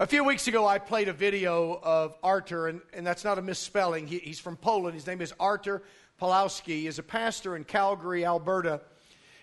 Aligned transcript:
A 0.00 0.06
few 0.06 0.24
weeks 0.24 0.48
ago, 0.48 0.66
I 0.66 0.78
played 0.78 1.08
a 1.08 1.12
video 1.12 1.78
of 1.82 2.16
Artur, 2.22 2.68
and, 2.68 2.80
and 2.94 3.06
that's 3.06 3.22
not 3.22 3.36
a 3.36 3.42
misspelling. 3.42 4.06
He, 4.06 4.16
he's 4.16 4.40
from 4.40 4.56
Poland. 4.56 4.94
His 4.94 5.06
name 5.06 5.20
is 5.20 5.34
Artur 5.38 5.82
Pawlowski. 6.18 6.68
He 6.68 6.86
is 6.86 6.98
a 6.98 7.02
pastor 7.02 7.54
in 7.54 7.64
Calgary, 7.64 8.24
Alberta. 8.24 8.80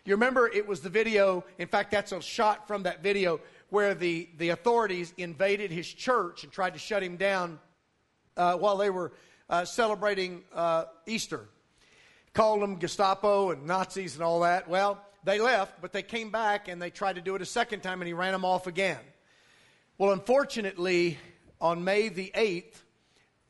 You 0.04 0.16
remember 0.16 0.48
it 0.48 0.68
was 0.68 0.82
the 0.82 0.90
video, 0.90 1.46
in 1.60 1.68
fact, 1.68 1.92
that's 1.92 2.12
a 2.12 2.20
shot 2.22 2.68
from 2.68 2.82
that 2.84 3.04
video 3.04 3.40
where 3.70 3.94
the, 3.94 4.30
the 4.40 4.50
authorities 4.50 5.14
invaded 5.18 5.70
his 5.70 5.88
church 5.88 6.44
and 6.44 6.52
tried 6.52 6.74
to 6.74 6.80
shut 6.80 7.04
him 7.04 7.18
down 7.18 7.60
uh, 8.36 8.56
while 8.56 8.78
they 8.78 8.90
were 8.90 9.12
uh, 9.52 9.64
celebrating 9.64 10.42
uh, 10.56 10.86
Easter. 11.06 11.50
Called 12.34 12.64
them 12.64 12.80
Gestapo 12.80 13.52
and 13.52 13.68
Nazis 13.68 14.16
and 14.16 14.24
all 14.24 14.40
that. 14.40 14.68
Well, 14.68 15.00
they 15.24 15.40
left, 15.40 15.82
but 15.82 15.94
they 15.94 16.02
came 16.02 16.32
back 16.32 16.68
and 16.68 16.82
they 16.82 16.90
tried 16.90 17.14
to 17.14 17.22
do 17.22 17.36
it 17.36 17.44
a 17.44 17.46
second 17.46 17.82
time 17.82 18.02
and 18.02 18.08
he 18.08 18.14
ran 18.14 18.32
them 18.32 18.44
off 18.44 18.66
again. 18.66 18.98
Well, 20.00 20.12
unfortunately, 20.12 21.18
on 21.60 21.84
May 21.84 22.10
the 22.10 22.32
8th, 22.36 22.84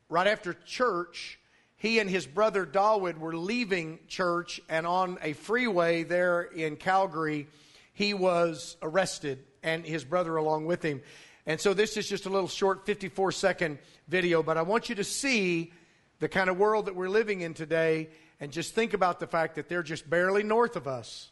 right 0.08 0.26
after 0.26 0.54
church, 0.54 1.38
he 1.76 1.98
and 1.98 2.08
his 2.08 2.26
brother 2.26 2.64
Dawood 2.64 3.18
were 3.18 3.36
leaving 3.36 3.98
church, 4.08 4.58
and 4.66 4.86
on 4.86 5.18
a 5.20 5.34
freeway 5.34 6.04
there 6.04 6.40
in 6.40 6.76
Calgary, 6.76 7.48
he 7.92 8.14
was 8.14 8.78
arrested, 8.80 9.44
and 9.62 9.84
his 9.84 10.06
brother 10.06 10.36
along 10.36 10.64
with 10.64 10.82
him. 10.82 11.02
And 11.44 11.60
so, 11.60 11.74
this 11.74 11.98
is 11.98 12.08
just 12.08 12.24
a 12.24 12.30
little 12.30 12.48
short 12.48 12.86
54 12.86 13.30
second 13.32 13.78
video, 14.08 14.42
but 14.42 14.56
I 14.56 14.62
want 14.62 14.88
you 14.88 14.94
to 14.94 15.04
see 15.04 15.70
the 16.18 16.30
kind 16.30 16.48
of 16.48 16.56
world 16.56 16.86
that 16.86 16.96
we're 16.96 17.10
living 17.10 17.42
in 17.42 17.52
today, 17.52 18.08
and 18.40 18.50
just 18.50 18.74
think 18.74 18.94
about 18.94 19.20
the 19.20 19.26
fact 19.26 19.56
that 19.56 19.68
they're 19.68 19.82
just 19.82 20.08
barely 20.08 20.44
north 20.44 20.76
of 20.76 20.88
us. 20.88 21.30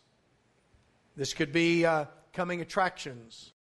This 1.16 1.32
could 1.32 1.54
be 1.54 1.86
uh, 1.86 2.04
coming 2.34 2.60
attractions. 2.60 3.54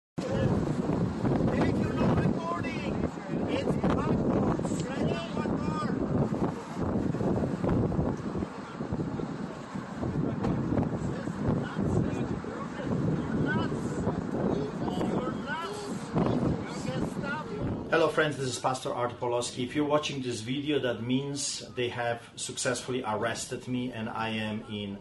Hello 17.92 18.08
friends, 18.08 18.38
this 18.38 18.46
is 18.46 18.58
Pastor 18.58 18.90
Art 18.90 19.20
Pawlowski. 19.20 19.66
If 19.66 19.76
you're 19.76 19.84
watching 19.84 20.22
this 20.22 20.40
video, 20.40 20.78
that 20.78 21.02
means 21.02 21.62
they 21.76 21.90
have 21.90 22.22
successfully 22.36 23.04
arrested 23.06 23.68
me 23.68 23.92
and 23.92 24.08
I 24.08 24.30
am 24.30 24.64
in 24.70 24.96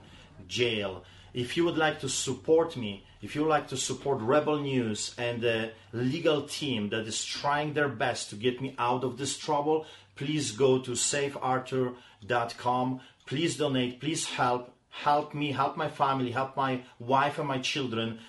jail. 0.50 1.06
If 1.34 1.56
you 1.56 1.64
would 1.64 1.78
like 1.78 2.02
to 2.02 2.10
support 2.10 2.76
me, 2.76 3.06
if 3.22 3.34
you 3.34 3.44
would 3.44 3.50
like 3.50 3.70
to 3.70 3.78
support 3.78 4.20
Rebel 4.20 4.60
News 4.60 5.16
and 5.18 5.40
the 5.40 5.72
legal 5.94 6.42
team 6.42 6.90
that 6.90 7.08
is 7.08 7.24
trying 7.24 7.76
their 7.76 7.88
best 7.88 8.30
to 8.32 8.36
get 8.36 8.60
me 8.60 8.76
out 8.78 9.06
of 9.06 9.18
this 9.18 9.38
trouble, 9.38 9.86
please 10.18 10.52
go 10.52 10.78
to 10.80 10.92
saveartur.com. 10.92 13.00
Please 13.26 13.56
donate, 13.56 14.02
please 14.02 14.26
help. 14.26 14.76
Help 14.90 15.34
me, 15.34 15.54
help 15.54 15.78
my 15.78 15.88
family, 15.88 16.32
help 16.32 16.58
my 16.58 16.82
wife 17.00 17.40
and 17.40 17.48
my 17.48 17.60
children 17.60 18.20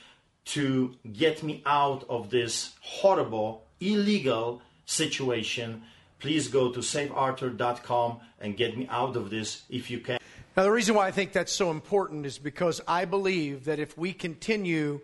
to 0.45 0.95
get 1.13 1.43
me 1.43 1.63
out 1.67 2.05
of 2.09 2.31
this 2.31 2.75
horrible 2.81 3.65
illegal 3.83 4.63
situation, 4.87 5.83
please 6.19 6.49
go 6.49 6.71
to 6.71 6.81
saveartur.com 6.81 8.21
and 8.41 8.57
get 8.57 8.77
me 8.77 8.87
out 8.91 9.17
of 9.17 9.31
this 9.31 9.63
if 9.69 9.91
you 9.91 9.99
can. 9.99 10.19
Now, 10.57 10.65
the 10.65 10.71
reason 10.71 10.95
why 10.95 11.07
I 11.07 11.11
think 11.11 11.33
that's 11.33 11.53
so 11.53 11.71
important 11.71 12.27
is 12.27 12.39
because 12.39 12.81
I 12.87 13.07
believe 13.07 13.65
that 13.65 13.79
if 13.79 13.97
we 13.97 14.13
continue 14.13 15.01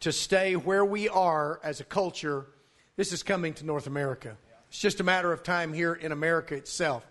to 0.00 0.10
stay 0.10 0.56
where 0.56 0.84
we 0.84 1.08
are 1.08 1.60
as 1.62 1.80
a 1.80 1.84
culture, 1.84 2.46
this 2.96 3.12
is 3.12 3.22
coming 3.22 3.52
to 3.54 3.66
North 3.66 3.86
America. 3.86 4.36
It's 4.68 4.78
just 4.78 5.00
a 5.00 5.04
matter 5.04 5.32
of 5.32 5.42
time 5.42 5.72
here 5.72 5.94
in 5.94 6.12
America 6.12 6.54
itself. 6.54 7.06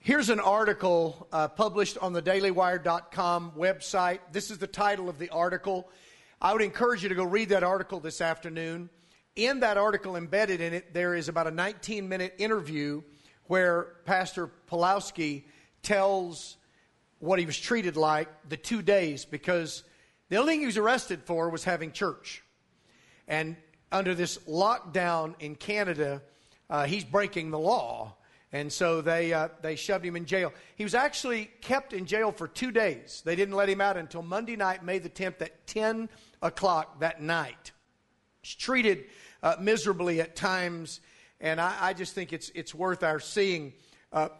Here's 0.00 0.30
an 0.30 0.40
article 0.40 1.28
uh, 1.32 1.46
published 1.46 1.98
on 1.98 2.12
the 2.12 2.22
dailywire.com 2.22 3.52
website. 3.56 4.18
This 4.32 4.50
is 4.50 4.58
the 4.58 4.66
title 4.66 5.08
of 5.08 5.20
the 5.20 5.30
article. 5.30 5.88
I 6.40 6.52
would 6.52 6.62
encourage 6.62 7.04
you 7.04 7.08
to 7.08 7.14
go 7.14 7.22
read 7.22 7.50
that 7.50 7.62
article 7.62 8.00
this 8.00 8.20
afternoon 8.20 8.90
in 9.36 9.60
that 9.60 9.76
article 9.76 10.16
embedded 10.16 10.60
in 10.60 10.74
it, 10.74 10.92
there 10.92 11.14
is 11.14 11.28
about 11.28 11.46
a 11.46 11.50
19 11.50 12.08
minute 12.08 12.34
interview 12.38 13.02
where 13.44 13.94
Pastor 14.04 14.50
Pawlowski 14.70 15.44
tells 15.82 16.56
what 17.18 17.38
he 17.38 17.46
was 17.46 17.58
treated 17.58 17.96
like 17.96 18.28
the 18.48 18.56
two 18.56 18.82
days 18.82 19.24
because 19.24 19.84
the 20.28 20.36
only 20.36 20.54
thing 20.54 20.60
he 20.60 20.66
was 20.66 20.76
arrested 20.76 21.22
for 21.24 21.48
was 21.50 21.64
having 21.64 21.92
church. 21.92 22.42
And 23.28 23.56
under 23.90 24.14
this 24.14 24.38
lockdown 24.38 25.34
in 25.40 25.54
Canada, 25.54 26.22
uh, 26.68 26.86
he's 26.86 27.04
breaking 27.04 27.50
the 27.50 27.58
law. 27.58 28.16
And 28.50 28.70
so 28.70 29.00
they, 29.00 29.32
uh, 29.32 29.48
they 29.62 29.76
shoved 29.76 30.04
him 30.04 30.16
in 30.16 30.26
jail. 30.26 30.52
He 30.76 30.84
was 30.84 30.94
actually 30.94 31.50
kept 31.60 31.92
in 31.92 32.04
jail 32.04 32.32
for 32.32 32.46
two 32.46 32.70
days. 32.70 33.22
They 33.24 33.36
didn't 33.36 33.54
let 33.54 33.68
him 33.68 33.80
out 33.80 33.96
until 33.96 34.22
Monday 34.22 34.56
night, 34.56 34.84
May 34.84 34.98
the 34.98 35.08
10th, 35.08 35.40
at 35.40 35.66
10 35.66 36.08
o'clock 36.42 37.00
that 37.00 37.22
night. 37.22 37.72
Treated 38.42 39.04
uh, 39.42 39.56
miserably 39.60 40.20
at 40.20 40.34
times, 40.34 41.00
and 41.40 41.60
I, 41.60 41.76
I, 41.80 41.92
just 41.92 42.12
think 42.12 42.32
it's, 42.32 42.50
it's 42.56 42.74
worth 42.74 43.04
our 43.04 43.20
seeing. 43.20 43.72
Uh, 44.12 44.30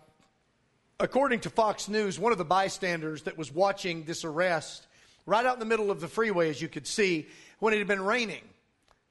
according 0.98 1.40
to 1.40 1.50
Fox 1.50 1.88
News, 1.88 2.18
one 2.18 2.32
of 2.32 2.38
the 2.38 2.44
bystanders 2.44 3.22
that 3.22 3.38
was 3.38 3.52
watching 3.52 4.02
this 4.04 4.24
arrest, 4.24 4.86
right 5.24 5.46
out 5.46 5.54
in 5.54 5.60
the 5.60 5.66
middle 5.66 5.90
of 5.90 6.00
the 6.00 6.08
freeway, 6.08 6.50
as 6.50 6.60
you 6.60 6.68
could 6.68 6.86
see, 6.86 7.28
when 7.60 7.72
it 7.72 7.78
had 7.78 7.86
been 7.86 8.04
raining, 8.04 8.42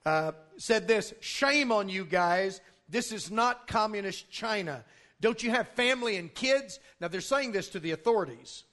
uh, 0.05 0.33
said 0.57 0.87
this 0.89 1.13
Shame 1.21 1.71
on 1.71 1.87
you 1.87 2.03
guys. 2.03 2.59
This 2.89 3.13
is 3.13 3.31
not 3.31 3.67
communist 3.67 4.29
China. 4.29 4.83
Don't 5.21 5.41
you 5.41 5.51
have 5.51 5.69
family 5.69 6.17
and 6.17 6.33
kids? 6.33 6.79
Now, 6.99 7.07
they're 7.07 7.21
saying 7.21 7.53
this 7.53 7.69
to 7.69 7.79
the 7.79 7.91
authorities. 7.91 8.65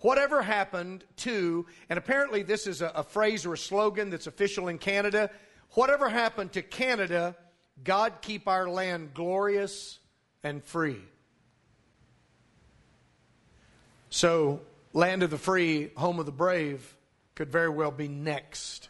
Whatever 0.00 0.42
happened 0.42 1.04
to, 1.18 1.66
and 1.88 1.98
apparently 1.98 2.42
this 2.42 2.66
is 2.66 2.82
a, 2.82 2.88
a 2.94 3.02
phrase 3.02 3.44
or 3.46 3.54
a 3.54 3.58
slogan 3.58 4.10
that's 4.10 4.26
official 4.26 4.68
in 4.68 4.78
Canada, 4.78 5.30
whatever 5.70 6.08
happened 6.08 6.52
to 6.52 6.62
Canada, 6.62 7.36
God 7.84 8.14
keep 8.22 8.48
our 8.48 8.68
land 8.68 9.14
glorious 9.14 9.98
and 10.42 10.64
free. 10.64 11.00
So, 14.08 14.60
land 14.92 15.22
of 15.22 15.30
the 15.30 15.38
free, 15.38 15.90
home 15.96 16.18
of 16.18 16.26
the 16.26 16.32
brave 16.32 16.96
could 17.34 17.52
very 17.52 17.68
well 17.68 17.92
be 17.92 18.08
next. 18.08 18.88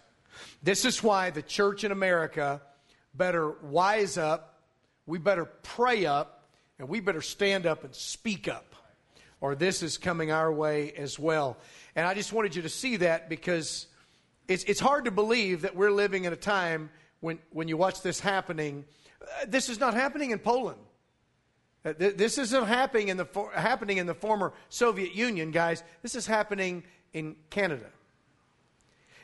This 0.62 0.84
is 0.84 1.02
why 1.02 1.30
the 1.30 1.42
church 1.42 1.84
in 1.84 1.92
America 1.92 2.62
better 3.14 3.50
wise 3.62 4.16
up, 4.16 4.60
we 5.06 5.18
better 5.18 5.44
pray 5.44 6.06
up, 6.06 6.48
and 6.78 6.88
we 6.88 7.00
better 7.00 7.20
stand 7.20 7.66
up 7.66 7.84
and 7.84 7.94
speak 7.94 8.48
up, 8.48 8.69
or 9.40 9.54
this 9.54 9.82
is 9.82 9.98
coming 9.98 10.30
our 10.30 10.52
way 10.52 10.92
as 10.92 11.18
well. 11.18 11.56
And 11.96 12.06
I 12.06 12.14
just 12.14 12.32
wanted 12.32 12.54
you 12.54 12.62
to 12.62 12.68
see 12.68 12.96
that 12.96 13.28
because 13.28 13.86
it's, 14.48 14.64
it's 14.64 14.80
hard 14.80 15.06
to 15.06 15.10
believe 15.10 15.62
that 15.62 15.74
we're 15.74 15.90
living 15.90 16.24
in 16.24 16.32
a 16.32 16.36
time 16.36 16.90
when, 17.20 17.38
when 17.50 17.68
you 17.68 17.76
watch 17.76 18.02
this 18.02 18.20
happening. 18.20 18.84
Uh, 19.22 19.46
this 19.48 19.68
is 19.68 19.80
not 19.80 19.94
happening 19.94 20.30
in 20.30 20.38
Poland. 20.38 20.78
Uh, 21.84 21.94
th- 21.94 22.16
this 22.16 22.36
isn't 22.36 22.66
happening 22.66 23.08
in, 23.08 23.16
the 23.16 23.26
happening 23.54 23.98
in 23.98 24.06
the 24.06 24.14
former 24.14 24.52
Soviet 24.68 25.14
Union, 25.14 25.50
guys. 25.50 25.82
This 26.02 26.14
is 26.14 26.26
happening 26.26 26.84
in 27.12 27.36
Canada. 27.48 27.86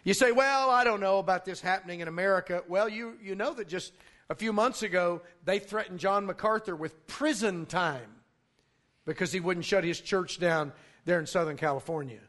You 0.04 0.14
say, 0.14 0.32
well, 0.32 0.70
I 0.70 0.84
don't 0.84 1.00
know 1.00 1.18
about 1.18 1.44
this 1.44 1.60
happening 1.60 2.00
in 2.00 2.08
America. 2.08 2.62
Well, 2.68 2.88
you, 2.88 3.18
you 3.20 3.34
know 3.34 3.52
that 3.54 3.68
just 3.68 3.92
a 4.30 4.34
few 4.34 4.52
months 4.52 4.82
ago, 4.82 5.20
they 5.44 5.58
threatened 5.58 5.98
John 5.98 6.24
MacArthur 6.24 6.76
with 6.76 7.06
prison 7.06 7.66
time 7.66 8.15
because 9.06 9.32
he 9.32 9.40
wouldn't 9.40 9.64
shut 9.64 9.84
his 9.84 10.00
church 10.00 10.38
down 10.38 10.72
there 11.04 11.18
in 11.18 11.26
Southern 11.26 11.56
California. 11.56 12.20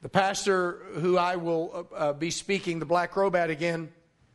The 0.00 0.08
pastor 0.08 0.84
who 0.94 1.18
I 1.18 1.36
will 1.36 1.86
uh, 1.92 1.94
uh, 1.94 2.12
be 2.12 2.30
speaking 2.30 2.78
the 2.78 2.86
black 2.86 3.14
robe 3.14 3.36
at 3.36 3.50
again, 3.50 3.92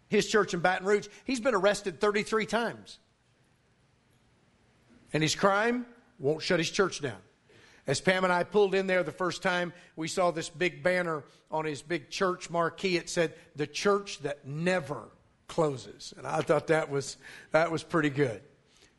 his 0.08 0.28
church 0.28 0.54
in 0.54 0.60
Baton 0.60 0.88
Rouge, 0.88 1.08
he's 1.26 1.40
been 1.40 1.56
arrested 1.56 2.00
33 2.00 2.46
times. 2.46 3.00
And 5.12 5.24
his 5.24 5.36
crime 5.36 5.86
won't 6.20 6.42
shut 6.42 6.60
his 6.60 6.70
church 6.70 7.02
down. 7.02 7.18
As 7.86 8.02
Pam 8.02 8.26
and 8.26 8.34
I 8.34 8.44
pulled 8.44 8.76
in 8.76 8.88
there 8.88 9.04
the 9.04 9.14
first 9.14 9.42
time, 9.42 9.72
we 9.96 10.10
saw 10.10 10.32
this 10.32 10.50
big 10.50 10.84
banner 10.84 11.24
on 11.50 11.64
his 11.64 11.82
big 11.82 12.10
church 12.10 12.50
marquee. 12.50 12.98
It 12.98 13.10
said, 13.10 13.34
The 13.56 13.68
church 13.68 14.20
that 14.20 14.46
never 14.46 15.10
closes. 15.48 16.14
And 16.18 16.28
I 16.28 16.42
thought 16.42 16.68
that 16.68 16.90
was, 16.90 17.16
that 17.52 17.72
was 17.72 17.84
pretty 17.84 18.10
good. 18.10 18.42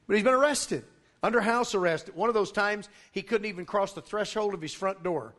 But 0.06 0.16
he's 0.16 0.24
been 0.24 0.34
arrested, 0.34 0.84
under 1.22 1.40
house 1.40 1.74
arrest. 1.74 2.08
At 2.08 2.16
one 2.16 2.28
of 2.28 2.34
those 2.34 2.52
times, 2.52 2.88
he 3.12 3.22
couldn't 3.22 3.46
even 3.46 3.66
cross 3.66 3.92
the 3.92 4.02
threshold 4.02 4.54
of 4.54 4.62
his 4.62 4.74
front 4.74 5.02
door. 5.02 5.34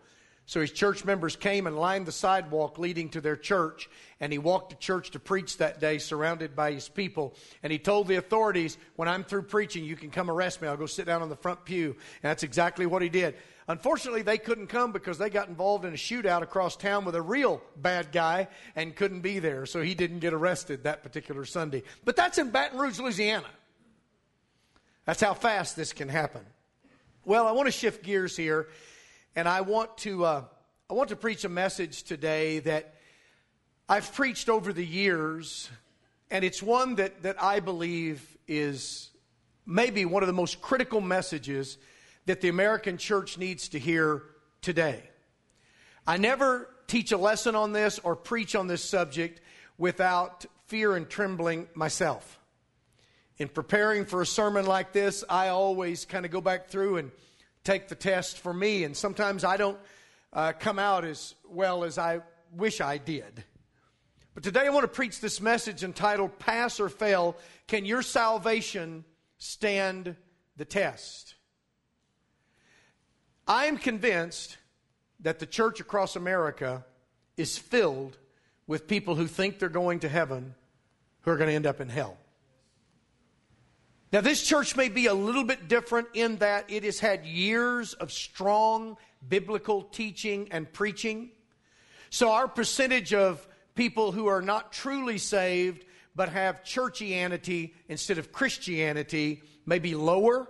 So 0.49 0.61
his 0.61 0.71
church 0.71 1.05
members 1.05 1.35
came 1.35 1.67
and 1.67 1.77
lined 1.77 2.07
the 2.07 2.11
sidewalk 2.11 2.79
leading 2.79 3.09
to 3.09 3.21
their 3.21 3.35
church, 3.35 3.87
and 4.19 4.31
he 4.31 4.39
walked 4.39 4.71
to 4.71 4.77
church 4.77 5.11
to 5.11 5.19
preach 5.19 5.57
that 5.57 5.79
day, 5.79 5.99
surrounded 5.99 6.55
by 6.55 6.71
his 6.71 6.89
people. 6.89 7.35
And 7.61 7.71
he 7.71 7.77
told 7.77 8.07
the 8.07 8.15
authorities, 8.15 8.79
When 8.95 9.07
I'm 9.07 9.23
through 9.23 9.43
preaching, 9.43 9.85
you 9.85 9.95
can 9.95 10.09
come 10.09 10.27
arrest 10.27 10.59
me. 10.59 10.67
I'll 10.67 10.75
go 10.75 10.87
sit 10.87 11.05
down 11.05 11.21
on 11.21 11.29
the 11.29 11.35
front 11.35 11.65
pew. 11.65 11.89
And 11.91 12.31
that's 12.31 12.41
exactly 12.41 12.87
what 12.87 13.03
he 13.03 13.09
did. 13.09 13.35
Unfortunately, 13.67 14.23
they 14.23 14.39
couldn't 14.39 14.65
come 14.65 14.91
because 14.91 15.19
they 15.19 15.29
got 15.29 15.49
involved 15.49 15.85
in 15.85 15.93
a 15.93 15.97
shootout 15.97 16.41
across 16.41 16.75
town 16.75 17.05
with 17.05 17.13
a 17.13 17.21
real 17.21 17.61
bad 17.77 18.11
guy 18.11 18.47
and 18.75 18.95
couldn't 18.95 19.21
be 19.21 19.37
there, 19.37 19.67
so 19.67 19.83
he 19.83 19.93
didn't 19.93 20.17
get 20.17 20.33
arrested 20.33 20.85
that 20.85 21.03
particular 21.03 21.45
Sunday. 21.45 21.83
But 22.03 22.15
that's 22.15 22.39
in 22.39 22.49
Baton 22.49 22.79
Rouge, 22.79 22.99
Louisiana. 22.99 23.45
That's 25.09 25.21
how 25.21 25.33
fast 25.33 25.75
this 25.75 25.91
can 25.91 26.07
happen. 26.07 26.45
Well, 27.25 27.47
I 27.47 27.51
want 27.53 27.65
to 27.65 27.71
shift 27.71 28.03
gears 28.03 28.37
here, 28.37 28.67
and 29.35 29.47
I 29.47 29.61
want 29.61 29.97
to 29.97 30.23
uh, 30.23 30.43
I 30.87 30.93
want 30.93 31.09
to 31.09 31.15
preach 31.15 31.43
a 31.45 31.49
message 31.49 32.03
today 32.03 32.59
that 32.59 32.93
I've 33.89 34.13
preached 34.13 34.49
over 34.49 34.71
the 34.71 34.85
years, 34.85 35.67
and 36.29 36.45
it's 36.45 36.61
one 36.61 36.93
that 36.97 37.23
that 37.23 37.41
I 37.41 37.59
believe 37.59 38.37
is 38.47 39.09
maybe 39.65 40.05
one 40.05 40.21
of 40.21 40.27
the 40.27 40.33
most 40.33 40.61
critical 40.61 41.01
messages 41.01 41.79
that 42.27 42.41
the 42.41 42.49
American 42.49 42.99
church 42.99 43.39
needs 43.39 43.69
to 43.69 43.79
hear 43.79 44.21
today. 44.61 45.01
I 46.05 46.17
never 46.17 46.69
teach 46.85 47.11
a 47.11 47.17
lesson 47.17 47.55
on 47.55 47.73
this 47.73 47.97
or 47.97 48.15
preach 48.15 48.53
on 48.53 48.67
this 48.67 48.83
subject 48.83 49.41
without 49.75 50.45
fear 50.67 50.95
and 50.95 51.09
trembling 51.09 51.67
myself. 51.73 52.38
In 53.39 53.47
preparing 53.47 54.03
for 54.03 54.21
a 54.21 54.25
sermon 54.25 54.65
like 54.65 54.91
this, 54.91 55.23
I 55.29 55.47
always 55.47 56.03
kind 56.03 56.25
of 56.25 56.31
go 56.31 56.41
back 56.41 56.67
through 56.67 56.97
and 56.97 57.09
take 57.63 57.87
the 57.87 57.95
test 57.95 58.37
for 58.37 58.53
me, 58.53 58.83
and 58.83 58.95
sometimes 58.95 59.45
I 59.45 59.55
don't 59.55 59.79
uh, 60.33 60.51
come 60.59 60.77
out 60.77 61.05
as 61.05 61.35
well 61.49 61.85
as 61.85 61.97
I 61.97 62.19
wish 62.51 62.81
I 62.81 62.97
did. 62.97 63.45
But 64.33 64.43
today 64.43 64.65
I 64.65 64.69
want 64.69 64.83
to 64.83 64.89
preach 64.89 65.21
this 65.21 65.39
message 65.39 65.85
entitled 65.85 66.37
Pass 66.37 66.81
or 66.81 66.89
Fail 66.89 67.37
Can 67.67 67.85
Your 67.85 68.01
Salvation 68.01 69.05
stand 69.37 70.17
the 70.57 70.65
test. 70.65 71.35
I 73.47 73.67
am 73.67 73.77
convinced 73.77 74.57
that 75.21 75.39
the 75.39 75.45
church 75.45 75.79
across 75.79 76.17
America 76.17 76.85
is 77.37 77.57
filled 77.57 78.17
with 78.67 78.85
people 78.85 79.15
who 79.15 79.27
think 79.27 79.59
they're 79.59 79.69
going 79.69 80.01
to 80.01 80.09
heaven 80.09 80.55
who 81.21 81.31
are 81.31 81.37
going 81.37 81.49
to 81.49 81.55
end 81.55 81.65
up 81.65 81.79
in 81.79 81.87
hell. 81.87 82.17
Now, 84.11 84.21
this 84.21 84.41
church 84.41 84.75
may 84.75 84.89
be 84.89 85.05
a 85.05 85.13
little 85.13 85.43
bit 85.43 85.67
different 85.67 86.07
in 86.15 86.37
that 86.37 86.65
it 86.67 86.83
has 86.83 86.99
had 86.99 87.25
years 87.25 87.93
of 87.93 88.11
strong 88.11 88.97
biblical 89.27 89.83
teaching 89.83 90.47
and 90.51 90.71
preaching. 90.71 91.29
So, 92.09 92.31
our 92.31 92.47
percentage 92.47 93.13
of 93.13 93.47
people 93.75 94.11
who 94.11 94.25
are 94.25 94.41
not 94.41 94.71
truly 94.71 95.19
saved 95.19 95.85
but 96.15 96.29
have 96.29 96.63
churchianity 96.63 97.73
instead 97.87 98.17
of 98.17 98.31
Christianity 98.31 99.43
may 99.67 99.77
be 99.77 99.93
lower, 99.93 100.49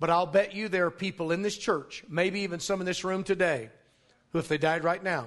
but 0.00 0.08
I'll 0.08 0.26
bet 0.26 0.54
you 0.54 0.68
there 0.68 0.86
are 0.86 0.90
people 0.90 1.32
in 1.32 1.42
this 1.42 1.56
church, 1.56 2.02
maybe 2.08 2.40
even 2.40 2.60
some 2.60 2.80
in 2.80 2.86
this 2.86 3.04
room 3.04 3.24
today, 3.24 3.68
who, 4.30 4.38
if 4.38 4.48
they 4.48 4.58
died 4.58 4.84
right 4.84 5.02
now, 5.02 5.26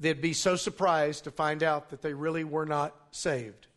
they'd 0.00 0.20
be 0.20 0.32
so 0.32 0.56
surprised 0.56 1.24
to 1.24 1.30
find 1.30 1.62
out 1.62 1.90
that 1.90 2.02
they 2.02 2.14
really 2.14 2.42
were 2.42 2.66
not 2.66 2.96
saved. 3.12 3.68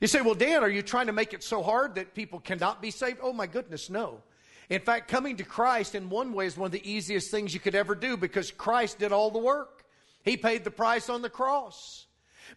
You 0.00 0.06
say, 0.06 0.20
well, 0.20 0.34
Dan, 0.34 0.62
are 0.62 0.68
you 0.68 0.82
trying 0.82 1.06
to 1.06 1.12
make 1.12 1.32
it 1.32 1.42
so 1.42 1.62
hard 1.62 1.94
that 1.94 2.14
people 2.14 2.40
cannot 2.40 2.82
be 2.82 2.90
saved? 2.90 3.18
Oh, 3.22 3.32
my 3.32 3.46
goodness, 3.46 3.88
no. 3.88 4.22
In 4.68 4.80
fact, 4.80 5.08
coming 5.08 5.36
to 5.36 5.44
Christ 5.44 5.94
in 5.94 6.10
one 6.10 6.32
way 6.32 6.46
is 6.46 6.56
one 6.56 6.66
of 6.66 6.72
the 6.72 6.90
easiest 6.90 7.30
things 7.30 7.54
you 7.54 7.60
could 7.60 7.74
ever 7.74 7.94
do 7.94 8.16
because 8.16 8.50
Christ 8.50 8.98
did 8.98 9.12
all 9.12 9.30
the 9.30 9.38
work. 9.38 9.84
He 10.22 10.36
paid 10.36 10.64
the 10.64 10.70
price 10.70 11.08
on 11.08 11.22
the 11.22 11.30
cross. 11.30 12.06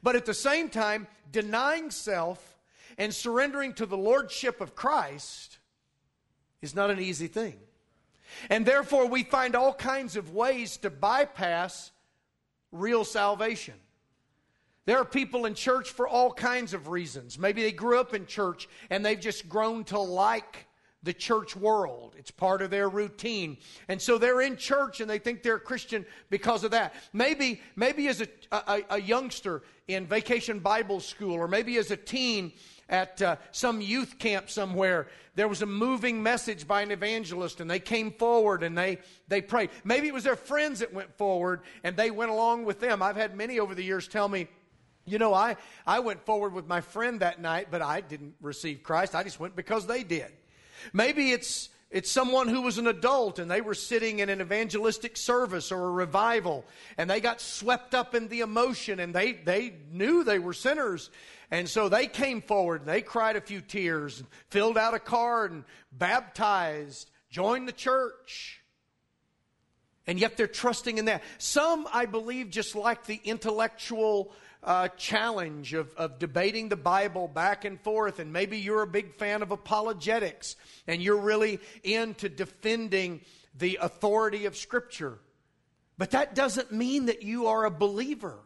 But 0.01 0.15
at 0.15 0.25
the 0.25 0.33
same 0.33 0.69
time, 0.69 1.07
denying 1.31 1.91
self 1.91 2.57
and 2.97 3.13
surrendering 3.13 3.73
to 3.75 3.85
the 3.85 3.97
lordship 3.97 4.59
of 4.59 4.75
Christ 4.75 5.59
is 6.61 6.75
not 6.75 6.89
an 6.89 6.99
easy 6.99 7.27
thing. 7.27 7.59
And 8.49 8.65
therefore, 8.65 9.07
we 9.07 9.23
find 9.23 9.55
all 9.55 9.73
kinds 9.73 10.15
of 10.15 10.33
ways 10.33 10.77
to 10.77 10.89
bypass 10.89 11.91
real 12.71 13.05
salvation. 13.05 13.75
There 14.85 14.97
are 14.97 15.05
people 15.05 15.45
in 15.45 15.53
church 15.53 15.89
for 15.89 16.07
all 16.07 16.31
kinds 16.33 16.73
of 16.73 16.87
reasons. 16.87 17.37
Maybe 17.37 17.61
they 17.61 17.71
grew 17.71 17.99
up 17.99 18.13
in 18.13 18.25
church 18.25 18.67
and 18.89 19.05
they've 19.05 19.19
just 19.19 19.47
grown 19.47 19.83
to 19.85 19.99
like 19.99 20.67
the 21.03 21.13
church 21.13 21.55
world. 21.55 22.15
It's 22.17 22.31
part 22.31 22.61
of 22.61 22.71
their 22.71 22.89
routine. 22.89 23.57
And 23.87 24.01
so 24.01 24.17
they're 24.17 24.41
in 24.41 24.57
church 24.57 24.99
and 24.99 25.09
they 25.09 25.19
think 25.19 25.43
they're 25.43 25.59
Christian 25.59 26.05
because 26.29 26.63
of 26.63 26.71
that. 26.71 26.93
Maybe, 27.13 27.61
maybe 27.75 28.07
as 28.07 28.21
a, 28.21 28.27
a, 28.51 28.81
a 28.89 29.01
youngster 29.01 29.63
in 29.87 30.07
vacation 30.07 30.59
Bible 30.59 30.99
school, 30.99 31.35
or 31.35 31.47
maybe 31.47 31.77
as 31.77 31.91
a 31.91 31.97
teen 31.97 32.51
at 32.89 33.21
uh, 33.21 33.35
some 33.51 33.81
youth 33.81 34.17
camp 34.19 34.49
somewhere, 34.49 35.07
there 35.35 35.47
was 35.47 35.61
a 35.61 35.65
moving 35.65 36.21
message 36.21 36.67
by 36.67 36.81
an 36.81 36.91
evangelist 36.91 37.61
and 37.61 37.71
they 37.71 37.79
came 37.79 38.11
forward 38.11 38.61
and 38.61 38.77
they, 38.77 38.97
they 39.29 39.41
prayed. 39.41 39.69
Maybe 39.85 40.07
it 40.07 40.13
was 40.13 40.25
their 40.25 40.35
friends 40.35 40.79
that 40.79 40.93
went 40.93 41.15
forward 41.17 41.61
and 41.83 41.95
they 41.95 42.11
went 42.11 42.31
along 42.31 42.65
with 42.65 42.81
them. 42.81 43.01
I've 43.01 43.15
had 43.15 43.37
many 43.37 43.59
over 43.59 43.73
the 43.73 43.83
years 43.83 44.07
tell 44.07 44.27
me, 44.27 44.49
you 45.05 45.17
know, 45.17 45.33
I, 45.33 45.57
I 45.85 45.99
went 45.99 46.25
forward 46.25 46.53
with 46.53 46.67
my 46.67 46.81
friend 46.81 47.19
that 47.21 47.41
night, 47.41 47.67
but 47.71 47.81
I 47.81 48.01
didn't 48.01 48.35
receive 48.41 48.83
Christ. 48.83 49.15
I 49.15 49.23
just 49.23 49.39
went 49.39 49.55
because 49.55 49.87
they 49.87 50.03
did. 50.03 50.31
Maybe 50.93 51.31
it's 51.31 51.69
it's 51.91 52.11
someone 52.11 52.47
who 52.47 52.61
was 52.61 52.77
an 52.77 52.85
adult 52.85 53.39
and 53.39 53.49
they 53.49 53.61
were 53.61 53.73
sitting 53.73 54.19
in 54.19 54.29
an 54.29 54.41
evangelistic 54.41 55.17
service 55.17 55.71
or 55.71 55.87
a 55.87 55.91
revival 55.91 56.63
and 56.99 57.09
they 57.09 57.19
got 57.19 57.41
swept 57.41 57.95
up 57.95 58.13
in 58.13 58.27
the 58.27 58.41
emotion 58.41 58.99
and 58.99 59.13
they, 59.13 59.33
they 59.33 59.73
knew 59.91 60.23
they 60.23 60.37
were 60.37 60.53
sinners. 60.53 61.09
And 61.49 61.67
so 61.67 61.89
they 61.89 62.05
came 62.05 62.43
forward 62.43 62.81
and 62.81 62.89
they 62.89 63.01
cried 63.01 63.37
a 63.37 63.41
few 63.41 63.59
tears 63.59 64.19
and 64.19 64.27
filled 64.49 64.77
out 64.77 64.93
a 64.93 64.99
card 64.99 65.51
and 65.51 65.63
baptized, 65.91 67.09
joined 67.31 67.67
the 67.67 67.73
church. 67.73 68.61
And 70.05 70.19
yet 70.19 70.37
they're 70.37 70.47
trusting 70.47 70.99
in 70.99 71.05
that. 71.05 71.23
Some, 71.39 71.87
I 71.91 72.05
believe, 72.05 72.51
just 72.51 72.75
like 72.75 73.05
the 73.07 73.19
intellectual 73.23 74.31
uh, 74.69 74.87
challenge 74.89 75.73
of, 75.73 75.91
of 75.95 76.19
debating 76.19 76.69
the 76.69 76.75
Bible 76.75 77.27
back 77.27 77.65
and 77.65 77.81
forth, 77.81 78.19
and 78.19 78.31
maybe 78.31 78.59
you're 78.59 78.83
a 78.83 78.87
big 78.87 79.15
fan 79.15 79.41
of 79.41 79.49
apologetics 79.49 80.55
and 80.85 81.01
you're 81.01 81.17
really 81.17 81.59
into 81.83 82.29
defending 82.29 83.21
the 83.57 83.79
authority 83.81 84.45
of 84.45 84.55
Scripture. 84.55 85.17
But 85.97 86.11
that 86.11 86.35
doesn't 86.35 86.71
mean 86.71 87.07
that 87.07 87.23
you 87.23 87.47
are 87.47 87.65
a 87.65 87.71
believer. 87.71 88.37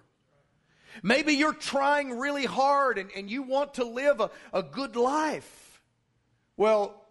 Maybe 1.03 1.33
you're 1.33 1.53
trying 1.53 2.17
really 2.17 2.45
hard 2.45 2.97
and, 2.97 3.09
and 3.13 3.29
you 3.29 3.43
want 3.43 3.73
to 3.73 3.83
live 3.83 4.21
a, 4.21 4.31
a 4.53 4.63
good 4.63 4.95
life. 4.95 5.81
Well, 6.55 7.03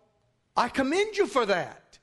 I 0.57 0.71
commend 0.71 1.19
you 1.19 1.27
for 1.27 1.45
that. 1.45 1.99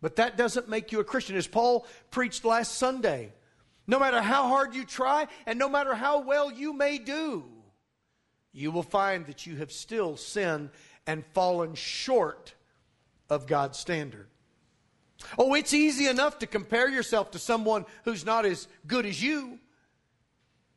But 0.00 0.16
that 0.16 0.36
doesn't 0.36 0.68
make 0.68 0.92
you 0.92 1.00
a 1.00 1.04
Christian. 1.04 1.34
As 1.34 1.48
Paul 1.48 1.84
preached 2.12 2.44
last 2.44 2.76
Sunday, 2.78 3.32
no 3.90 3.98
matter 3.98 4.22
how 4.22 4.46
hard 4.46 4.74
you 4.74 4.84
try, 4.84 5.26
and 5.46 5.58
no 5.58 5.68
matter 5.68 5.94
how 5.94 6.20
well 6.20 6.52
you 6.52 6.72
may 6.72 6.96
do, 6.96 7.44
you 8.52 8.70
will 8.70 8.84
find 8.84 9.26
that 9.26 9.46
you 9.46 9.56
have 9.56 9.72
still 9.72 10.16
sinned 10.16 10.70
and 11.08 11.24
fallen 11.34 11.74
short 11.74 12.54
of 13.28 13.48
God's 13.48 13.80
standard. 13.80 14.28
Oh, 15.36 15.54
it's 15.54 15.74
easy 15.74 16.06
enough 16.06 16.38
to 16.38 16.46
compare 16.46 16.88
yourself 16.88 17.32
to 17.32 17.40
someone 17.40 17.84
who's 18.04 18.24
not 18.24 18.46
as 18.46 18.68
good 18.86 19.06
as 19.06 19.20
you. 19.20 19.58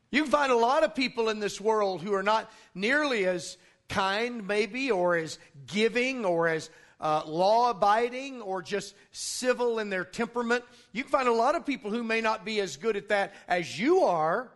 You 0.10 0.24
can 0.24 0.32
find 0.32 0.51
a 0.51 0.58
lot 0.58 0.84
of 0.84 0.96
people 0.96 1.29
in 1.29 1.39
this 1.39 1.62
world 1.62 2.01
who 2.01 2.15
are 2.15 2.24
not 2.24 2.51
nearly 2.74 3.25
as 3.25 3.58
kind, 3.89 4.48
maybe, 4.48 4.89
or 4.89 5.15
as 5.15 5.38
giving, 5.67 6.25
or 6.25 6.48
as 6.48 6.72
uh, 7.03 7.22
law 7.25 7.69
abiding 7.69 8.41
or 8.41 8.62
just 8.62 8.95
civil 9.12 9.79
in 9.79 9.89
their 9.89 10.05
temperament. 10.05 10.63
You 10.93 11.03
can 11.03 11.12
find 11.12 11.27
a 11.27 11.33
lot 11.33 11.53
of 11.53 11.65
people 11.65 11.91
who 11.91 12.01
may 12.01 12.22
not 12.22 12.45
be 12.45 12.62
as 12.62 12.77
good 12.77 12.95
at 12.95 13.10
that 13.10 13.33
as 13.45 13.77
you 13.77 14.03
are. 14.03 14.50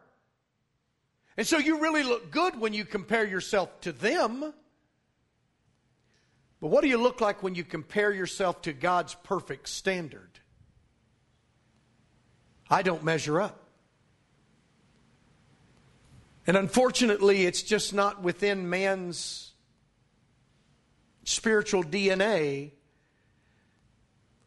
And 1.36 1.46
so 1.46 1.58
you 1.58 1.82
really 1.82 2.04
look 2.04 2.32
good 2.32 2.58
when 2.58 2.74
you 2.74 2.86
compare 2.86 3.28
yourself 3.28 3.82
to 3.82 3.92
them. 3.92 4.54
But 6.62 6.68
what 6.70 6.82
do 6.84 6.88
you 6.88 6.98
look 6.98 7.20
like 7.20 7.44
when 7.44 7.54
you 7.54 7.66
compare 7.66 8.14
yourself 8.14 8.62
to 8.62 8.72
God's 8.72 9.14
perfect 9.14 9.68
standard? 9.68 10.40
I 12.70 12.82
don't 12.82 13.04
measure 13.04 13.42
up. 13.42 13.66
And 16.48 16.56
unfortunately, 16.56 17.46
it's 17.46 17.62
just 17.62 17.94
not 17.94 18.24
within 18.24 18.70
man's 18.70 19.52
spiritual 21.28 21.84
DNA 21.84 22.72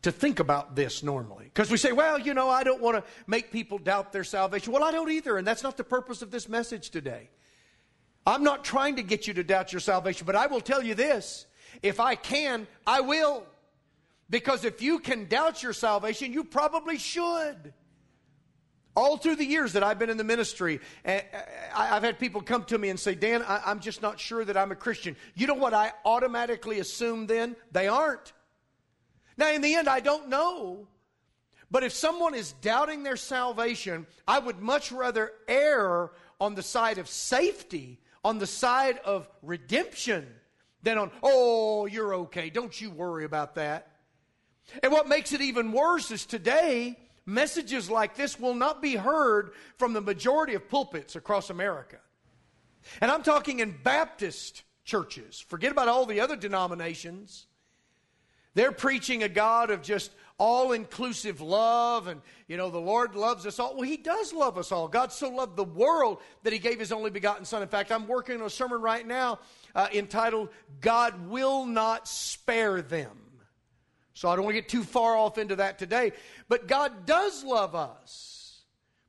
to 0.02 0.10
think 0.10 0.40
about 0.40 0.74
this 0.74 1.02
normally. 1.02 1.44
Because 1.44 1.70
we 1.70 1.76
say, 1.76 1.92
well, 1.92 2.18
you 2.18 2.32
know, 2.32 2.48
I 2.48 2.64
don't 2.64 2.80
want 2.80 2.96
to 2.96 3.10
make 3.26 3.52
people 3.52 3.78
doubt 3.78 4.12
their 4.12 4.24
salvation. 4.24 4.72
Well, 4.72 4.82
I 4.82 4.90
don't 4.90 5.10
either, 5.10 5.36
and 5.36 5.46
that's 5.46 5.62
not 5.62 5.76
the 5.76 5.84
purpose 5.84 6.22
of 6.22 6.30
this 6.30 6.48
message 6.48 6.88
today. 6.88 7.28
I'm 8.26 8.42
not 8.42 8.64
trying 8.64 8.96
to 8.96 9.02
get 9.02 9.26
you 9.26 9.34
to 9.34 9.44
doubt 9.44 9.72
your 9.72 9.80
salvation, 9.80 10.26
but 10.26 10.36
I 10.36 10.46
will 10.46 10.60
tell 10.60 10.82
you 10.82 10.94
this 10.94 11.46
if 11.82 12.00
I 12.00 12.14
can, 12.14 12.66
I 12.86 13.02
will. 13.02 13.44
Because 14.30 14.64
if 14.64 14.80
you 14.80 15.00
can 15.00 15.26
doubt 15.26 15.62
your 15.62 15.72
salvation, 15.72 16.32
you 16.32 16.44
probably 16.44 16.96
should. 16.96 17.74
All 18.96 19.16
through 19.16 19.36
the 19.36 19.44
years 19.44 19.72
that 19.74 19.84
I've 19.84 19.98
been 19.98 20.10
in 20.10 20.16
the 20.16 20.24
ministry, 20.24 20.80
eh, 21.04 21.20
eh, 21.32 21.42
I've 21.74 22.02
had 22.02 22.18
people 22.18 22.40
come 22.40 22.64
to 22.64 22.78
me 22.78 22.88
and 22.88 22.98
say, 22.98 23.14
Dan, 23.14 23.44
I'm 23.46 23.80
just 23.80 24.02
not 24.02 24.18
sure 24.18 24.44
that 24.44 24.56
I'm 24.56 24.72
a 24.72 24.76
Christian. 24.76 25.16
You 25.34 25.46
know 25.46 25.54
what 25.54 25.74
I 25.74 25.92
automatically 26.04 26.80
assume 26.80 27.26
then? 27.26 27.54
They 27.70 27.86
aren't. 27.86 28.32
Now, 29.36 29.52
in 29.52 29.62
the 29.62 29.74
end, 29.74 29.88
I 29.88 30.00
don't 30.00 30.28
know. 30.28 30.88
But 31.70 31.84
if 31.84 31.92
someone 31.92 32.34
is 32.34 32.52
doubting 32.60 33.04
their 33.04 33.16
salvation, 33.16 34.06
I 34.26 34.40
would 34.40 34.58
much 34.58 34.90
rather 34.90 35.32
err 35.46 36.10
on 36.40 36.56
the 36.56 36.62
side 36.62 36.98
of 36.98 37.08
safety, 37.08 38.00
on 38.24 38.38
the 38.38 38.46
side 38.46 38.98
of 39.04 39.28
redemption, 39.42 40.26
than 40.82 40.98
on, 40.98 41.12
oh, 41.22 41.86
you're 41.86 42.14
okay. 42.14 42.50
Don't 42.50 42.78
you 42.80 42.90
worry 42.90 43.24
about 43.24 43.54
that. 43.54 43.92
And 44.82 44.92
what 44.92 45.08
makes 45.08 45.32
it 45.32 45.40
even 45.40 45.72
worse 45.72 46.10
is 46.10 46.26
today, 46.26 46.98
messages 47.26 47.90
like 47.90 48.16
this 48.16 48.38
will 48.38 48.54
not 48.54 48.82
be 48.82 48.96
heard 48.96 49.52
from 49.76 49.92
the 49.92 50.00
majority 50.00 50.54
of 50.54 50.68
pulpits 50.68 51.16
across 51.16 51.50
America. 51.50 51.98
And 53.00 53.10
I'm 53.10 53.22
talking 53.22 53.60
in 53.60 53.76
Baptist 53.82 54.62
churches. 54.84 55.44
Forget 55.48 55.72
about 55.72 55.88
all 55.88 56.06
the 56.06 56.20
other 56.20 56.36
denominations. 56.36 57.46
They're 58.54 58.72
preaching 58.72 59.22
a 59.22 59.28
God 59.28 59.70
of 59.70 59.82
just 59.82 60.10
all 60.36 60.72
inclusive 60.72 61.40
love, 61.42 62.06
and 62.06 62.22
you 62.48 62.56
know, 62.56 62.70
the 62.70 62.78
Lord 62.78 63.14
loves 63.14 63.46
us 63.46 63.58
all. 63.58 63.74
Well, 63.74 63.82
He 63.82 63.98
does 63.98 64.32
love 64.32 64.56
us 64.56 64.72
all. 64.72 64.88
God 64.88 65.12
so 65.12 65.28
loved 65.28 65.54
the 65.56 65.64
world 65.64 66.18
that 66.42 66.52
He 66.52 66.58
gave 66.58 66.80
His 66.80 66.92
only 66.92 67.10
begotten 67.10 67.44
Son. 67.44 67.62
In 67.62 67.68
fact, 67.68 67.92
I'm 67.92 68.08
working 68.08 68.40
on 68.40 68.46
a 68.46 68.50
sermon 68.50 68.80
right 68.80 69.06
now 69.06 69.38
uh, 69.74 69.88
entitled, 69.92 70.48
God 70.80 71.28
Will 71.28 71.66
Not 71.66 72.08
Spare 72.08 72.82
Them. 72.82 73.29
So 74.20 74.28
I 74.28 74.36
don't 74.36 74.44
want 74.44 74.54
to 74.54 74.60
get 74.60 74.68
too 74.68 74.84
far 74.84 75.16
off 75.16 75.38
into 75.38 75.56
that 75.56 75.78
today. 75.78 76.12
But 76.46 76.68
God 76.68 77.06
does 77.06 77.42
love 77.42 77.74
us. 77.74 78.60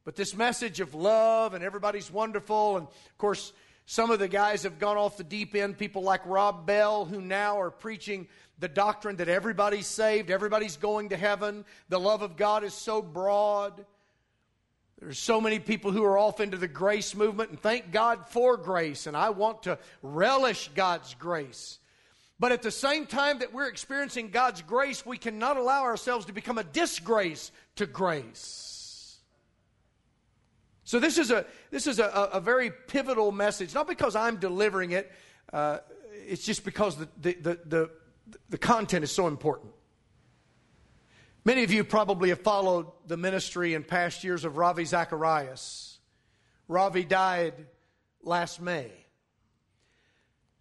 But 0.05 0.15
this 0.15 0.33
message 0.33 0.79
of 0.79 0.95
love 0.95 1.53
and 1.53 1.65
everybody's 1.65 2.09
wonderful, 2.09 2.77
and 2.77 2.87
of 2.87 3.17
course, 3.17 3.51
some 3.85 4.09
of 4.09 4.19
the 4.19 4.29
guys 4.29 4.63
have 4.63 4.79
gone 4.79 4.95
off 4.95 5.17
the 5.17 5.25
deep 5.25 5.53
end, 5.53 5.77
people 5.77 6.01
like 6.01 6.21
Rob 6.25 6.65
Bell, 6.65 7.03
who 7.03 7.19
now 7.19 7.59
are 7.59 7.71
preaching 7.71 8.29
the 8.57 8.69
doctrine 8.69 9.17
that 9.17 9.27
everybody's 9.27 9.85
saved, 9.85 10.31
everybody's 10.31 10.77
going 10.77 11.09
to 11.09 11.17
heaven, 11.17 11.65
the 11.89 11.99
love 11.99 12.21
of 12.21 12.37
God 12.37 12.63
is 12.63 12.73
so 12.73 13.01
broad. 13.01 13.85
There's 15.01 15.19
so 15.19 15.41
many 15.41 15.59
people 15.59 15.91
who 15.91 16.05
are 16.05 16.17
off 16.17 16.39
into 16.39 16.55
the 16.55 16.69
grace 16.69 17.15
movement, 17.15 17.49
and 17.49 17.59
thank 17.59 17.91
God 17.91 18.29
for 18.29 18.55
grace, 18.55 19.07
and 19.07 19.17
I 19.17 19.31
want 19.31 19.63
to 19.63 19.77
relish 20.01 20.69
God's 20.73 21.15
grace. 21.15 21.79
But 22.41 22.51
at 22.51 22.63
the 22.63 22.71
same 22.71 23.05
time 23.05 23.37
that 23.39 23.53
we're 23.53 23.67
experiencing 23.67 24.31
God's 24.31 24.63
grace, 24.63 25.05
we 25.05 25.19
cannot 25.19 25.57
allow 25.57 25.83
ourselves 25.83 26.25
to 26.25 26.33
become 26.33 26.57
a 26.57 26.63
disgrace 26.63 27.51
to 27.75 27.85
grace. 27.85 29.19
So 30.83 30.99
this 30.99 31.19
is 31.19 31.29
a 31.29 31.45
this 31.69 31.85
is 31.85 31.99
a, 31.99 32.07
a 32.33 32.39
very 32.39 32.71
pivotal 32.71 33.31
message, 33.31 33.75
not 33.75 33.87
because 33.87 34.15
I'm 34.15 34.37
delivering 34.37 34.89
it. 34.89 35.11
Uh, 35.53 35.77
it's 36.27 36.43
just 36.43 36.65
because 36.65 36.95
the, 36.95 37.07
the, 37.21 37.33
the, 37.33 37.59
the, 37.63 37.89
the 38.49 38.57
content 38.57 39.03
is 39.03 39.11
so 39.11 39.27
important. 39.27 39.71
Many 41.45 41.63
of 41.63 41.71
you 41.71 41.83
probably 41.83 42.29
have 42.29 42.41
followed 42.41 42.87
the 43.05 43.17
ministry 43.17 43.75
in 43.75 43.83
past 43.83 44.23
years 44.23 44.45
of 44.45 44.57
Ravi 44.57 44.85
Zacharias. 44.85 45.99
Ravi 46.67 47.03
died 47.03 47.53
last 48.23 48.59
May. 48.59 48.91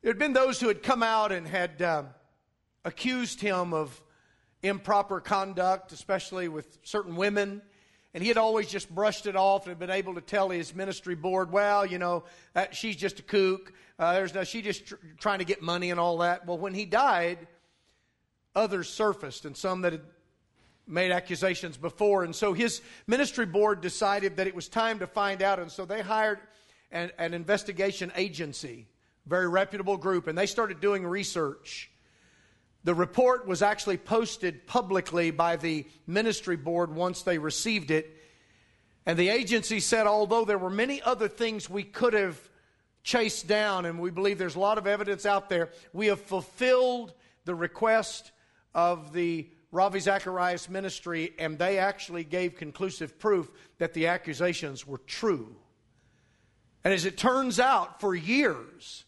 There 0.03 0.11
had 0.11 0.19
been 0.19 0.33
those 0.33 0.59
who 0.59 0.69
had 0.69 0.83
come 0.83 1.03
out 1.03 1.31
and 1.31 1.47
had 1.47 1.83
uh, 1.83 2.05
accused 2.87 3.43
him 3.43 3.75
of 3.75 4.01
improper 4.63 5.21
conduct, 5.21 5.93
especially 5.93 6.49
with 6.49 6.79
certain 6.85 7.17
women. 7.17 7.61
And 8.15 8.23
he 8.23 8.29
had 8.29 8.39
always 8.39 8.67
just 8.67 8.93
brushed 8.93 9.27
it 9.27 9.37
off 9.37 9.67
and 9.67 9.73
had 9.73 9.79
been 9.79 9.91
able 9.91 10.15
to 10.15 10.23
tell 10.23 10.49
his 10.49 10.75
ministry 10.75 11.15
board, 11.15 11.53
well, 11.53 11.85
you 11.85 11.99
know, 11.99 12.25
that, 12.55 12.75
she's 12.75 12.97
just 12.97 13.21
a 13.21 13.23
kook. 13.23 13.75
Uh, 13.99 14.15
there's 14.15 14.33
no, 14.33 14.43
just 14.43 14.87
tr- 14.87 14.95
trying 15.19 15.41
to 15.41 15.45
get 15.45 15.61
money 15.61 15.91
and 15.91 16.01
all 16.01 16.17
that. 16.19 16.47
Well, 16.47 16.57
when 16.57 16.73
he 16.73 16.87
died, 16.87 17.47
others 18.57 18.89
surfaced 18.89 19.45
and 19.45 19.55
some 19.55 19.83
that 19.83 19.93
had 19.93 20.03
made 20.87 21.13
accusations 21.13 21.77
before. 21.77 22.25
And 22.25 22.35
so 22.35 22.55
his 22.55 22.81
ministry 23.07 23.45
board 23.45 23.83
decided 23.83 24.39
that 24.39 24.47
it 24.47 24.55
was 24.55 24.67
time 24.67 25.01
to 25.01 25.07
find 25.07 25.43
out. 25.43 25.59
And 25.59 25.71
so 25.71 25.85
they 25.85 26.01
hired 26.01 26.39
an, 26.91 27.11
an 27.19 27.35
investigation 27.35 28.11
agency 28.17 28.87
very 29.31 29.49
reputable 29.49 29.97
group, 29.97 30.27
and 30.27 30.37
they 30.37 30.45
started 30.45 30.81
doing 30.81 31.07
research. 31.07 31.91
The 32.83 32.95
report 32.95 33.47
was 33.47 33.63
actually 33.63 33.97
posted 33.97 34.67
publicly 34.67 35.31
by 35.31 35.57
the 35.57 35.87
ministry 36.07 36.57
board 36.57 36.93
once 36.93 37.23
they 37.23 37.39
received 37.39 37.91
it. 37.91 38.11
And 39.07 39.17
the 39.19 39.29
agency 39.29 39.81
said, 39.81 40.07
although 40.07 40.45
there 40.45 40.59
were 40.59 40.69
many 40.69 41.01
other 41.01 41.29
things 41.29 41.71
we 41.71 41.85
could 41.85 42.13
have 42.13 42.39
chased 43.05 43.47
down, 43.47 43.87
and 43.87 44.01
we 44.01 44.11
believe 44.11 44.37
there's 44.37 44.57
a 44.57 44.61
lot 44.61 44.79
of 44.79 44.87
evidence 44.87 45.25
out 45.25 45.49
there, 45.49 45.71
we 45.93 46.09
have 46.09 46.21
fulfilled 46.21 47.15
the 47.45 47.55
request 47.55 48.33
of 48.75 49.13
the 49.13 49.49
Ravi 49.71 50.01
Zacharias 50.01 50.69
ministry, 50.69 51.35
and 51.39 51.57
they 51.57 51.79
actually 51.79 52.25
gave 52.25 52.57
conclusive 52.57 53.19
proof 53.19 53.49
that 53.79 53.95
the 53.95 54.09
accusations 54.09 54.87
were 54.87 54.99
true. 54.99 55.55
And 56.83 56.93
as 56.93 57.05
it 57.05 57.17
turns 57.17 57.61
out, 57.61 58.01
for 58.01 58.15
years, 58.15 59.05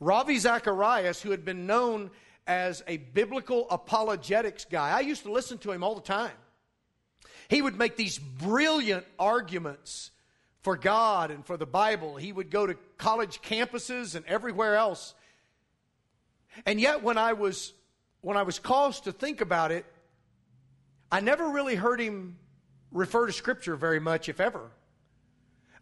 Ravi 0.00 0.38
Zacharias, 0.38 1.20
who 1.22 1.30
had 1.30 1.44
been 1.44 1.66
known 1.66 2.10
as 2.46 2.82
a 2.86 2.96
biblical 2.96 3.66
apologetics 3.70 4.64
guy, 4.64 4.96
I 4.96 5.00
used 5.00 5.24
to 5.24 5.32
listen 5.32 5.58
to 5.58 5.72
him 5.72 5.82
all 5.82 5.94
the 5.94 6.00
time. 6.00 6.32
He 7.48 7.62
would 7.62 7.76
make 7.76 7.96
these 7.96 8.18
brilliant 8.18 9.06
arguments 9.18 10.10
for 10.62 10.76
God 10.76 11.30
and 11.30 11.44
for 11.44 11.56
the 11.56 11.66
Bible. 11.66 12.16
He 12.16 12.32
would 12.32 12.50
go 12.50 12.66
to 12.66 12.76
college 12.96 13.40
campuses 13.42 14.14
and 14.14 14.24
everywhere 14.26 14.76
else. 14.76 15.14
And 16.66 16.80
yet 16.80 17.02
when 17.02 17.18
I 17.18 17.32
was 17.32 17.72
when 18.20 18.36
I 18.36 18.42
was 18.42 18.58
caused 18.58 19.04
to 19.04 19.12
think 19.12 19.40
about 19.40 19.70
it, 19.70 19.86
I 21.10 21.20
never 21.20 21.48
really 21.48 21.76
heard 21.76 22.00
him 22.00 22.36
refer 22.90 23.26
to 23.26 23.32
scripture 23.32 23.76
very 23.76 24.00
much 24.00 24.28
if 24.28 24.40
ever. 24.40 24.70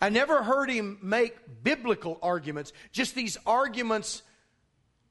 I 0.00 0.08
never 0.10 0.42
heard 0.42 0.70
him 0.70 0.98
make 1.02 1.36
biblical 1.62 2.18
arguments, 2.22 2.72
just 2.92 3.14
these 3.14 3.38
arguments 3.46 4.22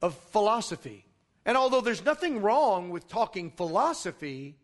of 0.02 0.16
philosophy. 0.32 1.06
And 1.46 1.58
although 1.58 1.82
there's 1.82 2.06
nothing 2.06 2.42
wrong 2.42 2.90
with 2.90 3.08
talking 3.08 3.52
philosophy, 3.52 4.58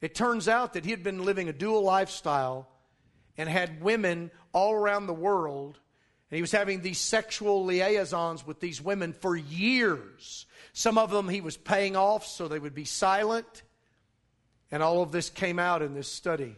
it 0.00 0.14
turns 0.14 0.48
out 0.48 0.72
that 0.74 0.84
he 0.84 0.90
had 0.90 1.02
been 1.02 1.24
living 1.24 1.48
a 1.48 1.52
dual 1.52 1.82
lifestyle 1.82 2.68
and 3.36 3.48
had 3.48 3.82
women 3.82 4.30
all 4.52 4.74
around 4.74 5.06
the 5.06 5.14
world. 5.14 5.78
And 6.30 6.36
he 6.36 6.42
was 6.42 6.52
having 6.52 6.80
these 6.80 6.98
sexual 6.98 7.64
liaisons 7.64 8.46
with 8.46 8.60
these 8.60 8.80
women 8.80 9.12
for 9.12 9.36
years. 9.36 10.46
Some 10.72 10.98
of 10.98 11.10
them 11.10 11.28
he 11.28 11.40
was 11.40 11.56
paying 11.56 11.94
off 11.94 12.26
so 12.26 12.48
they 12.48 12.58
would 12.58 12.74
be 12.74 12.84
silent. 12.84 13.62
And 14.70 14.82
all 14.82 15.02
of 15.02 15.12
this 15.12 15.28
came 15.28 15.58
out 15.58 15.82
in 15.82 15.94
this 15.94 16.08
study. 16.08 16.56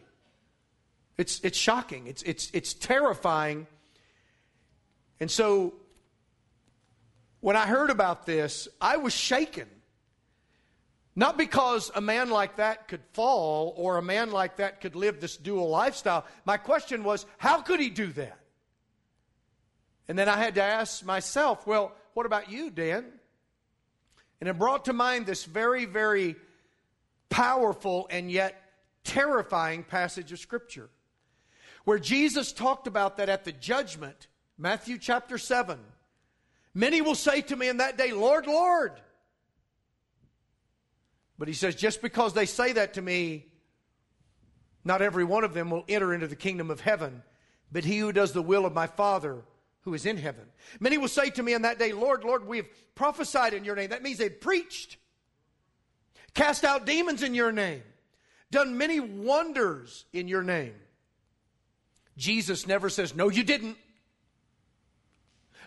It's, 1.17 1.39
it's 1.41 1.57
shocking. 1.57 2.07
It's, 2.07 2.21
it's, 2.23 2.49
it's 2.53 2.73
terrifying. 2.73 3.67
And 5.19 5.31
so 5.31 5.73
when 7.39 7.55
I 7.55 7.65
heard 7.65 7.89
about 7.89 8.25
this, 8.25 8.67
I 8.81 8.97
was 8.97 9.13
shaken. 9.13 9.67
Not 11.15 11.37
because 11.37 11.89
a 11.95 12.01
man 12.01 12.29
like 12.29 12.57
that 12.57 12.89
could 12.89 13.01
fall 13.13 13.73
or 13.77 13.97
a 13.97 14.01
man 14.01 14.31
like 14.31 14.57
that 14.57 14.81
could 14.81 14.95
live 14.95 15.21
this 15.21 15.37
dual 15.37 15.69
lifestyle. 15.69 16.25
My 16.43 16.57
question 16.57 17.05
was, 17.05 17.25
how 17.37 17.61
could 17.61 17.79
he 17.79 17.89
do 17.89 18.07
that? 18.13 18.37
And 20.09 20.19
then 20.19 20.27
I 20.27 20.37
had 20.37 20.55
to 20.55 20.61
ask 20.61 21.05
myself, 21.05 21.65
well, 21.65 21.93
what 22.13 22.25
about 22.25 22.51
you, 22.51 22.69
Dan? 22.69 23.05
And 24.41 24.49
it 24.49 24.59
brought 24.59 24.85
to 24.85 24.93
mind 24.93 25.25
this 25.25 25.45
very, 25.45 25.85
very 25.85 26.35
powerful 27.29 28.07
and 28.11 28.29
yet 28.29 28.61
terrifying 29.05 29.83
passage 29.83 30.31
of 30.33 30.39
Scripture 30.39 30.89
where 31.85 31.99
Jesus 31.99 32.51
talked 32.51 32.87
about 32.87 33.17
that 33.17 33.29
at 33.29 33.45
the 33.45 33.51
judgment, 33.51 34.27
Matthew 34.57 34.97
chapter 34.97 35.37
7. 35.37 35.79
Many 36.73 37.01
will 37.01 37.15
say 37.15 37.41
to 37.41 37.55
me 37.55 37.69
in 37.69 37.77
that 37.77 37.97
day, 37.97 38.11
Lord, 38.11 38.47
Lord. 38.47 38.91
But 41.37 41.47
he 41.47 41.53
says, 41.53 41.75
just 41.75 42.01
because 42.01 42.33
they 42.33 42.45
say 42.45 42.73
that 42.73 42.95
to 42.95 43.01
me, 43.01 43.45
not 44.83 45.01
every 45.01 45.23
one 45.23 45.43
of 45.43 45.53
them 45.53 45.69
will 45.69 45.85
enter 45.87 46.13
into 46.13 46.27
the 46.27 46.35
kingdom 46.35 46.69
of 46.69 46.81
heaven, 46.81 47.23
but 47.71 47.83
he 47.83 47.99
who 47.99 48.11
does 48.11 48.33
the 48.33 48.41
will 48.41 48.65
of 48.65 48.73
my 48.73 48.87
Father 48.87 49.43
who 49.81 49.93
is 49.93 50.05
in 50.05 50.17
heaven. 50.17 50.45
Many 50.79 50.97
will 50.97 51.07
say 51.07 51.29
to 51.29 51.43
me 51.43 51.53
in 51.53 51.61
that 51.61 51.79
day, 51.79 51.93
Lord, 51.93 52.23
Lord, 52.23 52.47
we 52.47 52.57
have 52.57 52.95
prophesied 52.95 53.53
in 53.53 53.63
your 53.63 53.75
name. 53.75 53.91
That 53.91 54.03
means 54.03 54.17
they've 54.17 54.41
preached, 54.41 54.97
cast 56.33 56.63
out 56.63 56.85
demons 56.85 57.21
in 57.21 57.35
your 57.35 57.51
name, 57.51 57.83
done 58.49 58.77
many 58.77 58.99
wonders 58.99 60.05
in 60.13 60.27
your 60.27 60.43
name. 60.43 60.73
Jesus 62.17 62.67
never 62.67 62.89
says, 62.89 63.15
No, 63.15 63.29
you 63.29 63.43
didn't. 63.43 63.77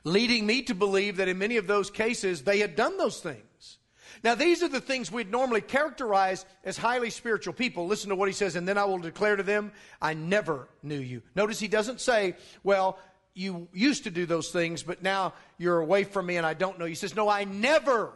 Leading 0.05 0.47
me 0.47 0.63
to 0.63 0.75
believe 0.75 1.17
that 1.17 1.29
in 1.29 1.39
many 1.39 1.57
of 1.57 1.67
those 1.67 1.91
cases, 1.91 2.43
they 2.43 2.61
had 2.61 2.77
done 2.77 2.97
those 2.97 3.21
things. 3.21 3.79
Now, 4.25 4.35
these 4.35 4.63
are 4.63 4.69
the 4.69 4.81
things 4.81 5.13
we'd 5.13 5.31
normally 5.31 5.61
characterize 5.61 6.45
as 6.65 6.77
highly 6.77 7.11
spiritual 7.11 7.53
people. 7.53 7.87
Listen 7.87 8.09
to 8.11 8.17
what 8.17 8.29
he 8.29 8.33
says, 8.33 8.57
and 8.57 8.67
then 8.67 8.79
I 8.79 8.85
will 8.85 8.99
declare 8.99 9.37
to 9.37 9.43
them, 9.43 9.73
I 10.01 10.15
never 10.15 10.69
knew 10.83 10.99
you. 10.99 11.23
Notice 11.35 11.61
he 11.61 11.69
doesn't 11.69 12.01
say, 12.01 12.37
Well, 12.65 12.99
you 13.35 13.69
used 13.73 14.05
to 14.05 14.11
do 14.11 14.27
those 14.27 14.51
things, 14.51 14.83
but 14.83 15.03
now 15.03 15.35
you're 15.59 15.79
away 15.79 16.05
from 16.05 16.27
me 16.27 16.37
and 16.37 16.47
I 16.47 16.55
don't 16.55 16.79
know 16.79 16.87
you. 16.87 16.91
He 16.91 16.95
says, 16.97 17.15
No, 17.15 17.29
I 17.29 17.45
never 17.45 18.13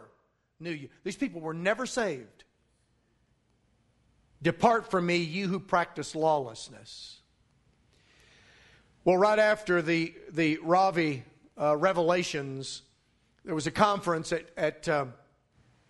knew 0.59 0.71
you. 0.71 0.89
These 1.03 1.15
people 1.15 1.39
were 1.39 1.53
never 1.53 1.85
saved. 1.85 2.43
Depart 4.41 4.91
from 4.91 5.05
me, 5.05 5.17
you 5.17 5.47
who 5.47 5.59
practice 5.59 6.15
lawlessness. 6.15 7.21
Well, 9.05 9.17
right 9.17 9.37
after 9.37 9.81
the, 9.81 10.13
the 10.31 10.59
Ravi 10.63 11.25
uh, 11.59 11.75
revelations, 11.75 12.83
there 13.43 13.53
was 13.53 13.67
a 13.67 13.71
conference 13.71 14.31
at, 14.31 14.45
at 14.55 14.87
uh, 14.87 15.07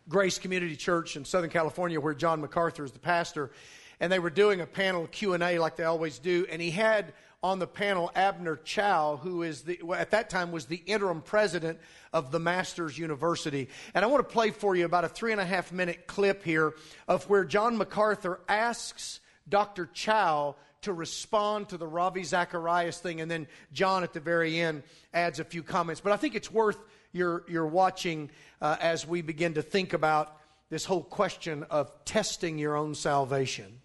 Grace 0.10 0.39
Community 0.39 0.75
Church 0.75 1.15
in 1.15 1.24
Southern 1.24 1.51
California 1.51 2.01
where 2.01 2.15
John 2.15 2.41
MacArthur 2.41 2.84
is 2.84 2.91
the 2.91 2.98
pastor, 2.98 3.51
and 4.00 4.12
they 4.12 4.17
were 4.17 4.32
doing 4.32 4.62
a 4.62 4.65
panel 4.65 5.05
Q&A 5.05 5.60
like 5.60 5.75
they 5.75 5.84
always 5.84 6.17
do, 6.17 6.48
and 6.50 6.60
he 6.60 6.72
had 6.72 7.13
on 7.43 7.60
the 7.60 7.67
panel 7.67 8.12
Abner 8.15 8.55
Chou, 8.55 9.17
who 9.17 9.43
is 9.43 9.62
the, 9.62 9.79
at 9.96 10.10
that 10.10 10.32
time 10.32 10.51
was 10.51 10.65
the 10.65 10.82
interim 10.88 11.22
president 11.22 11.77
of 12.13 12.32
the 12.32 12.39
Masters 12.39 12.98
University. 12.98 13.70
And 13.93 14.03
I 14.03 14.08
want 14.08 14.27
to 14.27 14.34
play 14.34 14.50
for 14.50 14.75
you 14.75 14.86
about 14.86 15.05
a 15.05 15.10
three 15.10 15.34
and 15.34 15.39
a 15.39 15.46
half 15.46 15.72
minute 15.72 16.08
clip 16.08 16.43
here 16.43 16.74
of 17.08 17.29
where 17.29 17.46
John 17.46 17.77
MacArthur 17.77 18.39
asks 18.50 19.20
Dr. 19.48 19.86
Chou 19.93 20.55
to 20.84 20.94
respond 20.94 21.70
to 21.70 21.78
the 21.78 21.88
Ravi 21.88 22.24
Zacharias 22.24 23.00
thing, 23.00 23.22
and 23.22 23.30
then 23.30 23.48
John 23.74 24.04
at 24.04 24.13
the 24.13 24.20
very 24.20 24.60
end 24.60 24.84
adds 25.13 25.40
a 25.40 25.44
few 25.44 25.63
comments. 25.63 26.02
But 26.02 26.13
I 26.13 26.18
think 26.18 26.36
it's 26.36 26.52
worth 26.52 26.78
your, 27.12 27.44
your 27.48 27.68
watching 27.68 28.30
uh, 28.62 28.78
as 28.80 29.08
we 29.08 29.22
begin 29.22 29.56
to 29.56 29.62
think 29.62 29.94
about 29.94 30.38
this 30.70 30.86
whole 30.86 31.04
question 31.04 31.63
of 31.70 31.92
testing 32.06 32.58
your 32.58 32.75
own 32.75 32.96
salvation. 32.96 33.80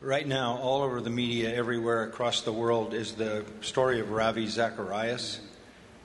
Right 0.00 0.26
now, 0.26 0.56
all 0.58 0.82
over 0.82 1.00
the 1.00 1.10
media, 1.10 1.54
everywhere 1.54 2.04
across 2.04 2.42
the 2.42 2.52
world, 2.52 2.94
is 2.94 3.12
the 3.12 3.44
story 3.60 4.00
of 4.00 4.10
Ravi 4.10 4.46
Zacharias. 4.46 5.40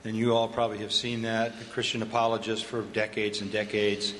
And 0.04 0.14
you 0.14 0.34
all 0.34 0.48
probably 0.48 0.78
have 0.78 0.92
seen 0.92 1.22
that, 1.22 1.52
a 1.60 1.64
Christian 1.64 2.02
apologist 2.02 2.64
for 2.64 2.82
decades 2.82 3.40
and 3.40 3.50
decades. 3.50 4.12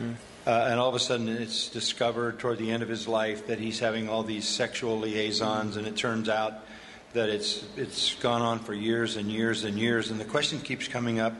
Mm. 0.00 0.14
Uh, 0.46 0.68
and 0.70 0.78
all 0.78 0.90
of 0.90 0.94
a 0.94 0.98
sudden, 1.00 1.28
it's 1.28 1.68
discovered 1.68 2.38
toward 2.38 2.58
the 2.58 2.70
end 2.70 2.82
of 2.82 2.88
his 2.88 3.08
life 3.08 3.46
that 3.46 3.58
he's 3.58 3.78
having 3.78 4.10
all 4.10 4.22
these 4.22 4.46
sexual 4.46 4.98
liaisons, 4.98 5.76
and 5.76 5.86
it 5.86 5.96
turns 5.96 6.28
out 6.28 6.52
that 7.14 7.30
it's, 7.30 7.64
it's 7.76 8.14
gone 8.16 8.42
on 8.42 8.58
for 8.58 8.74
years 8.74 9.16
and 9.16 9.30
years 9.30 9.64
and 9.64 9.78
years. 9.78 10.10
And 10.10 10.20
the 10.20 10.24
question 10.24 10.60
keeps 10.60 10.86
coming 10.86 11.18
up 11.18 11.34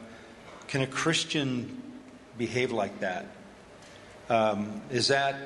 can 0.68 0.80
a 0.80 0.86
Christian 0.86 1.82
behave 2.38 2.72
like 2.72 3.00
that? 3.00 3.26
Um, 4.28 4.80
is 4.90 5.08
that 5.08 5.36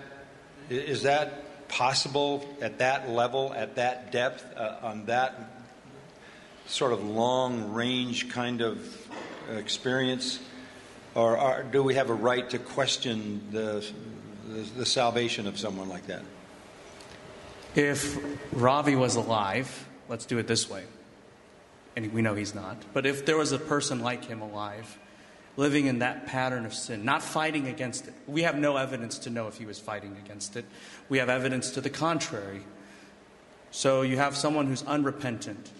is 0.71 1.03
that 1.03 1.69
possible 1.69 2.47
at 2.61 2.79
that 2.79 3.09
level, 3.09 3.53
at 3.55 3.77
that 3.77 4.13
depth, 4.13 4.45
uh, 4.57 4.77
on 4.83 5.07
that 5.07 5.35
sort 6.67 6.93
of 6.93 7.03
long 7.03 7.73
range 7.73 8.29
kind 8.29 8.61
of 8.61 8.79
experience? 9.51 10.39
Or 11.19 11.37
are, 11.37 11.65
do 11.65 11.83
we 11.83 11.95
have 11.97 12.11
a 12.11 12.15
right 12.15 12.49
to 12.51 12.61
question 12.61 13.43
the, 13.51 13.85
the, 14.47 14.61
the 14.77 14.87
salvation 14.87 15.49
of 15.49 15.59
someone 15.59 15.89
like 15.89 16.07
that? 16.07 16.23
If 17.75 18.17
Ravi 18.53 18.95
was 18.95 19.17
alive, 19.17 19.89
let's 20.09 20.27
do 20.27 20.39
it 20.39 20.47
this 20.47 20.71
way, 20.71 20.85
and 21.97 22.13
we 22.13 22.23
know 22.23 22.37
he's 22.37 22.55
not, 22.55 22.77
but 22.93 23.05
if 23.05 23.27
there 23.27 23.37
was 23.37 23.51
a 23.51 23.59
person 23.59 23.99
like 23.99 24.27
him 24.27 24.43
alive, 24.43 24.97
living 25.57 25.87
in 25.87 25.99
that 25.99 26.29
pattern 26.29 26.65
of 26.65 26.73
sin, 26.73 27.05
not 27.05 27.21
fighting 27.21 27.67
against 27.67 28.07
it. 28.07 28.15
We 28.29 28.43
have 28.43 28.57
no 28.57 28.77
evidence 28.77 29.19
to 29.21 29.31
know 29.31 29.49
if 29.49 29.59
he 29.59 29.67
was 29.67 29.81
fighting 29.81 30.17
against 30.25 30.55
it. 30.55 30.67
We 31.09 31.19
have 31.19 31.29
evidence 31.29 31.73
to 31.73 31.81
the 31.81 31.91
contrary. 31.91 32.63
So 33.73 34.03
you 34.03 34.19
have 34.19 34.37
someone 34.37 34.69
who's 34.69 34.85
unrepentant 34.85 35.73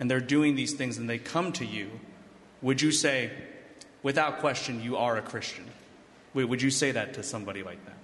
and 0.00 0.10
they're 0.10 0.18
doing 0.18 0.56
these 0.56 0.72
things 0.72 0.98
and 0.98 1.08
they 1.08 1.18
come 1.18 1.52
to 1.52 1.64
you. 1.64 2.00
Would 2.60 2.82
you 2.82 2.90
say, 2.90 3.30
without 4.02 4.38
question, 4.38 4.82
you 4.82 4.96
are 4.96 5.16
a 5.16 5.22
Christian? 5.22 5.64
Would 6.34 6.62
you 6.62 6.70
say 6.70 6.92
that 6.92 7.14
to 7.14 7.22
somebody 7.22 7.62
like 7.62 7.84
that? 7.86 7.96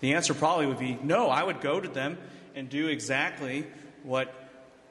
The 0.00 0.14
answer 0.14 0.34
probably 0.34 0.66
would 0.66 0.78
be 0.78 0.98
no. 1.02 1.28
I 1.28 1.42
would 1.42 1.60
go 1.60 1.80
to 1.80 1.88
them 1.88 2.18
and 2.54 2.68
do 2.68 2.88
exactly 2.88 3.66
what 4.02 4.32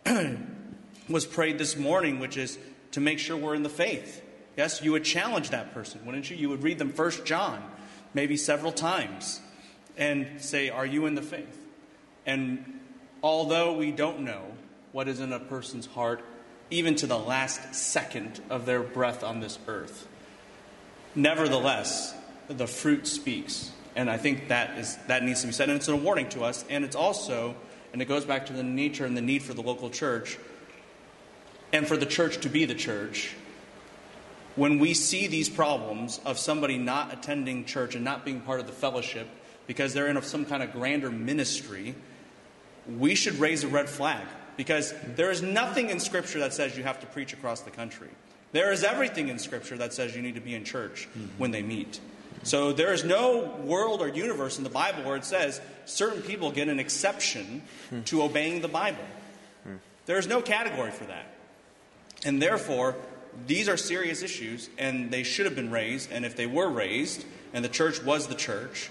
was 1.09 1.25
prayed 1.25 1.57
this 1.57 1.77
morning, 1.77 2.19
which 2.19 2.35
is 2.35 2.57
to 2.91 2.99
make 2.99 3.19
sure 3.19 3.37
we're 3.37 3.55
in 3.55 3.63
the 3.63 3.69
faith 3.69 4.23
Yes, 4.55 4.81
you 4.83 4.91
would 4.91 5.03
challenge 5.03 5.49
that 5.49 5.73
person, 5.73 6.05
wouldn't 6.05 6.29
you? 6.29 6.37
You 6.37 6.49
would 6.49 6.63
read 6.63 6.77
them 6.77 6.91
First 6.91 7.25
John, 7.25 7.63
maybe 8.13 8.37
several 8.37 8.71
times, 8.71 9.41
and 9.97 10.41
say, 10.41 10.69
Are 10.69 10.85
you 10.85 11.05
in 11.07 11.15
the 11.15 11.21
faith? 11.21 11.59
And 12.25 12.79
although 13.23 13.73
we 13.73 13.91
don't 13.91 14.21
know 14.21 14.43
what 14.91 15.07
is 15.07 15.19
in 15.19 15.33
a 15.33 15.39
person's 15.39 15.87
heart, 15.87 16.23
even 16.69 16.95
to 16.95 17.07
the 17.07 17.17
last 17.17 17.73
second 17.73 18.41
of 18.49 18.65
their 18.65 18.83
breath 18.83 19.23
on 19.23 19.39
this 19.39 19.57
earth, 19.67 20.07
nevertheless, 21.15 22.13
the 22.47 22.67
fruit 22.67 23.07
speaks. 23.07 23.71
And 23.95 24.09
I 24.09 24.17
think 24.17 24.47
that 24.47 24.77
is 24.77 24.97
that 25.07 25.23
needs 25.23 25.41
to 25.41 25.47
be 25.47 25.53
said. 25.53 25.69
And 25.69 25.77
it's 25.77 25.87
a 25.87 25.95
warning 25.95 26.29
to 26.29 26.43
us. 26.43 26.65
And 26.69 26.83
it's 26.83 26.95
also, 26.95 27.55
and 27.91 28.01
it 28.01 28.05
goes 28.05 28.25
back 28.25 28.47
to 28.47 28.53
the 28.53 28.63
nature 28.63 29.05
and 29.05 29.15
the 29.15 29.21
need 29.21 29.43
for 29.43 29.53
the 29.53 29.61
local 29.61 29.89
church 29.89 30.37
and 31.71 31.87
for 31.87 31.97
the 31.97 32.05
church 32.05 32.41
to 32.41 32.49
be 32.49 32.65
the 32.65 32.75
church 32.75 33.35
when 34.55 34.77
we 34.77 34.93
see 34.93 35.27
these 35.27 35.49
problems 35.49 36.19
of 36.25 36.37
somebody 36.37 36.77
not 36.77 37.11
attending 37.13 37.65
church 37.65 37.95
and 37.95 38.05
not 38.05 38.23
being 38.23 38.39
part 38.41 38.59
of 38.59 38.67
the 38.67 38.73
fellowship 38.73 39.27
because 39.65 39.93
they're 39.93 40.07
in 40.07 40.21
some 40.21 40.45
kind 40.45 40.61
of 40.61 40.71
grander 40.71 41.09
ministry, 41.09 41.95
we 42.97 43.15
should 43.15 43.35
raise 43.35 43.63
a 43.63 43.67
red 43.67 43.89
flag 43.89 44.25
because 44.57 44.93
there 45.15 45.31
is 45.31 45.41
nothing 45.41 45.89
in 45.89 45.99
Scripture 45.99 46.39
that 46.39 46.53
says 46.53 46.77
you 46.77 46.83
have 46.83 46.99
to 46.99 47.07
preach 47.07 47.33
across 47.33 47.61
the 47.61 47.71
country. 47.71 48.09
There 48.53 48.71
is 48.71 48.83
everything 48.83 49.27
in 49.27 49.39
Scripture 49.39 49.77
that 49.77 49.93
says 49.93 50.15
you 50.15 50.21
need 50.21 50.35
to 50.35 50.41
be 50.41 50.55
in 50.55 50.63
church 50.63 51.09
mm-hmm. 51.09 51.27
when 51.37 51.51
they 51.51 51.61
meet. 51.61 51.99
So 52.43 52.71
there 52.71 52.93
is 52.93 53.03
no 53.03 53.55
world 53.63 54.01
or 54.01 54.07
universe 54.07 54.57
in 54.57 54.63
the 54.63 54.69
Bible 54.69 55.03
where 55.03 55.15
it 55.15 55.25
says 55.25 55.59
certain 55.85 56.21
people 56.21 56.51
get 56.51 56.69
an 56.69 56.79
exception 56.79 57.63
mm-hmm. 57.87 58.03
to 58.03 58.23
obeying 58.23 58.61
the 58.61 58.67
Bible. 58.67 59.03
Mm-hmm. 59.67 59.77
There 60.05 60.17
is 60.17 60.27
no 60.27 60.41
category 60.41 60.91
for 60.91 61.05
that. 61.05 61.25
And 62.25 62.41
therefore, 62.41 62.95
these 63.47 63.67
are 63.67 63.77
serious 63.77 64.21
issues, 64.21 64.69
and 64.77 65.11
they 65.11 65.23
should 65.23 65.45
have 65.45 65.55
been 65.55 65.71
raised. 65.71 66.11
And 66.11 66.25
if 66.25 66.35
they 66.35 66.45
were 66.45 66.69
raised, 66.69 67.25
and 67.53 67.65
the 67.65 67.69
church 67.69 68.03
was 68.03 68.27
the 68.27 68.35
church, 68.35 68.89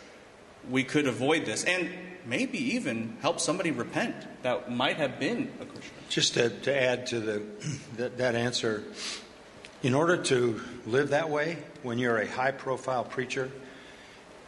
we 0.70 0.85
could 0.85 1.07
avoid 1.07 1.44
this, 1.44 1.64
and 1.64 1.90
maybe 2.27 2.59
even 2.75 3.16
help 3.20 3.40
somebody 3.40 3.70
repent 3.70 4.14
that 4.42 4.70
might 4.70 4.96
have 4.96 5.18
been 5.18 5.51
a 5.61 5.64
Christian. 5.64 5.94
Just 6.09 6.35
to, 6.35 6.51
to 6.51 6.83
add 6.83 7.07
to 7.09 7.20
the 7.20 7.42
that, 7.96 8.18
that 8.18 8.35
answer, 8.35 8.85
in 9.83 9.95
order 9.95 10.16
to 10.16 10.61
live 10.87 11.11
that 11.11 11.29
way, 11.29 11.59
when 11.83 11.99
you're 11.99 12.18
a 12.18 12.27
high-profile 12.27 13.05
preacher, 13.05 13.51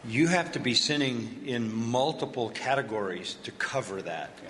you 0.07 0.27
have 0.27 0.51
to 0.53 0.59
be 0.59 0.73
sinning 0.73 1.43
in 1.45 1.73
multiple 1.73 2.49
categories 2.49 3.35
to 3.43 3.51
cover 3.51 4.01
that. 4.01 4.31
Yeah. 4.43 4.49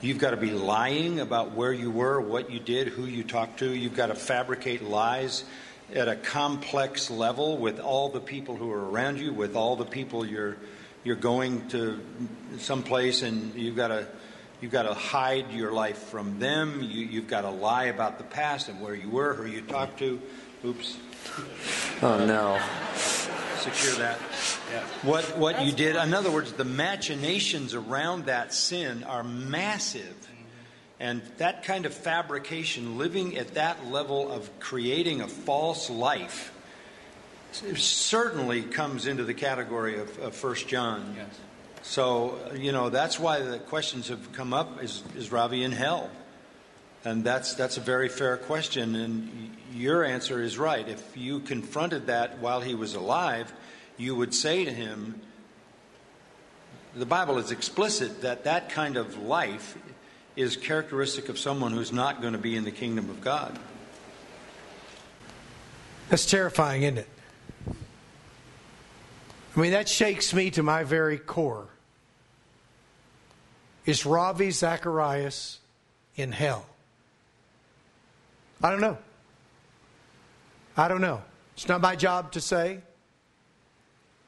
You've 0.00 0.18
got 0.18 0.30
to 0.30 0.36
be 0.36 0.50
lying 0.52 1.20
about 1.20 1.52
where 1.52 1.72
you 1.72 1.90
were, 1.90 2.20
what 2.20 2.50
you 2.50 2.60
did, 2.60 2.88
who 2.88 3.04
you 3.04 3.22
talked 3.22 3.58
to. 3.60 3.70
You've 3.70 3.96
got 3.96 4.06
to 4.06 4.14
fabricate 4.14 4.82
lies 4.82 5.44
at 5.94 6.08
a 6.08 6.16
complex 6.16 7.10
level 7.10 7.58
with 7.58 7.78
all 7.78 8.08
the 8.08 8.20
people 8.20 8.56
who 8.56 8.70
are 8.70 8.90
around 8.90 9.18
you, 9.18 9.32
with 9.32 9.54
all 9.54 9.76
the 9.76 9.84
people 9.84 10.24
you're 10.24 10.56
you're 11.04 11.16
going 11.16 11.68
to 11.68 12.00
someplace, 12.58 13.22
and 13.22 13.54
you've 13.54 13.76
got 13.76 13.88
to 13.88 14.06
you've 14.62 14.72
got 14.72 14.84
to 14.84 14.94
hide 14.94 15.52
your 15.52 15.72
life 15.72 15.98
from 15.98 16.38
them. 16.38 16.82
You, 16.82 17.04
you've 17.04 17.28
got 17.28 17.42
to 17.42 17.50
lie 17.50 17.84
about 17.84 18.16
the 18.16 18.24
past 18.24 18.68
and 18.70 18.80
where 18.80 18.94
you 18.94 19.10
were, 19.10 19.34
who 19.34 19.46
you 19.46 19.60
talked 19.60 19.98
to. 19.98 20.20
Oops. 20.64 20.96
Oh 22.00 22.24
no 22.24 22.60
secure 23.62 23.94
that. 23.94 24.18
Yeah. 24.70 24.84
What 25.02 25.36
what 25.38 25.56
That's 25.56 25.66
you 25.66 25.72
did, 25.72 25.96
in 25.96 26.14
other 26.14 26.30
words, 26.30 26.52
the 26.52 26.64
machinations 26.64 27.74
around 27.74 28.26
that 28.26 28.52
sin 28.52 29.04
are 29.04 29.22
massive. 29.22 30.16
And 31.00 31.20
that 31.38 31.64
kind 31.64 31.84
of 31.84 31.92
fabrication, 31.92 32.96
living 32.96 33.36
at 33.36 33.54
that 33.54 33.86
level 33.90 34.30
of 34.30 34.48
creating 34.60 35.20
a 35.20 35.26
false 35.26 35.90
life, 35.90 36.52
certainly 37.74 38.62
comes 38.62 39.08
into 39.08 39.24
the 39.24 39.34
category 39.34 39.98
of, 39.98 40.16
of 40.20 40.42
1 40.42 40.54
John. 40.68 41.14
Yes. 41.16 41.26
So, 41.82 42.38
you 42.54 42.72
know, 42.72 42.90
that's 42.90 43.18
why 43.18 43.40
the 43.40 43.58
questions 43.58 44.08
have 44.08 44.32
come 44.32 44.54
up 44.54 44.82
is, 44.82 45.02
is 45.16 45.32
Ravi 45.32 45.64
in 45.64 45.72
hell? 45.72 46.10
And 47.04 47.24
that's, 47.24 47.54
that's 47.54 47.76
a 47.76 47.80
very 47.80 48.08
fair 48.08 48.36
question. 48.36 48.94
And 48.94 49.56
your 49.74 50.04
answer 50.04 50.40
is 50.40 50.56
right. 50.56 50.88
If 50.88 51.16
you 51.16 51.40
confronted 51.40 52.06
that 52.06 52.38
while 52.38 52.60
he 52.60 52.74
was 52.76 52.94
alive, 52.94 53.52
you 53.96 54.14
would 54.14 54.32
say 54.32 54.64
to 54.64 54.72
him, 54.72 55.20
the 56.94 57.06
Bible 57.06 57.38
is 57.38 57.50
explicit 57.50 58.22
that 58.22 58.44
that 58.44 58.68
kind 58.68 58.96
of 58.96 59.18
life 59.18 59.76
is 60.36 60.56
characteristic 60.56 61.28
of 61.28 61.38
someone 61.38 61.72
who's 61.72 61.92
not 61.92 62.20
going 62.20 62.34
to 62.34 62.38
be 62.38 62.54
in 62.54 62.64
the 62.64 62.70
kingdom 62.70 63.10
of 63.10 63.20
God. 63.20 63.58
That's 66.08 66.26
terrifying, 66.26 66.82
isn't 66.82 66.98
it? 66.98 67.08
I 69.56 69.60
mean, 69.60 69.72
that 69.72 69.88
shakes 69.88 70.32
me 70.32 70.50
to 70.52 70.62
my 70.62 70.84
very 70.84 71.18
core. 71.18 71.68
Is 73.84 74.06
Ravi 74.06 74.50
Zacharias 74.50 75.58
in 76.16 76.32
hell? 76.32 76.66
I 78.62 78.70
don't 78.70 78.80
know. 78.80 78.98
I 80.76 80.88
don't 80.88 81.00
know. 81.00 81.22
It's 81.54 81.68
not 81.68 81.80
my 81.80 81.96
job 81.96 82.32
to 82.32 82.40
say. 82.40 82.80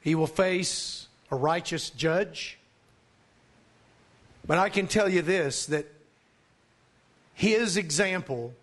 He 0.01 0.15
will 0.15 0.27
face 0.27 1.09
a 1.31 1.37
righteous 1.37 1.91
judge. 1.91 2.59
But 4.47 4.59
I 4.59 4.69
can 4.69 4.87
tell 4.87 5.09
you 5.09 5.23
this 5.23 5.67
that 5.67 5.87
his 7.33 7.77
example 7.77 8.55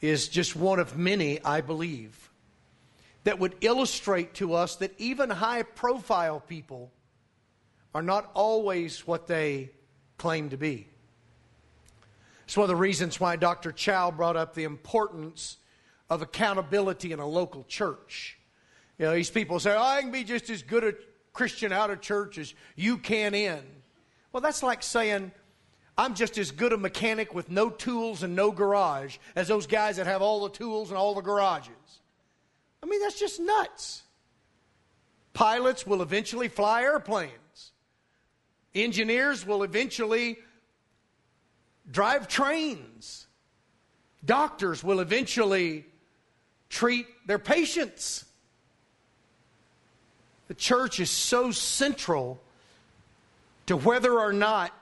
is 0.00 0.28
just 0.28 0.56
one 0.56 0.80
of 0.80 0.96
many, 0.96 1.42
I 1.44 1.60
believe, 1.60 2.30
that 3.24 3.38
would 3.38 3.54
illustrate 3.60 4.34
to 4.34 4.54
us 4.54 4.76
that 4.76 4.92
even 4.98 5.30
high 5.30 5.62
profile 5.62 6.40
people 6.40 6.90
are 7.94 8.02
not 8.02 8.30
always 8.34 9.06
what 9.06 9.28
they 9.28 9.70
claim 10.18 10.50
to 10.50 10.56
be. 10.56 10.88
It's 12.44 12.56
one 12.56 12.64
of 12.64 12.68
the 12.68 12.76
reasons 12.76 13.18
why 13.18 13.36
Dr. 13.36 13.72
Chou 13.72 14.12
brought 14.12 14.36
up 14.36 14.54
the 14.54 14.64
importance 14.64 15.58
of 16.10 16.22
accountability 16.22 17.12
in 17.12 17.18
a 17.18 17.26
local 17.26 17.64
church. 17.64 18.38
You 18.98 19.06
know, 19.06 19.14
these 19.14 19.30
people 19.30 19.58
say, 19.58 19.74
oh, 19.74 19.82
I 19.82 20.00
can 20.02 20.10
be 20.10 20.24
just 20.24 20.50
as 20.50 20.62
good 20.62 20.84
a 20.84 20.94
Christian 21.32 21.72
out 21.72 21.90
of 21.90 22.00
church 22.00 22.38
as 22.38 22.54
you 22.76 22.98
can 22.98 23.34
in. 23.34 23.62
Well, 24.32 24.40
that's 24.40 24.62
like 24.62 24.82
saying, 24.82 25.32
I'm 25.96 26.14
just 26.14 26.38
as 26.38 26.50
good 26.50 26.72
a 26.72 26.78
mechanic 26.78 27.34
with 27.34 27.50
no 27.50 27.70
tools 27.70 28.22
and 28.22 28.34
no 28.34 28.50
garage 28.50 29.18
as 29.34 29.48
those 29.48 29.66
guys 29.66 29.96
that 29.96 30.06
have 30.06 30.22
all 30.22 30.42
the 30.42 30.50
tools 30.50 30.90
and 30.90 30.98
all 30.98 31.14
the 31.14 31.20
garages. 31.20 31.72
I 32.82 32.86
mean, 32.86 33.00
that's 33.00 33.18
just 33.18 33.40
nuts. 33.40 34.02
Pilots 35.34 35.86
will 35.86 36.02
eventually 36.02 36.48
fly 36.48 36.82
airplanes, 36.82 37.32
engineers 38.74 39.46
will 39.46 39.62
eventually 39.62 40.38
drive 41.90 42.28
trains, 42.28 43.26
doctors 44.24 44.82
will 44.82 45.00
eventually 45.00 45.84
treat 46.68 47.06
their 47.26 47.38
patients. 47.38 48.24
The 50.48 50.54
church 50.54 51.00
is 51.00 51.10
so 51.10 51.50
central 51.50 52.40
to 53.66 53.76
whether 53.76 54.18
or 54.18 54.32
not 54.32 54.72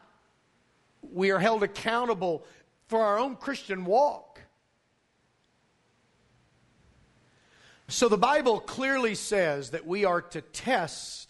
we 1.13 1.31
are 1.31 1.39
held 1.39 1.63
accountable 1.63 2.45
for 2.89 3.03
our 3.03 3.19
own 3.19 3.37
Christian 3.37 3.85
walk. 3.85 4.41
So 7.89 8.09
the 8.09 8.19
Bible 8.19 8.61
clearly 8.61 9.17
says 9.17 9.71
that 9.71 9.87
we 9.87 10.05
are 10.05 10.23
to 10.23 10.41
test 10.41 11.30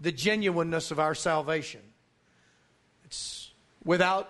the 0.00 0.12
genuineness 0.12 0.90
of 0.90 0.98
our 0.98 1.14
salvation. 1.14 1.80
It's 3.04 3.50
without 3.84 4.28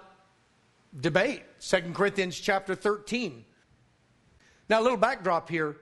debate. 0.98 1.42
2 1.60 1.92
Corinthians 1.94 2.38
chapter 2.38 2.74
13. 2.74 3.44
Now, 4.68 4.80
a 4.80 4.82
little 4.82 4.98
backdrop 4.98 5.48
here. 5.48 5.76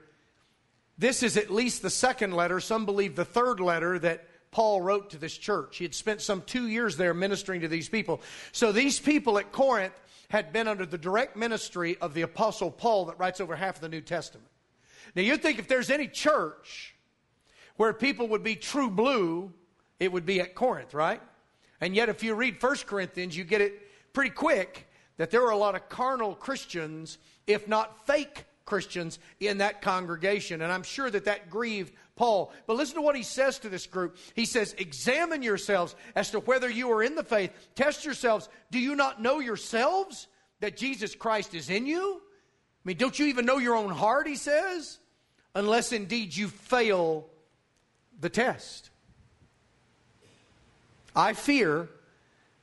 This 0.96 1.22
is 1.22 1.36
at 1.36 1.50
least 1.50 1.82
the 1.82 1.90
second 1.90 2.34
letter, 2.34 2.60
some 2.60 2.86
believe 2.86 3.16
the 3.16 3.24
third 3.24 3.58
letter 3.58 3.98
that 3.98 4.28
Paul 4.52 4.80
wrote 4.80 5.10
to 5.10 5.18
this 5.18 5.36
church. 5.36 5.78
He 5.78 5.84
had 5.84 5.94
spent 5.94 6.20
some 6.20 6.42
two 6.42 6.68
years 6.68 6.96
there 6.96 7.12
ministering 7.12 7.62
to 7.62 7.68
these 7.68 7.88
people. 7.88 8.22
So 8.52 8.70
these 8.70 9.00
people 9.00 9.38
at 9.38 9.50
Corinth 9.50 9.94
had 10.28 10.52
been 10.52 10.68
under 10.68 10.86
the 10.86 10.98
direct 10.98 11.36
ministry 11.36 11.96
of 12.00 12.14
the 12.14 12.22
Apostle 12.22 12.70
Paul 12.70 13.06
that 13.06 13.18
writes 13.18 13.40
over 13.40 13.56
half 13.56 13.76
of 13.76 13.80
the 13.80 13.88
New 13.88 14.00
Testament. 14.00 14.48
Now, 15.16 15.22
you'd 15.22 15.42
think 15.42 15.58
if 15.58 15.68
there's 15.68 15.90
any 15.90 16.06
church 16.06 16.94
where 17.76 17.92
people 17.92 18.28
would 18.28 18.44
be 18.44 18.54
true 18.54 18.90
blue, 18.90 19.52
it 20.04 20.12
would 20.12 20.26
be 20.26 20.40
at 20.40 20.54
Corinth, 20.54 20.94
right? 20.94 21.20
And 21.80 21.94
yet, 21.94 22.08
if 22.08 22.22
you 22.22 22.34
read 22.34 22.62
1 22.62 22.76
Corinthians, 22.86 23.36
you 23.36 23.44
get 23.44 23.60
it 23.60 23.80
pretty 24.12 24.30
quick 24.30 24.88
that 25.16 25.30
there 25.30 25.42
were 25.42 25.50
a 25.50 25.56
lot 25.56 25.74
of 25.74 25.88
carnal 25.88 26.34
Christians, 26.34 27.18
if 27.46 27.68
not 27.68 28.06
fake 28.06 28.44
Christians 28.64 29.18
in 29.40 29.58
that 29.58 29.82
congregation. 29.82 30.62
And 30.62 30.72
I'm 30.72 30.82
sure 30.82 31.10
that 31.10 31.26
that 31.26 31.50
grieved 31.50 31.92
Paul. 32.16 32.52
But 32.66 32.76
listen 32.76 32.96
to 32.96 33.02
what 33.02 33.16
he 33.16 33.22
says 33.22 33.58
to 33.60 33.68
this 33.68 33.86
group. 33.86 34.16
He 34.34 34.46
says, 34.46 34.74
Examine 34.78 35.42
yourselves 35.42 35.94
as 36.14 36.30
to 36.30 36.40
whether 36.40 36.70
you 36.70 36.90
are 36.92 37.02
in 37.02 37.14
the 37.14 37.24
faith. 37.24 37.52
Test 37.74 38.04
yourselves. 38.04 38.48
Do 38.70 38.78
you 38.78 38.94
not 38.94 39.20
know 39.20 39.40
yourselves 39.40 40.28
that 40.60 40.76
Jesus 40.76 41.14
Christ 41.14 41.54
is 41.54 41.70
in 41.70 41.86
you? 41.86 42.20
I 42.20 42.88
mean, 42.88 42.96
don't 42.96 43.18
you 43.18 43.26
even 43.26 43.46
know 43.46 43.58
your 43.58 43.76
own 43.76 43.90
heart, 43.90 44.26
he 44.26 44.36
says? 44.36 44.98
Unless 45.54 45.92
indeed 45.92 46.36
you 46.36 46.48
fail 46.48 47.26
the 48.20 48.28
test. 48.28 48.90
I 51.14 51.32
fear 51.32 51.88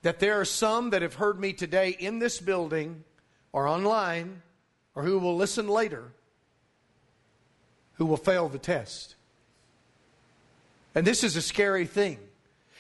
that 0.01 0.19
there 0.19 0.39
are 0.39 0.45
some 0.45 0.89
that 0.89 1.01
have 1.01 1.15
heard 1.15 1.39
me 1.39 1.53
today 1.53 1.89
in 1.89 2.19
this 2.19 2.39
building 2.39 3.03
or 3.51 3.67
online 3.67 4.41
or 4.95 5.03
who 5.03 5.19
will 5.19 5.35
listen 5.35 5.67
later 5.67 6.11
who 8.01 8.07
will 8.07 8.17
fail 8.17 8.49
the 8.49 8.57
test. 8.57 9.13
And 10.95 11.05
this 11.05 11.23
is 11.23 11.35
a 11.35 11.41
scary 11.41 11.85
thing. 11.85 12.17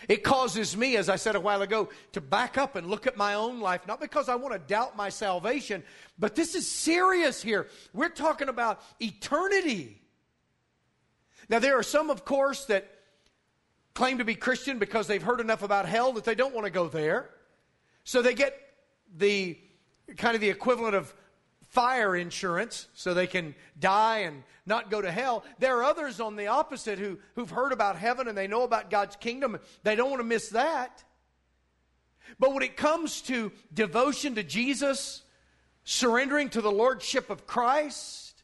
It 0.09 0.23
causes 0.23 0.75
me, 0.75 0.97
as 0.97 1.09
I 1.09 1.15
said 1.15 1.35
a 1.35 1.39
while 1.39 1.61
ago, 1.61 1.89
to 2.13 2.21
back 2.21 2.57
up 2.57 2.75
and 2.75 2.87
look 2.87 3.05
at 3.05 3.17
my 3.17 3.35
own 3.35 3.59
life, 3.59 3.85
not 3.87 4.01
because 4.01 4.29
I 4.29 4.35
want 4.35 4.53
to 4.53 4.59
doubt 4.59 4.97
my 4.97 5.09
salvation, 5.09 5.83
but 6.17 6.33
this 6.33 6.55
is 6.55 6.67
serious 6.67 7.39
here. 7.39 7.67
We're 7.93 8.09
talking 8.09 8.49
about 8.49 8.81
eternity. 8.99 10.01
Now, 11.49 11.59
there 11.59 11.77
are 11.77 11.83
some, 11.83 12.09
of 12.09 12.25
course, 12.25 12.65
that 12.65 12.89
claim 13.93 14.17
to 14.19 14.25
be 14.25 14.35
Christian 14.35 14.79
because 14.79 15.07
they've 15.07 15.21
heard 15.21 15.39
enough 15.39 15.63
about 15.63 15.85
hell 15.85 16.13
that 16.13 16.23
they 16.23 16.35
don't 16.35 16.53
want 16.53 16.65
to 16.65 16.71
go 16.71 16.87
there. 16.87 17.29
So 18.03 18.21
they 18.21 18.33
get 18.33 18.57
the 19.17 19.57
kind 20.17 20.35
of 20.35 20.41
the 20.41 20.49
equivalent 20.49 20.95
of 20.95 21.13
fire 21.69 22.15
insurance 22.15 22.87
so 22.93 23.13
they 23.13 23.27
can 23.27 23.55
die 23.79 24.19
and 24.19 24.43
not 24.65 24.91
go 24.91 25.01
to 25.01 25.11
hell. 25.11 25.43
There 25.59 25.77
are 25.77 25.83
others 25.83 26.19
on 26.19 26.35
the 26.35 26.47
opposite 26.47 26.99
who, 26.99 27.17
who've 27.35 27.49
heard 27.49 27.71
about 27.71 27.97
heaven 27.97 28.27
and 28.27 28.37
they 28.37 28.47
know 28.47 28.63
about 28.63 28.89
God's 28.89 29.15
kingdom. 29.15 29.57
They 29.83 29.95
don't 29.95 30.09
want 30.09 30.21
to 30.21 30.27
miss 30.27 30.49
that. 30.49 31.03
But 32.39 32.53
when 32.53 32.63
it 32.63 32.77
comes 32.77 33.21
to 33.23 33.51
devotion 33.73 34.35
to 34.35 34.43
Jesus, 34.43 35.23
surrendering 35.83 36.49
to 36.49 36.61
the 36.61 36.71
Lordship 36.71 37.29
of 37.29 37.47
Christ, 37.47 38.43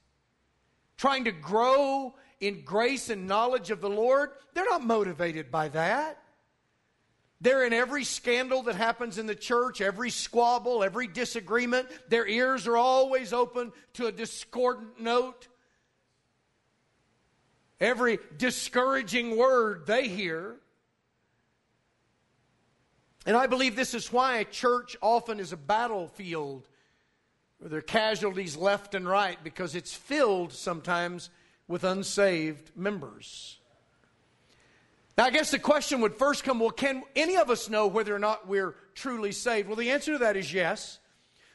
trying 0.98 1.26
to 1.26 1.32
grow 1.32 2.16
in 2.40 2.62
grace 2.62 3.10
and 3.10 3.28
knowledge 3.28 3.72
of 3.72 3.82
the 3.82 3.90
Lord, 3.90 4.32
they're 4.54 4.66
not 4.66 4.84
motivated 4.84 5.52
by 5.52 5.70
that. 5.70 6.22
They're 7.40 7.66
in 7.66 7.74
every 7.74 8.04
scandal 8.04 8.64
that 8.64 8.76
happens 8.76 9.18
in 9.18 9.28
the 9.28 9.36
church, 9.36 9.80
every 9.80 10.10
squabble, 10.10 10.84
every 10.84 11.08
disagreement. 11.08 11.88
Their 12.10 12.28
ears 12.28 12.68
are 12.68 12.78
always 12.78 13.32
open 13.32 13.72
to 13.94 14.08
a 14.08 14.12
discordant 14.12 15.00
note. 15.00 15.48
Every 17.80 18.18
discouraging 18.38 19.38
word 19.38 19.86
they 19.86 20.08
hear. 20.08 20.56
And 23.28 23.36
I 23.36 23.46
believe 23.46 23.76
this 23.76 23.94
is 23.94 24.12
why 24.12 24.38
a 24.38 24.46
church 24.46 24.98
often 25.00 25.40
is 25.40 25.52
a 25.52 25.58
battlefield 25.58 26.68
where 27.60 27.70
there 27.70 27.80
are 27.80 27.84
casualties 27.84 28.56
left 28.56 28.96
and 28.96 29.08
right 29.08 29.38
because 29.44 29.76
it's 29.76 29.94
filled 29.94 30.54
sometimes 30.54 31.30
with 31.68 31.84
unsaved 31.84 32.72
members. 32.76 33.60
Now, 35.18 35.26
I 35.26 35.32
guess 35.32 35.50
the 35.50 35.60
question 35.60 36.02
would 36.02 36.16
first 36.16 36.44
come 36.44 36.60
well, 36.60 36.70
can 36.70 37.04
any 37.16 37.38
of 37.38 37.50
us 37.50 37.70
know 37.70 37.88
whether 37.88 38.16
or 38.16 38.20
not 38.20 38.48
we're 38.48 38.76
truly 38.94 39.32
saved? 39.32 39.68
Well, 39.68 39.76
the 39.76 39.92
answer 39.92 40.14
to 40.14 40.20
that 40.20 40.38
is 40.38 40.54
yes. 40.54 41.00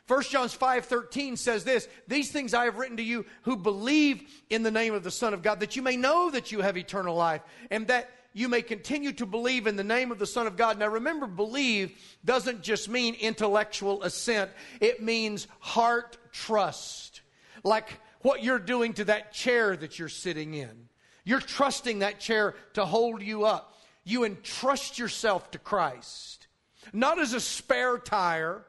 1 0.08 0.22
John 0.24 0.48
5 0.48 0.84
13 0.84 1.36
says 1.36 1.62
this 1.62 1.88
These 2.08 2.32
things 2.32 2.54
I 2.54 2.64
have 2.64 2.76
written 2.76 2.96
to 2.96 3.02
you 3.02 3.24
who 3.42 3.56
believe 3.56 4.24
in 4.50 4.64
the 4.64 4.70
name 4.70 4.94
of 4.94 5.04
the 5.04 5.12
Son 5.12 5.32
of 5.32 5.42
God, 5.42 5.60
that 5.60 5.76
you 5.76 5.82
may 5.82 5.96
know 5.96 6.30
that 6.30 6.50
you 6.50 6.60
have 6.60 6.76
eternal 6.76 7.14
life, 7.14 7.42
and 7.70 7.86
that 7.86 8.10
you 8.32 8.48
may 8.48 8.62
continue 8.62 9.12
to 9.12 9.26
believe 9.26 9.66
in 9.66 9.76
the 9.76 9.84
name 9.84 10.10
of 10.10 10.18
the 10.18 10.26
Son 10.26 10.46
of 10.46 10.56
God. 10.56 10.78
Now 10.78 10.88
remember, 10.88 11.26
believe 11.26 11.96
doesn't 12.24 12.62
just 12.62 12.88
mean 12.88 13.14
intellectual 13.14 14.02
assent, 14.02 14.50
it 14.80 15.02
means 15.02 15.46
heart 15.60 16.16
trust. 16.32 17.20
Like 17.62 18.00
what 18.22 18.42
you're 18.42 18.58
doing 18.58 18.92
to 18.94 19.04
that 19.04 19.32
chair 19.32 19.76
that 19.76 19.98
you're 19.98 20.08
sitting 20.08 20.54
in. 20.54 20.88
You're 21.24 21.40
trusting 21.40 22.00
that 22.00 22.18
chair 22.18 22.54
to 22.74 22.84
hold 22.84 23.22
you 23.22 23.44
up. 23.44 23.76
You 24.04 24.24
entrust 24.24 24.98
yourself 24.98 25.50
to 25.52 25.58
Christ, 25.58 26.48
not 26.92 27.20
as 27.20 27.32
a 27.34 27.40
spare 27.40 27.98
tire, 27.98 28.64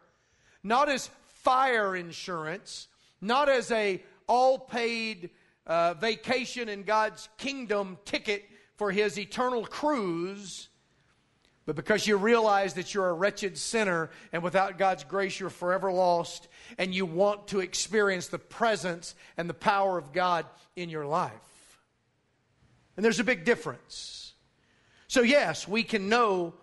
not 0.63 0.89
as 0.89 1.09
fire 1.25 1.95
insurance, 1.95 2.87
not 3.19 3.49
as 3.49 3.71
a 3.71 4.03
all 4.27 4.59
paid 4.59 5.31
uh, 5.65 5.95
vacation 5.95 6.69
in 6.69 6.83
God's 6.83 7.27
kingdom 7.37 7.97
ticket 8.05 8.45
for 8.75 8.91
his 8.91 9.17
eternal 9.17 9.65
cruise, 9.65 10.69
but 11.65 11.75
because 11.75 12.05
you 12.05 12.17
realize 12.17 12.73
that 12.73 12.93
you're 12.93 13.09
a 13.09 13.13
wretched 13.13 13.57
sinner 13.57 14.09
and 14.31 14.43
without 14.43 14.77
God's 14.77 15.03
grace 15.03 15.39
you're 15.39 15.49
forever 15.49 15.91
lost, 15.91 16.47
and 16.77 16.93
you 16.93 17.05
want 17.05 17.47
to 17.49 17.61
experience 17.61 18.27
the 18.27 18.39
presence 18.39 19.15
and 19.37 19.49
the 19.49 19.53
power 19.53 19.97
of 19.97 20.11
God 20.11 20.45
in 20.75 20.89
your 20.89 21.05
life. 21.05 21.31
And 22.95 23.03
there's 23.03 23.19
a 23.19 23.23
big 23.23 23.45
difference. 23.45 24.33
So, 25.07 25.21
yes, 25.21 25.67
we 25.67 25.83
can 25.83 26.09
know 26.09 26.53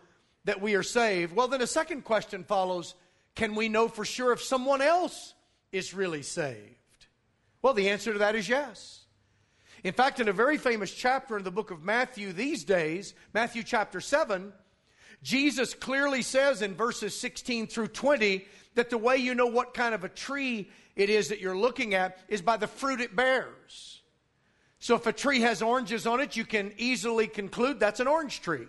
that 0.45 0.61
we 0.61 0.75
are 0.75 0.83
saved. 0.83 1.35
Well, 1.35 1.49
then 1.49 1.63
a 1.63 1.67
second 1.67 2.05
question 2.05 2.45
follows 2.45 2.95
can 3.35 3.55
we 3.55 3.69
know 3.69 3.89
for 3.89 4.05
sure 4.05 4.33
if 4.33 4.43
someone 4.43 4.83
else 4.83 5.35
is 5.73 5.95
really 5.95 6.23
saved? 6.23 7.07
Well, 7.63 7.75
the 7.75 7.91
answer 7.91 8.13
to 8.13 8.19
that 8.19 8.35
is 8.35 8.49
yes. 8.49 9.05
In 9.85 9.93
fact, 9.93 10.21
in 10.21 10.29
a 10.29 10.33
very 10.33 10.59
famous 10.59 10.93
chapter 10.93 11.39
in 11.39 11.45
the 11.45 11.51
book 11.51 11.71
of 11.71 11.83
Matthew 11.83 12.33
these 12.33 12.65
days, 12.65 13.15
Matthew 13.33 13.63
chapter 13.63 14.01
7, 14.01 14.53
Jesus 15.23 15.75
clearly 15.75 16.23
says 16.23 16.63
in 16.63 16.75
verses 16.75 17.19
16 17.19 17.67
through 17.67 17.89
20 17.89 18.47
that 18.75 18.91
the 18.91 18.99
way 18.99 19.17
you 19.17 19.35
know 19.35 19.47
what 19.47 19.75
kind 19.75 19.95
of 19.95 20.05
a 20.05 20.09
tree 20.09 20.71
it 20.97 21.11
is 21.11 21.29
that 21.29 21.41
you're 21.41 21.57
looking 21.57 21.95
at 21.95 22.19
is 22.29 22.41
by 22.43 22.57
the 22.57 22.67
fruit 22.67 23.01
it 23.01 23.15
bears. 23.15 24.03
So 24.79 24.95
if 24.95 25.07
a 25.07 25.13
tree 25.13 25.41
has 25.41 25.61
oranges 25.61 26.07
on 26.07 26.21
it, 26.21 26.37
you 26.37 26.45
can 26.45 26.73
easily 26.79 27.27
conclude 27.27 27.79
that's 27.79 28.01
an 28.01 28.07
orange 28.07 28.41
tree. 28.41 28.67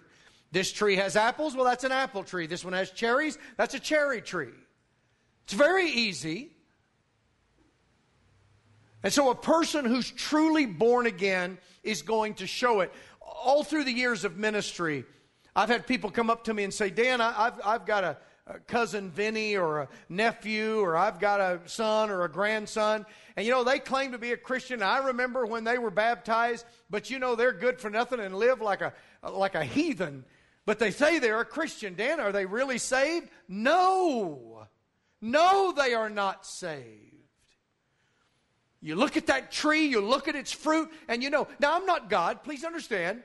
This 0.52 0.72
tree 0.74 0.98
has 0.98 1.16
apples, 1.16 1.56
well, 1.56 1.64
that's 1.64 1.86
an 1.86 1.94
apple 1.94 2.24
tree. 2.24 2.48
This 2.48 2.66
one 2.66 2.74
has 2.74 2.92
cherries, 2.92 3.38
that's 3.56 3.74
a 3.74 3.80
cherry 3.80 4.22
tree. 4.22 4.52
It's 5.46 5.54
very 5.54 5.90
easy. 5.90 6.52
And 9.04 9.12
so 9.12 9.30
a 9.30 9.36
person 9.36 9.86
who's 9.86 10.12
truly 10.12 10.66
born 10.66 11.08
again 11.08 11.58
is 11.84 12.02
going 12.02 12.36
to 12.36 12.48
show 12.48 12.82
it. 12.82 12.94
All 13.22 13.64
through 13.64 13.86
the 13.86 13.92
years 13.92 14.26
of 14.26 14.38
ministry, 14.38 15.06
I've 15.56 15.70
had 15.70 15.86
people 15.86 16.10
come 16.10 16.30
up 16.30 16.46
to 16.46 16.54
me 16.54 16.64
and 16.64 16.74
say, 16.74 16.90
Dan, 16.90 17.20
I've, 17.20 17.60
I've 17.66 17.86
got 17.86 18.04
a, 18.04 18.18
a 18.48 18.60
cousin 18.60 19.12
Vinny 19.12 19.58
or 19.58 19.82
a 19.82 19.88
nephew 20.10 20.80
or 20.80 20.96
I've 20.96 21.20
got 21.20 21.40
a 21.40 21.60
son 21.66 22.10
or 22.10 22.24
a 22.24 22.30
grandson. 22.30 23.06
And 23.36 23.46
you 23.46 23.52
know, 23.52 23.64
they 23.64 23.80
claim 23.80 24.14
to 24.14 24.18
be 24.18 24.32
a 24.32 24.38
Christian. 24.38 24.82
I 24.82 25.00
remember 25.00 25.46
when 25.46 25.64
they 25.64 25.78
were 25.78 25.92
baptized, 25.92 26.66
but 26.90 27.10
you 27.10 27.20
know, 27.20 27.36
they're 27.36 27.54
good 27.54 27.80
for 27.80 27.90
nothing 27.90 28.20
and 28.20 28.36
live 28.36 28.62
like 28.62 28.82
a, 28.82 28.94
like 29.30 29.56
a 29.56 29.64
heathen. 29.64 30.24
But 30.66 30.80
they 30.80 30.92
say 30.92 31.20
they're 31.20 31.42
a 31.42 31.46
Christian. 31.46 31.96
Dan, 31.96 32.20
are 32.20 32.32
they 32.32 32.46
really 32.46 32.78
saved? 32.78 33.30
No. 33.48 34.68
No, 35.22 35.74
they 35.76 35.94
are 35.94 36.10
not 36.10 36.46
saved. 36.46 37.12
You 38.82 38.96
look 38.96 39.16
at 39.16 39.28
that 39.28 39.52
tree, 39.52 39.86
you 39.86 40.02
look 40.02 40.28
at 40.28 40.36
its 40.36 40.52
fruit, 40.52 40.90
and 41.08 41.22
you 41.22 41.30
know. 41.30 41.48
Now, 41.60 41.76
I'm 41.76 41.86
not 41.86 42.10
God, 42.10 42.44
please 42.44 42.64
understand. 42.64 43.22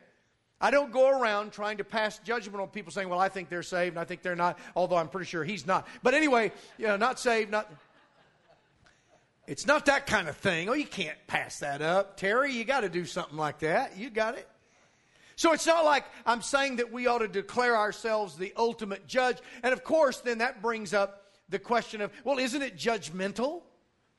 I 0.60 0.70
don't 0.70 0.90
go 0.90 1.20
around 1.20 1.52
trying 1.52 1.78
to 1.78 1.84
pass 1.84 2.18
judgment 2.20 2.60
on 2.60 2.68
people 2.68 2.90
saying, 2.90 3.08
well, 3.08 3.20
I 3.20 3.28
think 3.28 3.48
they're 3.50 3.62
saved 3.62 3.94
and 3.94 4.00
I 4.00 4.04
think 4.04 4.22
they're 4.22 4.34
not, 4.36 4.58
although 4.74 4.96
I'm 4.96 5.08
pretty 5.08 5.26
sure 5.26 5.44
he's 5.44 5.66
not. 5.66 5.86
But 6.02 6.14
anyway, 6.14 6.52
you 6.78 6.86
know, 6.86 6.96
not 6.96 7.20
saved, 7.20 7.50
not. 7.50 7.70
It's 9.46 9.66
not 9.66 9.86
that 9.86 10.06
kind 10.06 10.28
of 10.28 10.36
thing. 10.36 10.68
Oh, 10.68 10.72
you 10.72 10.86
can't 10.86 11.18
pass 11.26 11.60
that 11.60 11.82
up. 11.82 12.16
Terry, 12.16 12.52
you 12.52 12.64
got 12.64 12.80
to 12.80 12.88
do 12.88 13.04
something 13.04 13.36
like 13.36 13.60
that. 13.60 13.96
You 13.96 14.10
got 14.10 14.36
it. 14.36 14.48
So 15.36 15.52
it's 15.52 15.66
not 15.66 15.84
like 15.84 16.04
I'm 16.24 16.40
saying 16.40 16.76
that 16.76 16.90
we 16.90 17.06
ought 17.06 17.18
to 17.18 17.28
declare 17.28 17.76
ourselves 17.76 18.36
the 18.36 18.54
ultimate 18.56 19.06
judge. 19.06 19.36
And 19.62 19.74
of 19.74 19.84
course, 19.84 20.20
then 20.20 20.38
that 20.38 20.62
brings 20.62 20.94
up 20.94 21.26
the 21.50 21.58
question 21.58 22.00
of, 22.00 22.10
well, 22.24 22.38
isn't 22.38 22.62
it 22.62 22.76
judgmental? 22.76 23.60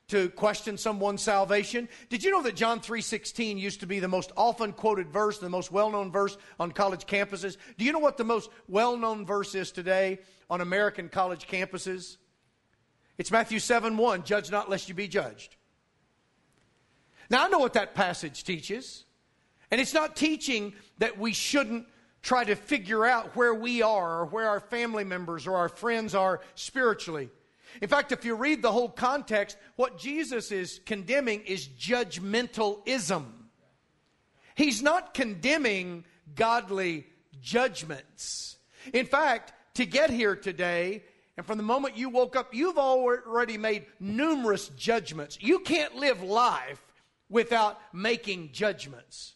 To 0.08 0.30
question 0.30 0.78
someone's 0.78 1.22
salvation. 1.22 1.88
Did 2.08 2.24
you 2.24 2.30
know 2.30 2.42
that 2.42 2.56
John 2.56 2.80
3:16 2.80 3.58
used 3.58 3.80
to 3.80 3.86
be 3.86 4.00
the 4.00 4.08
most 4.08 4.32
often 4.36 4.72
quoted 4.72 5.10
verse, 5.10 5.38
the 5.38 5.50
most 5.50 5.70
well-known 5.70 6.10
verse 6.10 6.36
on 6.58 6.72
college 6.72 7.06
campuses? 7.06 7.56
Do 7.76 7.84
you 7.84 7.92
know 7.92 7.98
what 7.98 8.16
the 8.16 8.24
most 8.24 8.50
well-known 8.68 9.26
verse 9.26 9.54
is 9.54 9.70
today 9.70 10.18
on 10.48 10.60
American 10.60 11.08
college 11.08 11.46
campuses? 11.46 12.16
It's 13.18 13.30
Matthew 13.30 13.58
7:1, 13.58 14.24
judge 14.24 14.50
not 14.50 14.70
lest 14.70 14.88
you 14.88 14.94
be 14.94 15.08
judged. 15.08 15.56
Now 17.28 17.44
I 17.44 17.48
know 17.48 17.58
what 17.58 17.74
that 17.74 17.94
passage 17.94 18.44
teaches. 18.44 19.04
And 19.70 19.80
it's 19.80 19.92
not 19.92 20.16
teaching 20.16 20.74
that 20.96 21.18
we 21.18 21.34
shouldn't 21.34 21.86
try 22.22 22.42
to 22.44 22.56
figure 22.56 23.04
out 23.04 23.36
where 23.36 23.52
we 23.52 23.82
are 23.82 24.20
or 24.20 24.24
where 24.24 24.48
our 24.48 24.60
family 24.60 25.04
members 25.04 25.46
or 25.46 25.56
our 25.56 25.68
friends 25.68 26.14
are 26.14 26.40
spiritually. 26.54 27.28
In 27.80 27.88
fact, 27.88 28.12
if 28.12 28.24
you 28.24 28.34
read 28.34 28.62
the 28.62 28.72
whole 28.72 28.88
context, 28.88 29.56
what 29.76 29.98
Jesus 29.98 30.50
is 30.50 30.80
condemning 30.84 31.42
is 31.42 31.68
judgmentalism. 31.68 33.24
He's 34.54 34.82
not 34.82 35.14
condemning 35.14 36.04
godly 36.34 37.06
judgments. 37.40 38.56
In 38.92 39.06
fact, 39.06 39.52
to 39.74 39.86
get 39.86 40.10
here 40.10 40.34
today, 40.34 41.04
and 41.36 41.46
from 41.46 41.56
the 41.56 41.64
moment 41.64 41.96
you 41.96 42.08
woke 42.08 42.34
up, 42.34 42.52
you've 42.52 42.78
already 42.78 43.56
made 43.56 43.86
numerous 44.00 44.68
judgments. 44.70 45.38
You 45.40 45.60
can't 45.60 45.94
live 45.94 46.22
life 46.22 46.82
without 47.30 47.78
making 47.92 48.50
judgments. 48.52 49.34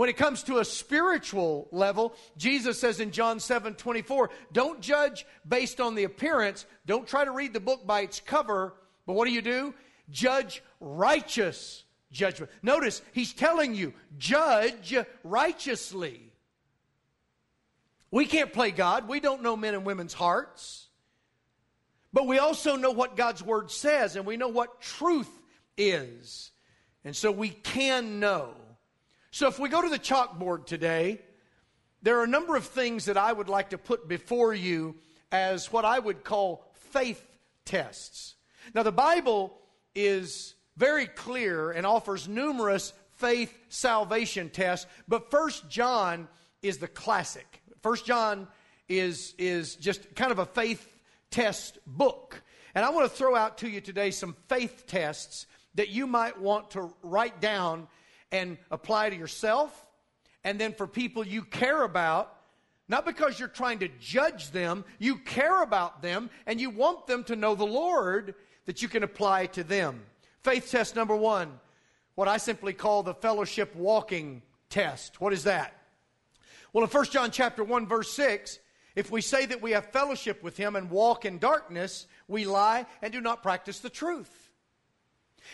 When 0.00 0.08
it 0.08 0.16
comes 0.16 0.44
to 0.44 0.60
a 0.60 0.64
spiritual 0.64 1.68
level, 1.72 2.14
Jesus 2.38 2.80
says 2.80 3.00
in 3.00 3.10
John 3.10 3.38
7 3.38 3.74
24, 3.74 4.30
don't 4.50 4.80
judge 4.80 5.26
based 5.46 5.78
on 5.78 5.94
the 5.94 6.04
appearance. 6.04 6.64
Don't 6.86 7.06
try 7.06 7.26
to 7.26 7.30
read 7.30 7.52
the 7.52 7.60
book 7.60 7.86
by 7.86 8.00
its 8.00 8.18
cover. 8.18 8.72
But 9.04 9.12
what 9.12 9.26
do 9.26 9.30
you 9.30 9.42
do? 9.42 9.74
Judge 10.08 10.62
righteous 10.80 11.84
judgment. 12.10 12.50
Notice, 12.62 13.02
he's 13.12 13.34
telling 13.34 13.74
you, 13.74 13.92
judge 14.16 14.96
righteously. 15.22 16.32
We 18.10 18.24
can't 18.24 18.54
play 18.54 18.70
God. 18.70 19.06
We 19.06 19.20
don't 19.20 19.42
know 19.42 19.54
men 19.54 19.74
and 19.74 19.84
women's 19.84 20.14
hearts. 20.14 20.88
But 22.10 22.26
we 22.26 22.38
also 22.38 22.76
know 22.76 22.92
what 22.92 23.18
God's 23.18 23.42
word 23.42 23.70
says, 23.70 24.16
and 24.16 24.24
we 24.24 24.38
know 24.38 24.48
what 24.48 24.80
truth 24.80 25.28
is. 25.76 26.52
And 27.04 27.14
so 27.14 27.30
we 27.30 27.50
can 27.50 28.18
know 28.18 28.54
so 29.30 29.48
if 29.48 29.58
we 29.58 29.68
go 29.68 29.82
to 29.82 29.88
the 29.88 29.98
chalkboard 29.98 30.66
today, 30.66 31.20
there 32.02 32.18
are 32.18 32.24
a 32.24 32.28
number 32.28 32.56
of 32.56 32.64
things 32.64 33.04
that 33.04 33.16
I 33.16 33.32
would 33.32 33.48
like 33.48 33.70
to 33.70 33.78
put 33.78 34.08
before 34.08 34.54
you 34.54 34.96
as 35.30 35.72
what 35.72 35.84
I 35.84 35.98
would 35.98 36.24
call 36.24 36.66
faith 36.74 37.24
tests. 37.64 38.34
Now, 38.74 38.82
the 38.82 38.92
Bible 38.92 39.56
is 39.94 40.54
very 40.76 41.06
clear 41.06 41.70
and 41.70 41.86
offers 41.86 42.28
numerous 42.28 42.92
faith 43.16 43.56
salvation 43.68 44.50
tests, 44.50 44.86
but 45.06 45.30
First 45.30 45.68
John 45.68 46.26
is 46.62 46.78
the 46.78 46.88
classic. 46.88 47.62
First 47.82 48.06
John 48.06 48.48
is, 48.88 49.34
is 49.38 49.76
just 49.76 50.14
kind 50.14 50.32
of 50.32 50.38
a 50.38 50.46
faith 50.46 50.86
test 51.30 51.78
book. 51.86 52.42
And 52.74 52.84
I 52.84 52.90
want 52.90 53.10
to 53.10 53.16
throw 53.16 53.36
out 53.36 53.58
to 53.58 53.68
you 53.68 53.80
today 53.80 54.10
some 54.10 54.34
faith 54.48 54.84
tests 54.86 55.46
that 55.74 55.88
you 55.88 56.06
might 56.06 56.40
want 56.40 56.72
to 56.72 56.92
write 57.02 57.40
down 57.40 57.88
and 58.32 58.58
apply 58.70 59.10
to 59.10 59.16
yourself 59.16 59.86
and 60.44 60.58
then 60.58 60.72
for 60.72 60.86
people 60.86 61.26
you 61.26 61.42
care 61.42 61.82
about. 61.82 62.36
Not 62.88 63.06
because 63.06 63.38
you're 63.38 63.48
trying 63.48 63.78
to 63.80 63.88
judge 64.00 64.50
them, 64.50 64.84
you 64.98 65.18
care 65.18 65.62
about 65.62 66.02
them 66.02 66.28
and 66.46 66.60
you 66.60 66.70
want 66.70 67.06
them 67.06 67.22
to 67.24 67.36
know 67.36 67.54
the 67.54 67.64
Lord 67.64 68.34
that 68.66 68.82
you 68.82 68.88
can 68.88 69.04
apply 69.04 69.46
to 69.46 69.62
them. 69.62 70.02
Faith 70.42 70.70
test 70.70 70.96
number 70.96 71.14
one, 71.14 71.60
what 72.16 72.26
I 72.26 72.38
simply 72.38 72.72
call 72.72 73.02
the 73.02 73.14
fellowship 73.14 73.76
walking 73.76 74.42
test. 74.70 75.20
What 75.20 75.32
is 75.32 75.44
that? 75.44 75.74
Well, 76.72 76.84
in 76.84 76.90
1 76.90 77.04
John 77.06 77.30
chapter 77.30 77.62
1 77.62 77.86
verse 77.86 78.12
6, 78.12 78.58
if 78.96 79.10
we 79.10 79.20
say 79.20 79.46
that 79.46 79.62
we 79.62 79.70
have 79.70 79.92
fellowship 79.92 80.42
with 80.42 80.56
him 80.56 80.74
and 80.76 80.90
walk 80.90 81.24
in 81.24 81.38
darkness, 81.38 82.06
we 82.26 82.44
lie 82.44 82.86
and 83.02 83.12
do 83.12 83.20
not 83.20 83.42
practice 83.42 83.78
the 83.78 83.90
truth. 83.90 84.39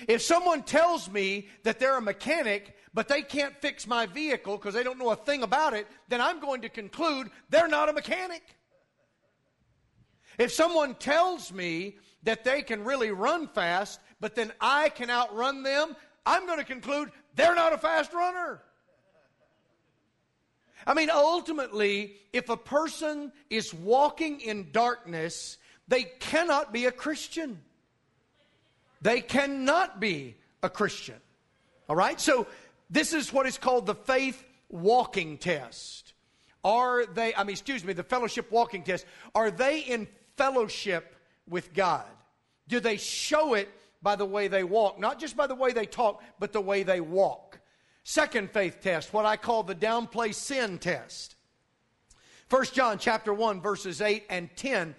If 0.08 0.22
someone 0.22 0.62
tells 0.62 1.10
me 1.10 1.48
that 1.62 1.78
they're 1.78 1.98
a 1.98 2.02
mechanic, 2.02 2.76
but 2.92 3.08
they 3.08 3.22
can't 3.22 3.54
fix 3.60 3.86
my 3.86 4.06
vehicle 4.06 4.56
because 4.56 4.74
they 4.74 4.82
don't 4.82 4.98
know 4.98 5.10
a 5.10 5.16
thing 5.16 5.42
about 5.42 5.74
it, 5.74 5.86
then 6.08 6.20
I'm 6.20 6.40
going 6.40 6.62
to 6.62 6.68
conclude 6.68 7.30
they're 7.50 7.68
not 7.68 7.88
a 7.88 7.92
mechanic. 7.92 8.42
If 10.38 10.52
someone 10.52 10.94
tells 10.94 11.52
me 11.52 11.96
that 12.24 12.44
they 12.44 12.62
can 12.62 12.84
really 12.84 13.10
run 13.10 13.48
fast, 13.48 14.00
but 14.20 14.34
then 14.34 14.52
I 14.60 14.88
can 14.90 15.10
outrun 15.10 15.62
them, 15.62 15.96
I'm 16.24 16.46
going 16.46 16.58
to 16.58 16.64
conclude 16.64 17.10
they're 17.34 17.54
not 17.54 17.72
a 17.72 17.78
fast 17.78 18.12
runner. 18.12 18.62
I 20.86 20.94
mean, 20.94 21.10
ultimately, 21.10 22.16
if 22.32 22.48
a 22.48 22.56
person 22.56 23.32
is 23.50 23.74
walking 23.74 24.40
in 24.40 24.70
darkness, 24.72 25.58
they 25.88 26.04
cannot 26.20 26.72
be 26.72 26.86
a 26.86 26.92
Christian. 26.92 27.60
They 29.02 29.20
cannot 29.20 30.00
be 30.00 30.36
a 30.62 30.70
Christian. 30.70 31.16
All 31.88 31.96
right? 31.96 32.20
So 32.20 32.46
this 32.90 33.12
is 33.12 33.32
what 33.32 33.46
is 33.46 33.58
called 33.58 33.86
the 33.86 33.94
faith 33.94 34.42
walking 34.68 35.38
test. 35.38 36.14
Are 36.64 37.06
they, 37.06 37.34
I 37.34 37.44
mean, 37.44 37.52
excuse 37.52 37.84
me, 37.84 37.92
the 37.92 38.02
fellowship 38.02 38.50
walking 38.50 38.82
test. 38.82 39.06
Are 39.34 39.50
they 39.50 39.80
in 39.80 40.08
fellowship 40.36 41.14
with 41.48 41.72
God? 41.72 42.04
Do 42.68 42.80
they 42.80 42.96
show 42.96 43.54
it 43.54 43.68
by 44.02 44.16
the 44.16 44.24
way 44.24 44.48
they 44.48 44.64
walk? 44.64 44.98
Not 44.98 45.20
just 45.20 45.36
by 45.36 45.46
the 45.46 45.54
way 45.54 45.72
they 45.72 45.86
talk, 45.86 46.22
but 46.40 46.52
the 46.52 46.60
way 46.60 46.82
they 46.82 47.00
walk. 47.00 47.60
Second 48.02 48.50
faith 48.50 48.80
test, 48.80 49.12
what 49.12 49.24
I 49.24 49.36
call 49.36 49.62
the 49.62 49.74
downplay 49.74 50.34
sin 50.34 50.78
test. 50.78 51.36
1 52.50 52.64
John 52.72 52.98
chapter 52.98 53.34
1 53.34 53.60
verses 53.60 54.00
8 54.00 54.24
and 54.30 54.48
10 54.56 54.94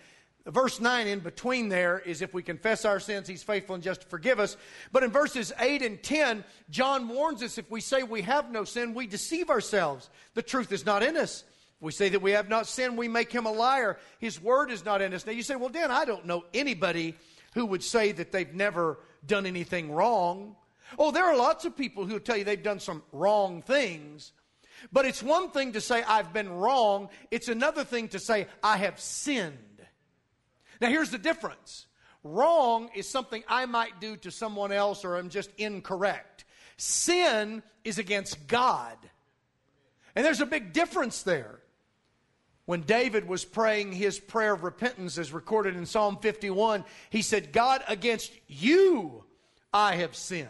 Verse 0.48 0.80
9 0.80 1.08
in 1.08 1.20
between 1.20 1.68
there 1.68 2.00
is 2.00 2.22
if 2.22 2.34
we 2.34 2.42
confess 2.42 2.86
our 2.86 3.02
sins, 3.02 3.28
he's 3.28 3.44
faithful 3.44 3.76
and 3.76 3.84
just 3.84 4.02
to 4.02 4.08
forgive 4.08 4.40
us. 4.40 4.56
But 4.94 5.04
in 5.04 5.12
verses 5.12 5.52
8 5.60 5.82
and 5.82 6.02
10, 6.02 6.46
John 6.70 7.10
warns 7.10 7.44
us 7.44 7.58
if 7.58 7.70
we 7.70 7.82
say 7.82 8.04
we 8.04 8.22
have 8.22 8.50
no 8.50 8.64
sin, 8.64 8.94
we 8.94 9.08
deceive 9.08 9.50
ourselves. 9.50 10.10
The 10.36 10.42
truth 10.42 10.72
is 10.72 10.86
not 10.86 11.04
in 11.04 11.18
us. 11.18 11.44
If 11.76 11.82
we 11.82 11.92
say 11.92 12.08
that 12.10 12.22
we 12.22 12.32
have 12.32 12.48
not 12.48 12.66
sinned, 12.66 12.98
we 12.98 13.10
make 13.10 13.30
him 13.30 13.46
a 13.46 13.52
liar. 13.52 13.98
His 14.20 14.42
word 14.42 14.72
is 14.72 14.86
not 14.86 15.02
in 15.02 15.14
us. 15.14 15.26
Now 15.26 15.34
you 15.34 15.44
say, 15.44 15.58
well, 15.58 15.68
Dan, 15.68 15.92
I 15.92 16.06
don't 16.06 16.26
know 16.26 16.46
anybody 16.54 17.16
who 17.54 17.66
would 17.66 17.84
say 17.84 18.14
that 18.14 18.32
they've 18.32 18.54
never 18.54 19.00
done 19.26 19.46
anything 19.46 19.92
wrong. 19.92 20.56
Oh, 20.98 21.12
there 21.12 21.26
are 21.26 21.36
lots 21.36 21.66
of 21.66 21.76
people 21.76 22.06
who 22.06 22.22
tell 22.22 22.38
you 22.38 22.46
they've 22.46 22.64
done 22.64 22.80
some 22.80 23.04
wrong 23.12 23.62
things. 23.62 24.32
But 24.94 25.06
it's 25.06 25.22
one 25.22 25.50
thing 25.50 25.74
to 25.74 25.82
say, 25.82 26.04
I've 26.04 26.32
been 26.32 26.50
wrong. 26.50 27.10
It's 27.32 27.50
another 27.50 27.84
thing 27.84 28.08
to 28.10 28.20
say, 28.20 28.48
I 28.64 28.78
have 28.78 28.98
sinned. 28.98 29.58
Now, 30.82 30.90
here's 30.90 31.12
the 31.12 31.18
difference 31.18 31.88
wrong 32.24 32.90
is 32.96 33.08
something 33.08 33.44
I 33.48 33.66
might 33.66 34.02
do 34.02 34.18
to 34.18 34.32
someone 34.32 34.72
else 34.72 35.06
or 35.06 35.16
I'm 35.16 35.30
just 35.30 35.50
incorrect. 35.58 36.46
Sin 36.78 37.64
is 37.84 37.98
against 37.98 38.48
God. 38.48 38.98
And 40.16 40.26
there's 40.26 40.42
a 40.42 40.46
big 40.46 40.74
difference 40.74 41.24
there. 41.24 41.60
When 42.66 42.82
David 42.82 43.28
was 43.28 43.46
praying 43.46 43.94
his 43.94 44.20
prayer 44.20 44.54
of 44.54 44.64
repentance, 44.64 45.18
as 45.18 45.32
recorded 45.32 45.78
in 45.78 45.86
Psalm 45.86 46.18
51, 46.22 46.84
he 47.10 47.22
said, 47.22 47.54
God, 47.54 47.82
against 47.88 48.34
you 48.48 49.24
I 49.74 49.96
have 49.96 50.16
sinned. 50.16 50.50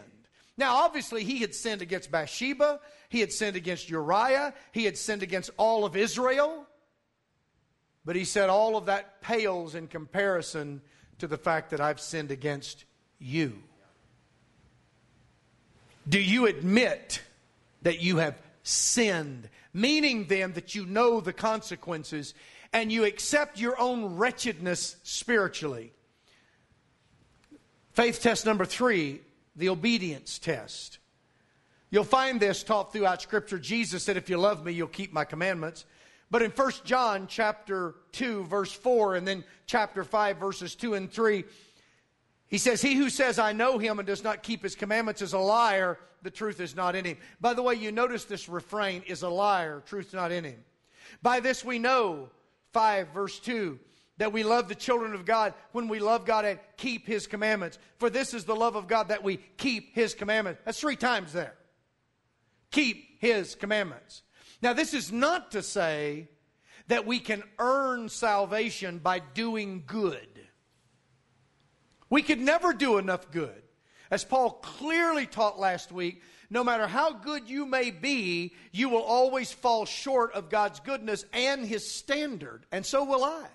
Now, 0.56 0.78
obviously, 0.78 1.22
he 1.22 1.38
had 1.38 1.54
sinned 1.54 1.80
against 1.80 2.10
Bathsheba, 2.10 2.80
he 3.08 3.20
had 3.20 3.32
sinned 3.32 3.56
against 3.56 3.88
Uriah, 3.88 4.52
he 4.72 4.84
had 4.84 4.98
sinned 4.98 5.22
against 5.22 5.50
all 5.56 5.84
of 5.84 5.96
Israel. 5.96 6.66
But 8.08 8.16
he 8.16 8.24
said, 8.24 8.48
all 8.48 8.78
of 8.78 8.86
that 8.86 9.20
pales 9.20 9.74
in 9.74 9.86
comparison 9.86 10.80
to 11.18 11.26
the 11.26 11.36
fact 11.36 11.68
that 11.72 11.80
I've 11.82 12.00
sinned 12.00 12.30
against 12.30 12.86
you. 13.18 13.62
Do 16.08 16.18
you 16.18 16.46
admit 16.46 17.20
that 17.82 18.00
you 18.00 18.16
have 18.16 18.38
sinned? 18.62 19.50
Meaning 19.74 20.24
then 20.26 20.54
that 20.54 20.74
you 20.74 20.86
know 20.86 21.20
the 21.20 21.34
consequences 21.34 22.32
and 22.72 22.90
you 22.90 23.04
accept 23.04 23.60
your 23.60 23.78
own 23.78 24.16
wretchedness 24.16 24.96
spiritually. 25.02 25.92
Faith 27.92 28.22
test 28.22 28.46
number 28.46 28.64
three 28.64 29.20
the 29.54 29.68
obedience 29.68 30.38
test. 30.38 30.96
You'll 31.90 32.04
find 32.04 32.40
this 32.40 32.62
taught 32.62 32.90
throughout 32.90 33.20
Scripture. 33.20 33.58
Jesus 33.58 34.02
said, 34.02 34.16
If 34.16 34.30
you 34.30 34.38
love 34.38 34.64
me, 34.64 34.72
you'll 34.72 34.88
keep 34.88 35.12
my 35.12 35.26
commandments. 35.26 35.84
But 36.30 36.42
in 36.42 36.50
1 36.50 36.72
John 36.84 37.26
chapter 37.26 37.94
2, 38.12 38.44
verse 38.44 38.72
4, 38.72 39.16
and 39.16 39.26
then 39.26 39.44
chapter 39.66 40.04
5, 40.04 40.36
verses 40.36 40.74
2 40.74 40.94
and 40.94 41.10
3, 41.10 41.44
he 42.48 42.58
says, 42.58 42.82
He 42.82 42.94
who 42.94 43.10
says, 43.10 43.38
I 43.38 43.52
know 43.52 43.78
him 43.78 43.98
and 43.98 44.06
does 44.06 44.24
not 44.24 44.42
keep 44.42 44.62
his 44.62 44.74
commandments 44.74 45.22
is 45.22 45.32
a 45.32 45.38
liar. 45.38 45.98
The 46.22 46.30
truth 46.30 46.60
is 46.60 46.74
not 46.74 46.96
in 46.96 47.04
him. 47.04 47.16
By 47.40 47.54
the 47.54 47.62
way, 47.62 47.74
you 47.74 47.92
notice 47.92 48.24
this 48.24 48.48
refrain 48.48 49.02
is 49.06 49.22
a 49.22 49.28
liar. 49.28 49.82
Truth 49.86 50.12
not 50.12 50.32
in 50.32 50.44
him. 50.44 50.64
By 51.22 51.40
this 51.40 51.64
we 51.64 51.78
know, 51.78 52.30
5 52.72 53.08
verse 53.08 53.38
2, 53.38 53.78
that 54.18 54.32
we 54.32 54.42
love 54.42 54.68
the 54.68 54.74
children 54.74 55.14
of 55.14 55.24
God 55.24 55.54
when 55.72 55.88
we 55.88 56.00
love 56.00 56.26
God 56.26 56.44
and 56.44 56.58
keep 56.76 57.06
his 57.06 57.26
commandments. 57.26 57.78
For 57.98 58.10
this 58.10 58.34
is 58.34 58.44
the 58.44 58.56
love 58.56 58.76
of 58.76 58.88
God 58.88 59.08
that 59.08 59.22
we 59.22 59.38
keep 59.56 59.94
his 59.94 60.14
commandments. 60.14 60.60
That's 60.64 60.80
three 60.80 60.96
times 60.96 61.32
there. 61.32 61.54
Keep 62.70 63.20
his 63.20 63.54
commandments. 63.54 64.22
Now, 64.60 64.72
this 64.72 64.94
is 64.94 65.12
not 65.12 65.52
to 65.52 65.62
say 65.62 66.28
that 66.88 67.06
we 67.06 67.20
can 67.20 67.42
earn 67.58 68.08
salvation 68.08 68.98
by 68.98 69.20
doing 69.20 69.84
good. 69.86 70.26
We 72.10 72.22
could 72.22 72.40
never 72.40 72.72
do 72.72 72.98
enough 72.98 73.30
good. 73.30 73.62
As 74.10 74.24
Paul 74.24 74.52
clearly 74.52 75.26
taught 75.26 75.60
last 75.60 75.92
week, 75.92 76.22
no 76.50 76.64
matter 76.64 76.86
how 76.86 77.12
good 77.12 77.48
you 77.48 77.66
may 77.66 77.90
be, 77.90 78.54
you 78.72 78.88
will 78.88 79.02
always 79.02 79.52
fall 79.52 79.84
short 79.84 80.32
of 80.32 80.48
God's 80.48 80.80
goodness 80.80 81.26
and 81.32 81.64
His 81.64 81.88
standard, 81.88 82.64
and 82.72 82.86
so 82.86 83.04
will 83.04 83.22
I. 83.22 83.46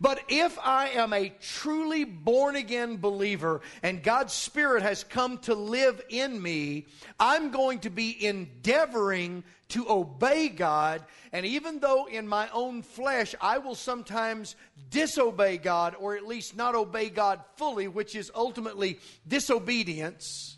But 0.00 0.20
if 0.28 0.58
I 0.62 0.88
am 0.90 1.12
a 1.12 1.32
truly 1.40 2.04
born 2.04 2.56
again 2.56 2.98
believer 2.98 3.60
and 3.82 4.02
God's 4.02 4.32
Spirit 4.32 4.82
has 4.82 5.04
come 5.04 5.38
to 5.38 5.54
live 5.54 6.00
in 6.08 6.40
me, 6.40 6.86
I'm 7.18 7.50
going 7.50 7.80
to 7.80 7.90
be 7.90 8.24
endeavoring 8.24 9.44
to 9.68 9.88
obey 9.88 10.48
God. 10.48 11.04
And 11.32 11.44
even 11.44 11.78
though 11.78 12.06
in 12.06 12.26
my 12.26 12.48
own 12.52 12.82
flesh 12.82 13.34
I 13.40 13.58
will 13.58 13.74
sometimes 13.74 14.56
disobey 14.90 15.58
God, 15.58 15.94
or 15.98 16.16
at 16.16 16.26
least 16.26 16.56
not 16.56 16.74
obey 16.74 17.10
God 17.10 17.40
fully, 17.56 17.88
which 17.88 18.14
is 18.14 18.30
ultimately 18.34 18.98
disobedience, 19.26 20.56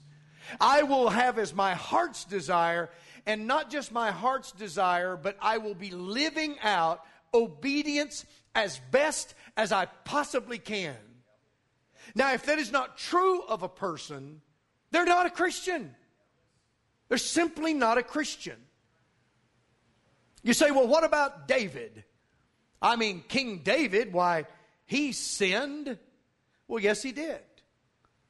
I 0.60 0.82
will 0.82 1.10
have 1.10 1.38
as 1.38 1.54
my 1.54 1.74
heart's 1.74 2.24
desire, 2.24 2.90
and 3.26 3.46
not 3.46 3.70
just 3.70 3.92
my 3.92 4.10
heart's 4.10 4.52
desire, 4.52 5.16
but 5.16 5.36
I 5.40 5.58
will 5.58 5.74
be 5.74 5.90
living 5.90 6.56
out 6.62 7.04
obedience 7.32 8.24
as 8.54 8.80
best 8.90 9.34
as 9.56 9.72
I 9.72 9.86
possibly 9.86 10.58
can. 10.58 10.96
Now, 12.14 12.32
if 12.32 12.46
that 12.46 12.58
is 12.58 12.72
not 12.72 12.98
true 12.98 13.42
of 13.42 13.62
a 13.62 13.68
person, 13.68 14.40
they're 14.90 15.04
not 15.04 15.26
a 15.26 15.30
Christian. 15.30 15.94
They're 17.08 17.18
simply 17.18 17.74
not 17.74 17.98
a 17.98 18.02
Christian. 18.02 18.56
You 20.42 20.54
say, 20.54 20.70
well, 20.70 20.86
what 20.86 21.04
about 21.04 21.46
David? 21.46 22.04
I 22.80 22.96
mean, 22.96 23.22
King 23.28 23.58
David, 23.62 24.12
why, 24.12 24.46
he 24.86 25.12
sinned. 25.12 25.98
Well, 26.66 26.82
yes, 26.82 27.02
he 27.02 27.12
did. 27.12 27.40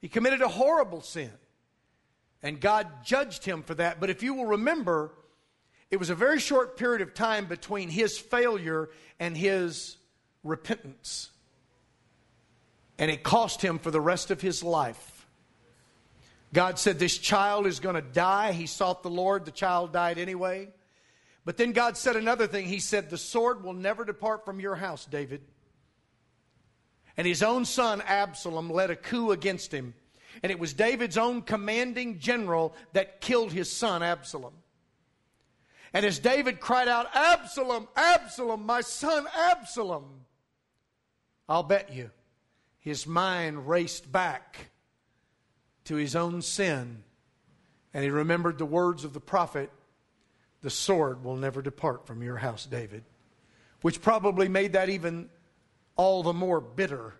He 0.01 0.09
committed 0.09 0.41
a 0.41 0.47
horrible 0.47 1.01
sin. 1.01 1.31
And 2.43 2.59
God 2.59 2.87
judged 3.05 3.45
him 3.45 3.63
for 3.63 3.75
that. 3.75 3.99
But 3.99 4.09
if 4.09 4.23
you 4.23 4.33
will 4.33 4.47
remember, 4.47 5.13
it 5.89 5.97
was 5.97 6.09
a 6.09 6.15
very 6.15 6.39
short 6.39 6.75
period 6.75 7.01
of 7.01 7.13
time 7.13 7.45
between 7.45 7.89
his 7.89 8.17
failure 8.17 8.89
and 9.19 9.37
his 9.37 9.97
repentance. 10.43 11.29
And 12.97 13.09
it 13.09 13.23
cost 13.23 13.61
him 13.61 13.79
for 13.79 13.91
the 13.91 14.01
rest 14.01 14.31
of 14.31 14.41
his 14.41 14.63
life. 14.63 15.25
God 16.53 16.77
said, 16.77 16.99
This 16.99 17.17
child 17.17 17.65
is 17.65 17.79
going 17.79 17.95
to 17.95 18.01
die. 18.01 18.51
He 18.51 18.67
sought 18.67 19.03
the 19.03 19.09
Lord. 19.09 19.45
The 19.45 19.51
child 19.51 19.93
died 19.93 20.17
anyway. 20.17 20.69
But 21.45 21.57
then 21.57 21.71
God 21.71 21.97
said 21.97 22.15
another 22.15 22.47
thing. 22.47 22.65
He 22.65 22.79
said, 22.79 23.09
The 23.09 23.17
sword 23.17 23.63
will 23.63 23.73
never 23.73 24.05
depart 24.05 24.45
from 24.45 24.59
your 24.59 24.75
house, 24.75 25.05
David. 25.05 25.41
And 27.17 27.25
his 27.27 27.43
own 27.43 27.65
son, 27.65 28.01
Absalom, 28.01 28.69
led 28.69 28.89
a 28.89 28.95
coup 28.95 29.31
against 29.31 29.73
him. 29.73 29.93
And 30.43 30.51
it 30.51 30.59
was 30.59 30.73
David's 30.73 31.17
own 31.17 31.41
commanding 31.41 32.19
general 32.19 32.73
that 32.93 33.21
killed 33.21 33.51
his 33.51 33.71
son, 33.71 34.01
Absalom. 34.01 34.53
And 35.93 36.05
as 36.05 36.19
David 36.19 36.59
cried 36.59 36.87
out, 36.87 37.07
Absalom, 37.13 37.87
Absalom, 37.95 38.65
my 38.65 38.81
son 38.81 39.27
Absalom, 39.35 40.21
I'll 41.51 41.63
bet 41.63 41.93
you 41.93 42.11
his 42.79 43.05
mind 43.05 43.67
raced 43.67 44.09
back 44.09 44.69
to 45.83 45.95
his 45.95 46.15
own 46.15 46.41
sin. 46.41 47.03
And 47.93 48.05
he 48.05 48.09
remembered 48.09 48.57
the 48.57 48.65
words 48.65 49.03
of 49.03 49.11
the 49.11 49.19
prophet 49.19 49.69
The 50.61 50.69
sword 50.69 51.25
will 51.25 51.35
never 51.35 51.61
depart 51.61 52.07
from 52.07 52.23
your 52.23 52.37
house, 52.37 52.65
David. 52.65 53.03
Which 53.81 54.01
probably 54.01 54.47
made 54.47 54.73
that 54.73 54.87
even 54.87 55.29
all 55.97 56.23
the 56.23 56.31
more 56.31 56.61
bitter 56.61 57.15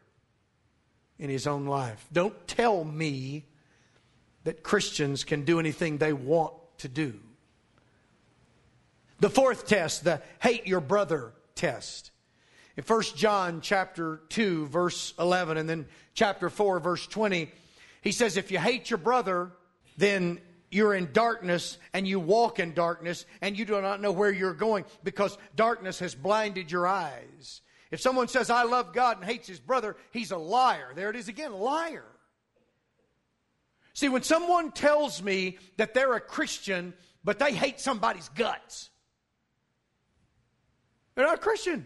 in 1.20 1.30
his 1.30 1.46
own 1.46 1.66
life. 1.66 2.08
Don't 2.14 2.48
tell 2.48 2.86
me 2.86 3.44
that 4.46 4.64
Christians 4.64 5.26
can 5.26 5.44
do 5.44 5.60
anything 5.60 5.98
they 5.98 6.14
want 6.14 6.54
to 6.78 6.88
do. 6.88 7.20
The 9.20 9.30
fourth 9.30 9.68
test, 9.68 10.06
the 10.06 10.22
hate 10.40 10.68
your 10.68 10.80
brother 10.80 11.34
test. 11.54 12.11
In 12.82 12.88
1 12.88 13.04
John 13.16 13.62
chapter 13.62 14.22
2 14.30 14.66
verse 14.66 15.14
11 15.20 15.58
and 15.58 15.70
then 15.70 15.86
chapter 16.16 16.50
4 16.50 16.80
verse 16.80 17.06
20, 17.06 17.52
he 18.02 18.12
says 18.12 18.38
if 18.38 18.50
you 18.50 18.58
hate 18.58 18.90
your 18.90 18.98
brother, 18.98 19.52
then 19.98 20.42
you're 20.72 20.96
in 20.96 21.14
darkness 21.14 21.78
and 21.94 22.08
you 22.08 22.20
walk 22.20 22.58
in 22.58 22.74
darkness 22.74 23.28
and 23.40 23.56
you 23.56 23.66
do 23.66 23.80
not 23.84 24.02
know 24.02 24.12
where 24.12 24.32
you're 24.32 24.56
going 24.56 24.86
because 25.04 25.38
darkness 25.56 26.00
has 26.00 26.16
blinded 26.16 26.72
your 26.72 26.88
eyes. 26.88 27.62
If 27.92 28.02
someone 28.02 28.28
says, 28.28 28.50
I 28.50 28.64
love 28.64 28.94
God 28.94 29.18
and 29.18 29.30
hates 29.30 29.48
his 29.48 29.60
brother, 29.60 29.96
he's 30.10 30.32
a 30.32 30.38
liar. 30.38 30.92
There 30.96 31.12
it 31.12 31.16
is 31.16 31.28
again, 31.28 31.54
liar. 31.54 32.06
See, 33.94 34.10
when 34.10 34.24
someone 34.24 34.72
tells 34.72 35.22
me 35.22 35.60
that 35.78 35.94
they're 35.94 36.16
a 36.16 36.20
Christian, 36.20 36.96
but 37.24 37.38
they 37.38 37.54
hate 37.54 37.80
somebody's 37.80 38.30
guts, 38.30 38.90
they're 41.14 41.28
not 41.28 41.36
a 41.36 41.42
Christian. 41.42 41.86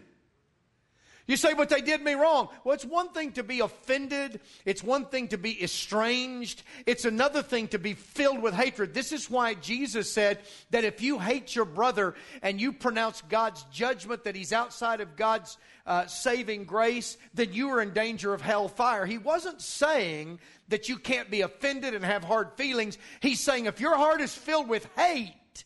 You 1.26 1.36
say, 1.36 1.54
but 1.54 1.68
they 1.68 1.80
did 1.80 2.02
me 2.02 2.14
wrong. 2.14 2.48
Well, 2.62 2.74
it's 2.74 2.84
one 2.84 3.08
thing 3.08 3.32
to 3.32 3.42
be 3.42 3.58
offended. 3.58 4.40
It's 4.64 4.82
one 4.84 5.06
thing 5.06 5.28
to 5.28 5.38
be 5.38 5.60
estranged. 5.60 6.62
It's 6.86 7.04
another 7.04 7.42
thing 7.42 7.66
to 7.68 7.80
be 7.80 7.94
filled 7.94 8.40
with 8.40 8.54
hatred. 8.54 8.94
This 8.94 9.10
is 9.10 9.28
why 9.28 9.54
Jesus 9.54 10.10
said 10.10 10.38
that 10.70 10.84
if 10.84 11.02
you 11.02 11.18
hate 11.18 11.56
your 11.56 11.64
brother 11.64 12.14
and 12.42 12.60
you 12.60 12.72
pronounce 12.72 13.22
God's 13.28 13.64
judgment 13.72 14.22
that 14.22 14.36
he's 14.36 14.52
outside 14.52 15.00
of 15.00 15.16
God's 15.16 15.58
uh, 15.84 16.06
saving 16.06 16.64
grace, 16.64 17.16
then 17.34 17.52
you 17.52 17.70
are 17.70 17.82
in 17.82 17.92
danger 17.92 18.32
of 18.32 18.40
hell 18.40 18.68
fire. 18.68 19.04
He 19.04 19.18
wasn't 19.18 19.60
saying 19.60 20.38
that 20.68 20.88
you 20.88 20.96
can't 20.96 21.30
be 21.30 21.40
offended 21.40 21.94
and 21.94 22.04
have 22.04 22.22
hard 22.22 22.52
feelings. 22.52 22.98
He's 23.18 23.40
saying 23.40 23.66
if 23.66 23.80
your 23.80 23.96
heart 23.96 24.20
is 24.20 24.32
filled 24.32 24.68
with 24.68 24.88
hate, 24.96 25.64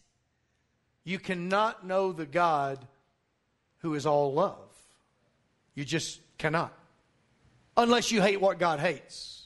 you 1.04 1.18
cannot 1.18 1.86
know 1.86 2.12
the 2.12 2.26
God 2.26 2.78
who 3.78 3.94
is 3.94 4.06
all 4.06 4.32
love. 4.32 4.69
You 5.74 5.84
just 5.84 6.20
cannot. 6.38 6.72
Unless 7.76 8.10
you 8.10 8.20
hate 8.20 8.40
what 8.40 8.58
God 8.58 8.80
hates. 8.80 9.40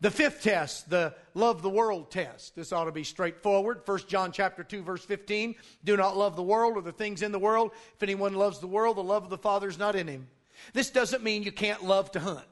The 0.00 0.10
fifth 0.10 0.42
test, 0.42 0.90
the 0.90 1.14
love 1.32 1.62
the 1.62 1.70
world 1.70 2.10
test. 2.10 2.56
This 2.56 2.72
ought 2.72 2.86
to 2.86 2.92
be 2.92 3.04
straightforward. 3.04 3.82
1 3.84 3.98
John 4.08 4.32
chapter 4.32 4.64
2 4.64 4.82
verse 4.82 5.04
15, 5.04 5.54
do 5.84 5.96
not 5.96 6.16
love 6.16 6.34
the 6.34 6.42
world 6.42 6.76
or 6.76 6.82
the 6.82 6.90
things 6.90 7.22
in 7.22 7.30
the 7.30 7.38
world. 7.38 7.70
If 7.94 8.02
anyone 8.02 8.34
loves 8.34 8.58
the 8.58 8.66
world, 8.66 8.96
the 8.96 9.02
love 9.04 9.22
of 9.22 9.30
the 9.30 9.38
Father 9.38 9.68
is 9.68 9.78
not 9.78 9.94
in 9.94 10.08
him. 10.08 10.26
This 10.72 10.90
doesn't 10.90 11.22
mean 11.22 11.44
you 11.44 11.52
can't 11.52 11.84
love 11.84 12.10
to 12.12 12.20
hunt. 12.20 12.46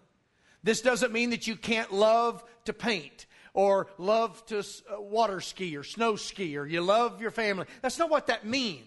This 0.63 0.81
doesn't 0.81 1.13
mean 1.13 1.31
that 1.31 1.49
you 1.49 1.57
can't 1.57 1.93
love 1.93 2.45
to 2.67 2.73
paint 2.73 3.27
or 3.53 3.89
love 3.99 4.45
to 4.47 4.61
uh, 4.61 5.01
water 5.01 5.41
ski 5.41 5.77
or 5.77 5.83
snow 5.83 6.15
ski 6.15 6.57
or 6.57 6.67
you 6.67 6.83
love 6.83 7.21
your 7.21 7.31
family. 7.33 7.67
That's 7.83 7.99
not 7.99 8.11
what 8.11 8.29
that 8.29 8.47
means. 8.47 8.85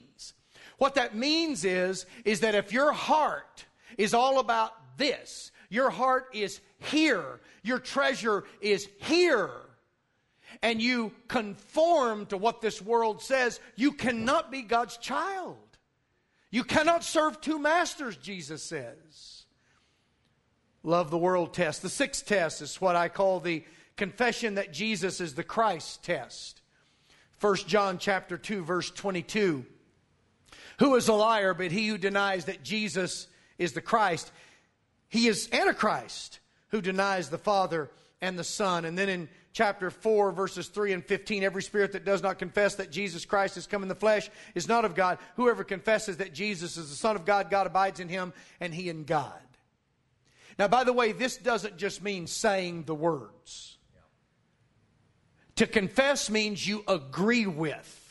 What 0.78 0.96
that 0.96 1.16
means 1.16 1.66
is 1.66 2.06
is 2.26 2.42
that 2.42 2.56
if 2.56 2.74
your 2.74 2.92
heart 2.92 3.66
is 3.98 4.14
all 4.14 4.40
about 4.40 4.98
this, 4.98 5.52
your 5.70 5.90
heart 5.90 6.28
is 6.34 6.62
here. 6.78 7.40
Your 7.64 7.80
treasure 7.80 8.44
is 8.62 8.88
here. 9.00 9.50
And 10.62 10.82
you 10.82 11.12
conform 11.28 12.28
to 12.28 12.38
what 12.38 12.62
this 12.62 12.82
world 12.82 13.22
says, 13.22 13.60
you 13.76 13.92
cannot 13.94 14.52
be 14.52 14.62
God's 14.62 14.98
child. 14.98 15.58
You 16.52 16.64
cannot 16.64 17.04
serve 17.04 17.42
two 17.42 17.58
masters, 17.58 18.16
Jesus 18.18 18.62
says. 18.62 19.46
Love 20.84 21.10
the 21.10 21.18
world 21.18 21.54
test. 21.54 21.82
The 21.82 21.90
sixth 21.90 22.28
test 22.28 22.62
is 22.62 22.80
what 22.80 22.96
I 22.96 23.10
call 23.10 23.40
the 23.40 23.64
confession 23.96 24.56
that 24.56 24.74
Jesus 24.74 25.22
is 25.22 25.34
the 25.34 25.44
Christ 25.44 26.04
test. 26.04 26.62
1 27.40 27.56
John 27.68 27.98
chapter 27.98 28.38
2 28.38 28.64
verse 28.64 28.92
22. 28.92 29.66
Who 30.84 30.96
is 30.96 31.08
a 31.08 31.14
liar 31.14 31.54
but 31.54 31.72
he 31.72 31.88
who 31.88 31.98
denies 31.98 32.44
that 32.46 32.62
Jesus 32.62 33.28
is 33.58 33.72
the 33.72 33.80
Christ? 33.80 34.30
He 35.08 35.28
is 35.28 35.48
Antichrist 35.54 36.40
who 36.72 36.82
denies 36.82 37.30
the 37.30 37.38
Father 37.38 37.90
and 38.20 38.38
the 38.38 38.44
Son. 38.44 38.84
And 38.84 38.98
then 38.98 39.08
in 39.08 39.30
chapter 39.54 39.90
4, 39.90 40.34
verses 40.34 40.68
3 40.68 40.92
and 40.92 41.06
15, 41.06 41.42
every 41.42 41.64
spirit 41.64 41.94
that 41.94 42.04
does 42.04 42.22
not 42.22 42.38
confess 42.38 42.76
that 42.76 42.92
Jesus 42.92 43.24
Christ 43.24 43.56
has 43.56 43.66
come 43.66 43.82
in 43.82 43.88
the 43.88 43.96
flesh 43.96 44.30
is 44.56 44.68
not 44.68 44.84
of 44.84 44.94
God. 44.94 45.20
Whoever 45.38 45.64
confesses 45.64 46.18
that 46.18 46.34
Jesus 46.34 46.76
is 46.76 46.90
the 46.90 46.98
Son 46.98 47.16
of 47.16 47.24
God, 47.24 47.50
God 47.50 47.66
abides 47.66 48.02
in 48.02 48.10
him, 48.10 48.34
and 48.60 48.74
he 48.74 48.90
in 48.90 49.06
God. 49.06 49.40
Now, 50.60 50.68
by 50.68 50.84
the 50.84 50.92
way, 50.92 51.14
this 51.14 51.38
doesn't 51.38 51.78
just 51.78 52.04
mean 52.04 52.28
saying 52.28 52.84
the 52.84 52.94
words. 52.94 53.78
To 55.56 55.66
confess 55.66 56.30
means 56.30 56.68
you 56.68 56.84
agree 56.90 57.46
with. 57.46 58.02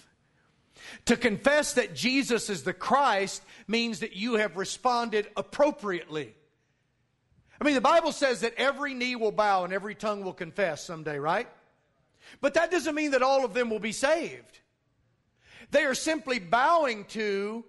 To 1.06 1.16
confess 1.16 1.74
that 1.74 1.94
Jesus 1.94 2.50
is 2.50 2.62
the 2.62 2.72
Christ 2.72 3.42
means 3.66 4.00
that 4.00 4.14
you 4.14 4.34
have 4.34 4.56
responded 4.56 5.28
appropriately. 5.36 6.34
I 7.60 7.64
mean, 7.64 7.74
the 7.74 7.80
Bible 7.80 8.12
says 8.12 8.40
that 8.40 8.54
every 8.56 8.92
knee 8.94 9.16
will 9.16 9.32
bow 9.32 9.64
and 9.64 9.72
every 9.72 9.94
tongue 9.94 10.24
will 10.24 10.32
confess 10.32 10.84
someday, 10.84 11.18
right? 11.18 11.48
But 12.40 12.54
that 12.54 12.70
doesn't 12.70 12.94
mean 12.94 13.12
that 13.12 13.22
all 13.22 13.44
of 13.44 13.54
them 13.54 13.70
will 13.70 13.78
be 13.78 13.92
saved. 13.92 14.60
They 15.70 15.84
are 15.84 15.94
simply 15.94 16.38
bowing 16.38 17.04
to 17.06 17.64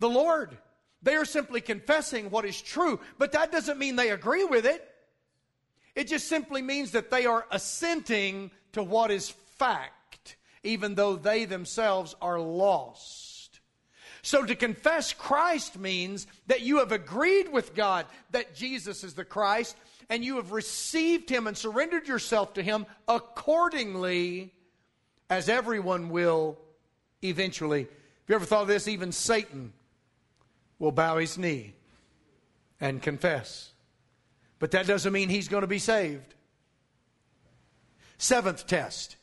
the 0.00 0.08
Lord. 0.08 0.56
They 1.02 1.14
are 1.16 1.24
simply 1.24 1.60
confessing 1.60 2.30
what 2.30 2.44
is 2.44 2.60
true, 2.60 3.00
but 3.18 3.32
that 3.32 3.52
doesn't 3.52 3.78
mean 3.78 3.96
they 3.96 4.10
agree 4.10 4.44
with 4.44 4.66
it. 4.66 4.86
It 5.94 6.08
just 6.08 6.28
simply 6.28 6.62
means 6.62 6.92
that 6.92 7.10
they 7.10 7.26
are 7.26 7.46
assenting 7.50 8.50
to 8.72 8.82
what 8.82 9.10
is 9.10 9.30
fact, 9.30 9.92
even 10.62 10.94
though 10.94 11.16
they 11.16 11.44
themselves 11.44 12.14
are 12.20 12.40
lost. 12.40 13.60
So 14.22 14.44
to 14.44 14.54
confess 14.54 15.12
Christ 15.12 15.78
means 15.78 16.26
that 16.48 16.62
you 16.62 16.78
have 16.78 16.92
agreed 16.92 17.50
with 17.50 17.74
God 17.74 18.06
that 18.30 18.54
Jesus 18.54 19.04
is 19.04 19.14
the 19.14 19.24
Christ 19.24 19.76
and 20.10 20.24
you 20.24 20.36
have 20.36 20.52
received 20.52 21.30
him 21.30 21.46
and 21.46 21.56
surrendered 21.56 22.08
yourself 22.08 22.54
to 22.54 22.62
him 22.62 22.86
accordingly 23.06 24.52
as 25.30 25.48
everyone 25.48 26.08
will 26.08 26.58
eventually. 27.22 27.82
Have 27.82 27.90
you 28.28 28.34
ever 28.34 28.44
thought 28.44 28.62
of 28.62 28.68
this? 28.68 28.88
Even 28.88 29.12
Satan 29.12 29.72
will 30.78 30.92
bow 30.92 31.18
his 31.18 31.38
knee 31.38 31.74
and 32.80 33.02
confess. 33.02 33.72
But 34.58 34.72
that 34.72 34.86
doesn't 34.86 35.12
mean 35.12 35.28
he's 35.28 35.48
going 35.48 35.62
to 35.62 35.68
be 35.68 35.78
saved. 35.78 36.34
Seventh 38.18 38.66
test 38.66 39.16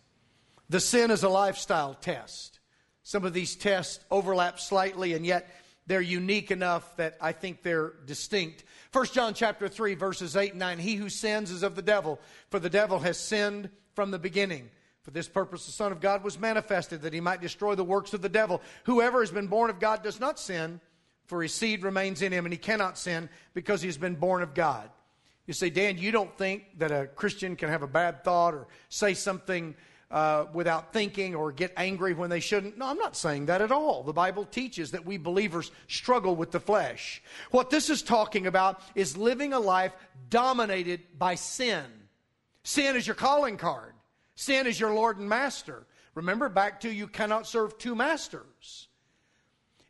the 0.69 0.79
sin 0.79 1.11
is 1.11 1.23
a 1.23 1.29
lifestyle 1.29 1.93
test. 1.93 2.59
Some 3.03 3.23
of 3.23 3.33
these 3.33 3.55
tests 3.55 4.03
overlap 4.09 4.59
slightly, 4.59 5.13
and 5.13 5.25
yet 5.25 5.47
they're 5.87 6.01
unique 6.01 6.49
enough 6.49 6.95
that 6.97 7.17
I 7.21 7.31
think 7.31 7.61
they're 7.61 7.93
distinct. 8.05 8.63
1 8.91 9.05
John 9.07 9.33
chapter 9.33 9.67
3, 9.67 9.93
verses 9.93 10.35
8 10.35 10.51
and 10.51 10.59
9. 10.59 10.79
He 10.79 10.95
who 10.95 11.09
sins 11.09 11.51
is 11.51 11.61
of 11.61 11.75
the 11.75 11.81
devil, 11.81 12.19
for 12.49 12.59
the 12.59 12.69
devil 12.69 12.99
has 12.99 13.19
sinned 13.19 13.69
from 13.93 14.11
the 14.11 14.19
beginning. 14.19 14.69
For 15.03 15.11
this 15.11 15.27
purpose 15.27 15.67
the 15.67 15.71
Son 15.71 15.91
of 15.91 16.01
God 16.01 16.23
was 16.23 16.39
manifested, 16.39 17.03
that 17.03 17.13
he 17.13 17.19
might 17.21 17.41
destroy 17.41 17.75
the 17.75 17.83
works 17.83 18.15
of 18.15 18.23
the 18.23 18.29
devil. 18.29 18.61
Whoever 18.85 19.19
has 19.19 19.29
been 19.29 19.47
born 19.47 19.69
of 19.69 19.79
God 19.79 20.01
does 20.01 20.19
not 20.19 20.39
sin, 20.39 20.81
for 21.25 21.43
his 21.43 21.53
seed 21.53 21.83
remains 21.83 22.23
in 22.23 22.31
him, 22.31 22.45
and 22.45 22.53
he 22.53 22.57
cannot 22.57 22.97
sin 22.97 23.29
because 23.53 23.81
he 23.81 23.87
has 23.87 23.97
been 23.97 24.15
born 24.15 24.41
of 24.41 24.55
God. 24.55 24.89
You 25.45 25.53
say, 25.53 25.69
Dan, 25.69 25.99
you 25.99 26.11
don't 26.11 26.35
think 26.35 26.79
that 26.79 26.91
a 26.91 27.05
Christian 27.05 27.55
can 27.55 27.69
have 27.69 27.83
a 27.83 27.87
bad 27.87 28.23
thought 28.23 28.55
or 28.55 28.67
say 28.89 29.13
something 29.13 29.75
uh, 30.11 30.45
without 30.53 30.93
thinking 30.93 31.35
or 31.35 31.51
get 31.51 31.73
angry 31.77 32.13
when 32.13 32.29
they 32.29 32.39
shouldn't. 32.39 32.77
No, 32.77 32.87
I'm 32.87 32.97
not 32.97 33.15
saying 33.15 33.47
that 33.47 33.61
at 33.61 33.71
all. 33.71 34.03
The 34.03 34.13
Bible 34.13 34.45
teaches 34.45 34.91
that 34.91 35.05
we 35.05 35.17
believers 35.17 35.71
struggle 35.87 36.35
with 36.35 36.51
the 36.51 36.59
flesh. 36.59 37.21
What 37.51 37.69
this 37.69 37.89
is 37.89 38.01
talking 38.01 38.47
about 38.47 38.81
is 38.93 39.17
living 39.17 39.53
a 39.53 39.59
life 39.59 39.93
dominated 40.29 41.01
by 41.17 41.35
sin. 41.35 41.85
Sin 42.63 42.95
is 42.95 43.05
your 43.05 43.15
calling 43.15 43.57
card, 43.57 43.93
sin 44.35 44.67
is 44.67 44.79
your 44.79 44.93
Lord 44.93 45.17
and 45.17 45.29
Master. 45.29 45.85
Remember 46.13 46.47
back 46.49 46.79
to 46.81 46.89
you 46.89 47.07
cannot 47.07 47.45
serve 47.45 47.77
two 47.77 47.93
masters. 47.93 48.87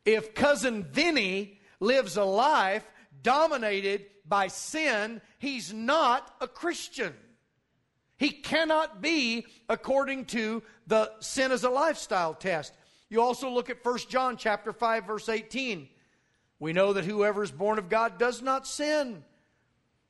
If 0.05 0.33
cousin 0.33 0.83
Vinny 0.83 1.59
lives 1.79 2.17
a 2.17 2.23
life 2.23 2.85
dominated 3.21 4.07
by 4.27 4.47
sin, 4.47 5.21
he's 5.37 5.71
not 5.71 6.35
a 6.41 6.47
Christian. 6.47 7.13
He 8.17 8.29
cannot 8.29 9.01
be 9.01 9.45
according 9.67 10.25
to 10.25 10.63
the 10.87 11.11
sin 11.19 11.51
as 11.51 11.63
a 11.63 11.69
lifestyle 11.69 12.33
test. 12.33 12.73
You 13.09 13.21
also 13.21 13.49
look 13.49 13.69
at 13.69 13.83
1 13.83 13.97
John 14.09 14.37
chapter 14.37 14.71
5 14.71 15.05
verse 15.05 15.29
18. 15.29 15.89
We 16.59 16.73
know 16.73 16.93
that 16.93 17.05
whoever 17.05 17.43
is 17.43 17.51
born 17.51 17.77
of 17.77 17.89
God 17.89 18.17
does 18.17 18.41
not 18.41 18.67
sin. 18.67 19.23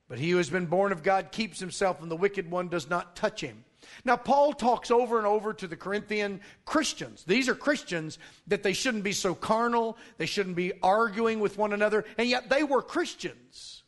But 0.08 0.20
he 0.20 0.30
who 0.30 0.38
has 0.38 0.50
been 0.50 0.68
born 0.68 0.92
of 0.92 1.02
God 1.02 1.32
keeps 1.32 1.60
himself 1.60 2.02
and 2.02 2.12
the 2.12 2.16
wicked 2.16 2.50
one 2.52 2.68
does 2.68 2.90
not 2.90 3.16
touch 3.16 3.42
him. 3.42 3.66
Now, 4.04 4.18
Paul 4.18 4.54
talks 4.54 4.92
over 4.92 5.18
and 5.18 5.28
over 5.28 5.54
to 5.54 5.68
the 5.68 5.76
Corinthian 5.76 6.42
Christians. 6.66 7.24
These 7.24 7.50
are 7.50 7.56
Christians 7.56 8.18
that 8.48 8.64
they 8.64 8.74
shouldn't 8.74 9.04
be 9.04 9.12
so 9.12 9.36
carnal, 9.36 9.98
they 10.18 10.26
shouldn't 10.26 10.56
be 10.56 10.74
arguing 10.82 11.40
with 11.40 11.58
one 11.58 11.74
another, 11.74 12.06
and 12.18 12.28
yet 12.28 12.50
they 12.50 12.64
were 12.64 12.82
Christians. 12.82 13.84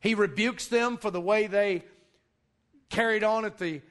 He 0.00 0.14
rebukes 0.14 0.68
them 0.68 0.96
for 0.96 1.10
the 1.10 1.20
way 1.20 1.46
they 1.46 1.84
carried 2.90 3.24
on 3.24 3.44
at 3.44 3.58
the 3.58 3.82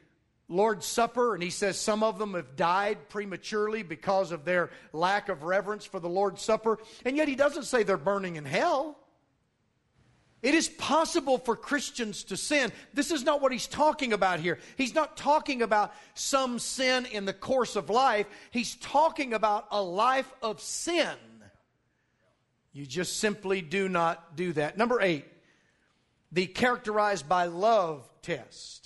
Lord's 0.50 0.86
Supper, 0.86 1.34
and 1.34 1.42
he 1.42 1.50
says 1.50 1.80
some 1.80 2.04
of 2.04 2.20
them 2.20 2.34
have 2.34 2.56
died 2.56 3.10
prematurely 3.10 3.82
because 3.82 4.32
of 4.32 4.46
their 4.46 4.70
lack 4.92 5.30
of 5.30 5.44
reverence 5.44 5.86
for 5.86 6.00
the 6.00 6.10
Lord's 6.10 6.42
Supper. 6.42 6.78
And 7.06 7.18
yet 7.18 7.28
he 7.28 7.36
doesn't 7.36 7.64
say 7.64 7.84
they're 7.84 7.98
burning 7.98 8.36
in 8.36 8.46
hell. 8.46 8.98
It 10.44 10.54
is 10.54 10.68
possible 10.68 11.38
for 11.38 11.56
Christians 11.56 12.26
to 12.26 12.38
sin. 12.38 12.74
This 12.94 13.12
is 13.12 13.24
not 13.24 13.42
what 13.42 13.54
he's 13.54 13.66
talking 13.66 14.12
about 14.12 14.42
here. 14.42 14.60
He's 14.76 14.94
not 14.94 15.16
talking 15.16 15.62
about 15.62 15.94
some 16.16 16.60
sin 16.60 17.06
in 17.06 17.24
the 17.24 17.32
course 17.32 17.78
of 17.78 17.90
life. 17.90 18.28
He's 18.52 18.76
talking 18.76 19.34
about 19.34 19.68
a 19.72 19.82
life 19.82 20.32
of 20.42 20.60
sin. 20.60 21.16
You 22.74 22.86
just 22.86 23.20
simply 23.20 23.62
do 23.62 23.88
not 23.88 24.36
do 24.36 24.52
that. 24.54 24.78
Number 24.78 25.00
eight, 25.00 25.26
the 26.34 26.46
characterized 26.46 27.30
by 27.30 27.46
love 27.46 28.10
test. 28.22 28.83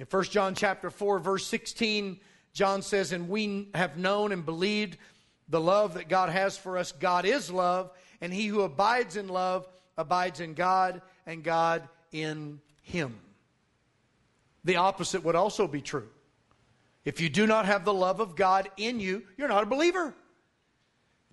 In 0.00 0.06
1 0.06 0.24
John 0.24 0.54
chapter 0.54 0.88
4 0.88 1.18
verse 1.18 1.46
16, 1.46 2.20
John 2.54 2.80
says, 2.80 3.12
"And 3.12 3.28
we 3.28 3.68
have 3.74 3.98
known 3.98 4.32
and 4.32 4.46
believed 4.46 4.96
the 5.46 5.60
love 5.60 5.92
that 5.92 6.08
God 6.08 6.30
has 6.30 6.56
for 6.56 6.78
us. 6.78 6.90
God 6.90 7.26
is 7.26 7.50
love, 7.50 7.90
and 8.22 8.32
he 8.32 8.46
who 8.46 8.62
abides 8.62 9.16
in 9.16 9.28
love 9.28 9.68
abides 9.98 10.40
in 10.40 10.54
God, 10.54 11.02
and 11.26 11.44
God 11.44 11.86
in 12.12 12.62
him." 12.80 13.20
The 14.64 14.76
opposite 14.76 15.22
would 15.22 15.36
also 15.36 15.68
be 15.68 15.82
true. 15.82 16.08
If 17.04 17.20
you 17.20 17.28
do 17.28 17.46
not 17.46 17.66
have 17.66 17.84
the 17.84 17.92
love 17.92 18.20
of 18.20 18.36
God 18.36 18.70
in 18.78 19.00
you, 19.00 19.26
you're 19.36 19.48
not 19.48 19.64
a 19.64 19.66
believer. 19.66 20.14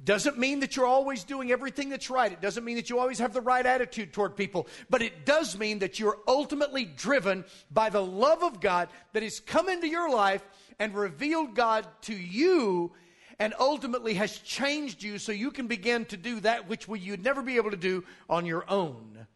Doesn't 0.03 0.37
mean 0.37 0.59
that 0.59 0.75
you're 0.75 0.85
always 0.85 1.23
doing 1.23 1.51
everything 1.51 1.89
that's 1.89 2.09
right. 2.09 2.31
It 2.31 2.39
doesn't 2.39 2.63
mean 2.63 2.75
that 2.75 2.89
you 2.89 2.99
always 2.99 3.19
have 3.19 3.33
the 3.33 3.41
right 3.41 3.65
attitude 3.65 4.13
toward 4.13 4.35
people. 4.35 4.67
But 4.89 5.01
it 5.01 5.25
does 5.25 5.57
mean 5.57 5.79
that 5.79 5.99
you're 5.99 6.19
ultimately 6.27 6.85
driven 6.85 7.45
by 7.71 7.89
the 7.89 8.03
love 8.03 8.43
of 8.43 8.61
God 8.61 8.89
that 9.13 9.23
has 9.23 9.39
come 9.39 9.69
into 9.69 9.87
your 9.87 10.09
life 10.09 10.47
and 10.77 10.93
revealed 10.93 11.55
God 11.55 11.87
to 12.03 12.13
you 12.13 12.91
and 13.39 13.53
ultimately 13.59 14.15
has 14.15 14.37
changed 14.39 15.03
you 15.03 15.17
so 15.17 15.31
you 15.31 15.51
can 15.51 15.67
begin 15.67 16.05
to 16.05 16.17
do 16.17 16.39
that 16.41 16.69
which 16.69 16.87
you'd 16.87 17.23
never 17.23 17.41
be 17.41 17.57
able 17.57 17.71
to 17.71 17.77
do 17.77 18.03
on 18.29 18.45
your 18.45 18.69
own. 18.69 19.27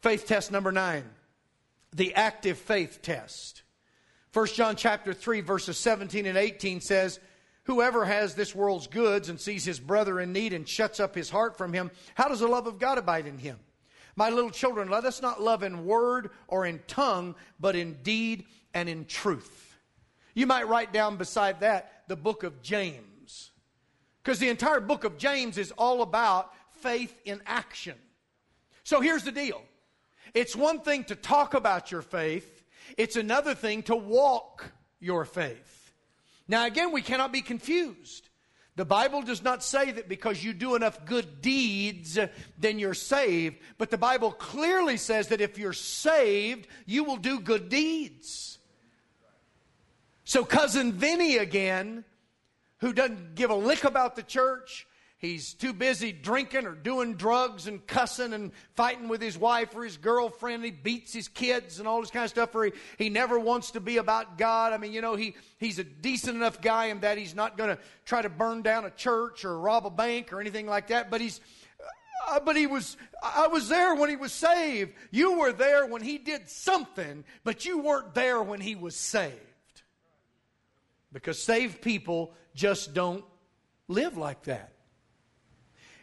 Faith 0.00 0.26
test 0.26 0.50
number 0.50 0.72
nine 0.72 1.04
the 1.92 2.14
active 2.14 2.56
faith 2.56 3.02
test. 3.02 3.62
1 4.32 4.46
John 4.46 4.76
chapter 4.76 5.12
3 5.12 5.40
verses 5.40 5.76
17 5.76 6.24
and 6.24 6.38
18 6.38 6.80
says, 6.80 7.18
Whoever 7.70 8.04
has 8.04 8.34
this 8.34 8.52
world's 8.52 8.88
goods 8.88 9.28
and 9.28 9.40
sees 9.40 9.64
his 9.64 9.78
brother 9.78 10.18
in 10.18 10.32
need 10.32 10.52
and 10.52 10.68
shuts 10.68 10.98
up 10.98 11.14
his 11.14 11.30
heart 11.30 11.56
from 11.56 11.72
him, 11.72 11.92
how 12.16 12.26
does 12.26 12.40
the 12.40 12.48
love 12.48 12.66
of 12.66 12.80
God 12.80 12.98
abide 12.98 13.28
in 13.28 13.38
him? 13.38 13.60
My 14.16 14.28
little 14.28 14.50
children, 14.50 14.90
let 14.90 15.04
us 15.04 15.22
not 15.22 15.40
love 15.40 15.62
in 15.62 15.86
word 15.86 16.30
or 16.48 16.66
in 16.66 16.80
tongue, 16.88 17.36
but 17.60 17.76
in 17.76 17.98
deed 18.02 18.46
and 18.74 18.88
in 18.88 19.04
truth. 19.04 19.78
You 20.34 20.48
might 20.48 20.66
write 20.66 20.92
down 20.92 21.16
beside 21.16 21.60
that 21.60 22.02
the 22.08 22.16
book 22.16 22.42
of 22.42 22.60
James. 22.60 23.52
Because 24.20 24.40
the 24.40 24.48
entire 24.48 24.80
book 24.80 25.04
of 25.04 25.16
James 25.16 25.56
is 25.56 25.70
all 25.78 26.02
about 26.02 26.52
faith 26.72 27.14
in 27.24 27.40
action. 27.46 27.94
So 28.82 29.00
here's 29.00 29.22
the 29.22 29.30
deal 29.30 29.62
it's 30.34 30.56
one 30.56 30.80
thing 30.80 31.04
to 31.04 31.14
talk 31.14 31.54
about 31.54 31.92
your 31.92 32.02
faith, 32.02 32.64
it's 32.98 33.14
another 33.14 33.54
thing 33.54 33.84
to 33.84 33.94
walk 33.94 34.72
your 34.98 35.24
faith. 35.24 35.79
Now, 36.50 36.66
again, 36.66 36.90
we 36.90 37.00
cannot 37.00 37.32
be 37.32 37.42
confused. 37.42 38.28
The 38.74 38.84
Bible 38.84 39.22
does 39.22 39.40
not 39.40 39.62
say 39.62 39.92
that 39.92 40.08
because 40.08 40.42
you 40.42 40.52
do 40.52 40.74
enough 40.74 41.06
good 41.06 41.40
deeds, 41.40 42.18
uh, 42.18 42.26
then 42.58 42.80
you're 42.80 42.92
saved. 42.92 43.58
But 43.78 43.90
the 43.90 43.98
Bible 43.98 44.32
clearly 44.32 44.96
says 44.96 45.28
that 45.28 45.40
if 45.40 45.58
you're 45.58 45.72
saved, 45.72 46.66
you 46.86 47.04
will 47.04 47.18
do 47.18 47.38
good 47.38 47.68
deeds. 47.68 48.58
So, 50.24 50.44
Cousin 50.44 50.90
Vinny 50.90 51.36
again, 51.36 52.04
who 52.78 52.92
doesn't 52.92 53.36
give 53.36 53.50
a 53.50 53.54
lick 53.54 53.84
about 53.84 54.16
the 54.16 54.22
church, 54.24 54.88
he's 55.20 55.54
too 55.54 55.72
busy 55.72 56.10
drinking 56.12 56.66
or 56.66 56.74
doing 56.74 57.14
drugs 57.14 57.66
and 57.66 57.86
cussing 57.86 58.32
and 58.32 58.50
fighting 58.74 59.06
with 59.08 59.20
his 59.20 59.38
wife 59.38 59.76
or 59.76 59.84
his 59.84 59.98
girlfriend. 59.98 60.64
He 60.64 60.70
beats 60.70 61.12
his 61.12 61.28
kids 61.28 61.78
and 61.78 61.86
all 61.86 62.00
this 62.00 62.10
kind 62.10 62.24
of 62.24 62.30
stuff, 62.30 62.54
or 62.54 62.64
he, 62.64 62.72
he 62.98 63.08
never 63.10 63.38
wants 63.38 63.72
to 63.72 63.80
be 63.80 63.98
about 63.98 64.38
God. 64.38 64.72
I 64.72 64.78
mean, 64.78 64.92
you 64.92 65.02
know, 65.02 65.14
he, 65.14 65.36
he's 65.58 65.78
a 65.78 65.84
decent 65.84 66.36
enough 66.36 66.60
guy 66.60 66.86
in 66.86 67.00
that 67.00 67.18
he's 67.18 67.34
not 67.34 67.56
going 67.56 67.76
to 67.76 67.82
try 68.04 68.22
to 68.22 68.28
burn 68.28 68.62
down 68.62 68.84
a 68.84 68.90
church 68.90 69.44
or 69.44 69.56
rob 69.58 69.86
a 69.86 69.90
bank 69.90 70.32
or 70.32 70.40
anything 70.40 70.66
like 70.66 70.88
that, 70.88 71.10
but 71.10 71.20
he's. 71.20 71.40
Uh, 72.28 72.38
but 72.38 72.54
he 72.54 72.66
was, 72.66 72.98
I 73.22 73.46
was 73.46 73.70
there 73.70 73.94
when 73.94 74.10
he 74.10 74.16
was 74.16 74.30
saved. 74.30 74.92
You 75.10 75.38
were 75.38 75.52
there 75.52 75.86
when 75.86 76.02
he 76.02 76.18
did 76.18 76.50
something, 76.50 77.24
but 77.44 77.64
you 77.64 77.78
weren't 77.78 78.14
there 78.14 78.42
when 78.42 78.60
he 78.60 78.74
was 78.74 78.94
saved. 78.94 79.32
Because 81.14 81.42
saved 81.42 81.80
people 81.80 82.34
just 82.54 82.92
don't 82.92 83.24
live 83.88 84.18
like 84.18 84.42
that. 84.44 84.74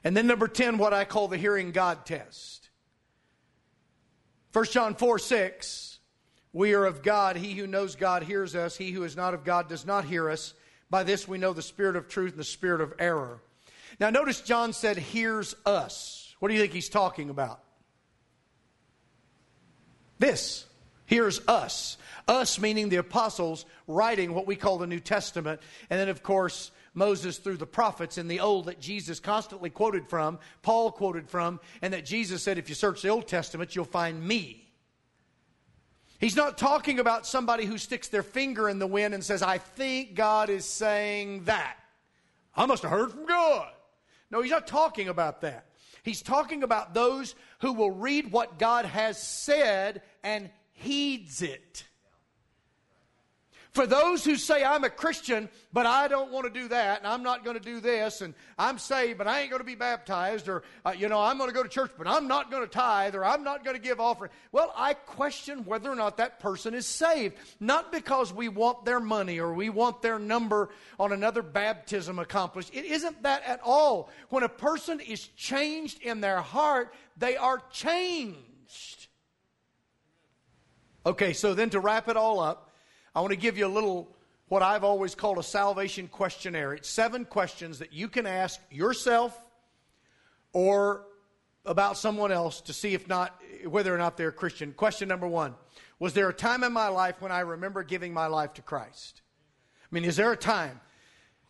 And 0.08 0.16
then 0.16 0.26
number 0.26 0.48
10, 0.48 0.78
what 0.78 0.94
I 0.94 1.04
call 1.04 1.28
the 1.28 1.36
hearing 1.36 1.74
God 1.74 2.06
test. 2.06 2.70
1 4.54 4.66
John 4.68 4.96
4 4.96 5.20
6, 5.20 6.00
we 6.54 6.74
are 6.76 6.86
of 6.86 7.04
God. 7.04 7.36
He 7.36 7.56
who 7.56 7.68
knows 7.68 7.98
God 7.98 8.24
hears 8.24 8.56
us. 8.56 8.78
He 8.78 8.92
who 8.92 9.04
is 9.04 9.18
not 9.18 9.34
of 9.34 9.44
God 9.44 9.68
does 9.68 9.86
not 9.86 10.06
hear 10.06 10.30
us. 10.30 10.54
By 10.90 11.04
this 11.04 11.28
we 11.28 11.38
know 11.38 11.52
the 11.52 11.62
spirit 11.62 11.98
of 11.98 12.08
truth 12.08 12.32
and 12.32 12.40
the 12.40 12.46
spirit 12.46 12.80
of 12.80 12.94
error. 13.00 13.42
Now, 14.00 14.10
notice 14.10 14.40
John 14.40 14.72
said, 14.72 14.96
hears 14.96 15.58
us. 15.66 16.34
What 16.40 16.48
do 16.48 16.54
you 16.54 16.62
think 16.62 16.72
he's 16.72 16.88
talking 16.88 17.30
about? 17.30 17.60
This. 20.20 20.68
Hears 21.06 21.42
us. 21.50 21.98
Us 22.30 22.60
meaning 22.62 22.88
the 22.88 22.96
apostles 22.96 23.66
writing 23.88 24.34
what 24.34 24.48
we 24.48 24.56
call 24.56 24.78
the 24.78 24.88
New 24.88 25.02
Testament. 25.02 25.60
And 25.90 26.00
then, 26.00 26.08
of 26.08 26.24
course, 26.24 26.72
Moses 26.98 27.38
through 27.38 27.58
the 27.58 27.68
prophets 27.68 28.18
in 28.18 28.28
the 28.28 28.40
Old 28.40 28.66
that 28.66 28.82
Jesus 28.82 29.20
constantly 29.20 29.70
quoted 29.70 30.10
from, 30.10 30.40
Paul 30.64 30.92
quoted 30.92 31.30
from, 31.30 31.60
and 31.82 31.94
that 31.94 32.06
Jesus 32.06 32.42
said, 32.42 32.58
if 32.58 32.68
you 32.68 32.76
search 32.76 33.02
the 33.02 33.10
Old 33.10 33.28
Testament, 33.28 33.76
you'll 33.76 33.86
find 33.86 34.22
me. 34.22 34.68
He's 36.20 36.36
not 36.36 36.58
talking 36.58 37.00
about 37.00 37.28
somebody 37.28 37.66
who 37.66 37.78
sticks 37.78 38.08
their 38.08 38.24
finger 38.24 38.68
in 38.68 38.80
the 38.80 38.88
wind 38.88 39.14
and 39.14 39.24
says, 39.24 39.44
I 39.44 39.60
think 39.60 40.16
God 40.16 40.50
is 40.50 40.66
saying 40.66 41.44
that. 41.44 41.78
I 42.56 42.66
must 42.66 42.82
have 42.82 42.92
heard 42.92 43.12
from 43.12 43.28
God. 43.28 43.70
No, 44.32 44.42
he's 44.42 44.52
not 44.52 44.66
talking 44.66 45.08
about 45.08 45.42
that. 45.42 45.68
He's 46.02 46.24
talking 46.24 46.64
about 46.64 46.96
those 46.96 47.36
who 47.60 47.74
will 47.74 47.92
read 47.92 48.32
what 48.32 48.58
God 48.58 48.86
has 48.86 49.22
said 49.22 50.02
and 50.24 50.50
heeds 50.74 51.44
it. 51.44 51.84
For 53.72 53.86
those 53.86 54.24
who 54.26 54.36
say, 54.38 54.64
I'm 54.64 54.84
a 54.84 54.90
Christian, 54.90 55.50
but 55.72 55.86
I 55.86 56.08
don't 56.08 56.32
want 56.32 56.52
to 56.52 56.60
do 56.60 56.68
that, 56.70 57.00
and 57.00 57.08
I'm 57.08 57.22
not 57.22 57.44
going 57.44 57.58
to 57.58 57.64
do 57.64 57.80
this, 57.80 58.22
and 58.22 58.34
I'm 58.58 58.80
saved, 58.80 59.18
but 59.18 59.28
I 59.28 59.42
ain't 59.42 59.52
going 59.52 59.60
to 59.60 59.66
be 59.66 59.76
baptized, 59.76 60.48
or, 60.48 60.64
uh, 60.86 60.94
you 60.98 61.10
know, 61.10 61.20
I'm 61.20 61.38
going 61.38 61.50
to 61.50 61.54
go 61.54 61.62
to 61.62 61.70
church, 61.70 61.92
but 61.98 62.08
I'm 62.08 62.28
not 62.28 62.50
going 62.50 62.64
to 62.64 62.70
tithe, 62.70 63.14
or 63.14 63.24
I'm 63.24 63.44
not 63.44 63.64
going 63.64 63.76
to 63.76 63.82
give 63.82 64.00
offering. 64.00 64.32
Well, 64.52 64.74
I 64.76 64.94
question 64.94 65.66
whether 65.66 65.92
or 65.92 65.96
not 65.96 66.18
that 66.18 66.40
person 66.40 66.74
is 66.74 66.88
saved. 66.88 67.36
Not 67.60 67.92
because 67.92 68.34
we 68.34 68.50
want 68.50 68.86
their 68.86 69.00
money 69.00 69.40
or 69.40 69.54
we 69.54 69.70
want 69.70 70.02
their 70.02 70.18
number 70.18 70.70
on 71.00 71.12
another 71.12 71.42
baptism 71.42 72.20
accomplished. 72.20 72.74
It 72.74 72.86
isn't 72.86 73.24
that 73.24 73.44
at 73.44 73.60
all. 73.64 74.10
When 74.30 74.44
a 74.44 74.50
person 74.50 75.00
is 75.00 75.28
changed 75.28 76.02
in 76.02 76.22
their 76.22 76.42
heart, 76.42 76.94
they 77.18 77.38
are 77.38 77.62
changed. 77.72 79.08
Okay, 81.06 81.34
so 81.34 81.54
then 81.54 81.70
to 81.70 81.80
wrap 81.80 82.10
it 82.10 82.18
all 82.18 82.40
up, 82.40 82.67
I 83.18 83.20
want 83.20 83.32
to 83.32 83.36
give 83.36 83.58
you 83.58 83.66
a 83.66 83.68
little, 83.68 84.08
what 84.48 84.62
I've 84.62 84.84
always 84.84 85.16
called 85.16 85.40
a 85.40 85.44
salvation 85.44 86.08
questionnaire. 86.08 86.74
It's 86.74 86.88
seven 86.88 87.26
questions 87.26 87.80
that 87.80 87.92
you 87.92 88.10
can 88.10 88.28
ask 88.28 88.60
yourself 88.70 89.36
or 90.54 91.08
about 91.66 91.98
someone 91.98 92.32
else 92.32 92.62
to 92.62 92.74
see 92.74 92.94
if 92.94 93.08
not, 93.08 93.36
whether 93.66 93.92
or 93.92 93.98
not 93.98 94.18
they're 94.18 94.28
a 94.28 94.32
Christian. 94.32 94.72
Question 94.72 95.08
number 95.08 95.28
one 95.28 95.56
Was 95.98 96.14
there 96.14 96.30
a 96.30 96.34
time 96.34 96.64
in 96.64 96.72
my 96.72 96.90
life 96.90 97.16
when 97.20 97.32
I 97.32 97.40
remember 97.40 97.82
giving 97.82 98.14
my 98.14 98.28
life 98.28 98.54
to 98.54 98.62
Christ? 98.62 99.24
I 99.82 99.88
mean, 99.90 100.06
is 100.06 100.16
there 100.16 100.32
a 100.32 100.38
time? 100.38 100.80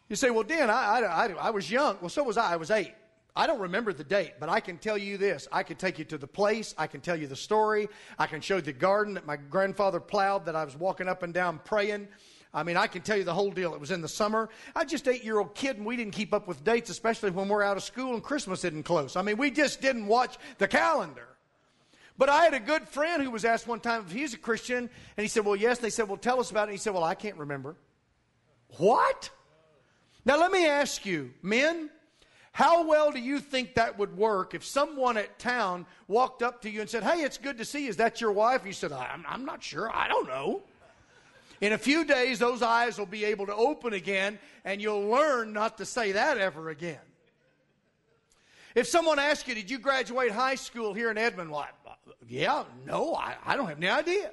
You 0.08 0.16
say, 0.16 0.30
well, 0.30 0.44
Dan, 0.44 0.70
I, 0.70 0.74
I, 0.74 1.00
I, 1.02 1.28
I 1.34 1.50
was 1.50 1.70
young. 1.70 1.98
Well, 2.00 2.08
so 2.08 2.24
was 2.24 2.38
I. 2.38 2.54
I 2.54 2.56
was 2.56 2.72
eight. 2.72 2.94
I 3.38 3.46
don't 3.46 3.60
remember 3.60 3.94
the 3.94 4.04
date, 4.04 4.34
but 4.40 4.50
I 4.50 4.60
can 4.60 4.80
tell 4.80 4.98
you 4.98 5.18
this. 5.18 5.48
I 5.52 5.62
can 5.62 5.78
take 5.78 6.00
you 6.00 6.06
to 6.06 6.18
the 6.18 6.28
place. 6.28 6.74
I 6.76 6.88
can 6.88 7.02
tell 7.02 7.16
you 7.16 7.28
the 7.28 7.36
story. 7.36 7.88
I 8.18 8.26
can 8.26 8.42
show 8.42 8.56
you 8.56 8.64
the 8.64 8.74
garden 8.74 9.14
that 9.14 9.28
my 9.28 9.36
grandfather 9.36 10.00
plowed 10.00 10.46
that 10.48 10.56
I 10.56 10.64
was 10.64 10.76
walking 10.76 11.08
up 11.08 11.22
and 11.22 11.34
down 11.34 11.60
praying. 11.64 12.08
I 12.52 12.64
mean, 12.64 12.78
I 12.78 12.88
can 12.88 13.04
tell 13.04 13.16
you 13.16 13.24
the 13.24 13.36
whole 13.36 13.52
deal. 13.52 13.76
It 13.76 13.80
was 13.80 13.92
in 13.92 14.02
the 14.02 14.08
summer. 14.08 14.50
I 14.76 14.84
was 14.84 14.92
just 14.92 15.08
eight 15.08 15.24
year 15.24 15.38
old 15.38 15.54
kid, 15.54 15.78
and 15.78 15.86
we 15.86 15.96
didn't 15.96 16.14
keep 16.14 16.34
up 16.34 16.48
with 16.48 16.64
dates, 16.64 16.90
especially 16.90 17.30
when 17.30 17.48
we're 17.48 17.62
out 17.62 17.78
of 17.78 17.84
school 17.84 18.16
and 18.16 18.24
Christmas 18.24 18.64
isn't 18.64 18.84
close. 18.84 19.16
I 19.16 19.22
mean, 19.22 19.38
we 19.38 19.52
just 19.52 19.82
didn't 19.82 20.08
watch 20.08 20.36
the 20.58 20.68
calendar. 20.68 21.28
But 22.18 22.30
I 22.30 22.44
had 22.44 22.56
a 22.56 22.60
good 22.60 22.88
friend 22.88 23.22
who 23.22 23.30
was 23.30 23.46
asked 23.46 23.68
one 23.68 23.80
time 23.80 24.04
if 24.08 24.12
he's 24.12 24.34
a 24.34 24.40
Christian, 24.40 24.78
and 24.78 25.24
he 25.24 25.28
said, 25.28 25.46
Well, 25.46 25.56
yes. 25.56 25.78
And 25.78 25.86
they 25.86 25.92
said, 25.92 26.08
Well, 26.08 26.18
tell 26.18 26.40
us 26.40 26.50
about 26.50 26.62
it. 26.62 26.70
And 26.70 26.72
he 26.72 26.78
said, 26.80 26.96
Well, 26.96 27.04
I 27.04 27.14
can't 27.14 27.38
remember. 27.38 27.76
What? 28.78 29.30
Now, 30.26 30.40
let 30.40 30.52
me 30.52 30.66
ask 30.66 31.06
you, 31.06 31.34
men, 31.44 31.92
how 32.58 32.88
well 32.88 33.12
do 33.12 33.20
you 33.20 33.40
think 33.40 33.76
that 33.76 34.00
would 34.00 34.18
work 34.18 34.56
if 34.56 34.66
someone 34.66 35.16
at 35.16 35.38
town 35.38 35.86
walked 36.08 36.42
up 36.42 36.64
to 36.64 36.72
you 36.72 36.82
and 36.82 36.90
said, 36.90 37.04
Hey, 37.04 37.22
it's 37.22 37.38
good 37.38 37.60
to 37.60 37.64
see 37.64 37.84
you. 37.84 37.90
Is 37.90 37.98
that 37.98 38.20
your 38.20 38.32
wife? 38.32 38.66
You 38.66 38.74
said, 38.74 38.92
I'm, 38.92 39.24
I'm 39.30 39.46
not 39.46 39.62
sure. 39.62 39.96
I 39.96 40.08
don't 40.08 40.28
know. 40.28 40.64
In 41.62 41.74
a 41.74 41.78
few 41.78 42.04
days, 42.04 42.40
those 42.40 42.64
eyes 42.64 42.98
will 42.98 43.06
be 43.06 43.26
able 43.26 43.46
to 43.46 43.54
open 43.54 43.94
again, 43.94 44.40
and 44.66 44.82
you'll 44.82 45.08
learn 45.08 45.54
not 45.54 45.78
to 45.78 45.86
say 45.86 46.14
that 46.14 46.40
ever 46.40 46.70
again. 46.70 46.98
If 48.74 48.88
someone 48.88 49.20
asks 49.20 49.48
you, 49.48 49.54
Did 49.54 49.70
you 49.70 49.78
graduate 49.78 50.32
high 50.32 50.56
school 50.56 50.96
here 50.96 51.12
in 51.12 51.18
Edmond? 51.20 51.52
Well, 51.52 51.68
yeah, 52.28 52.64
no, 52.88 53.14
I, 53.14 53.36
I 53.46 53.56
don't 53.56 53.68
have 53.68 53.78
any 53.78 53.88
idea. 53.88 54.32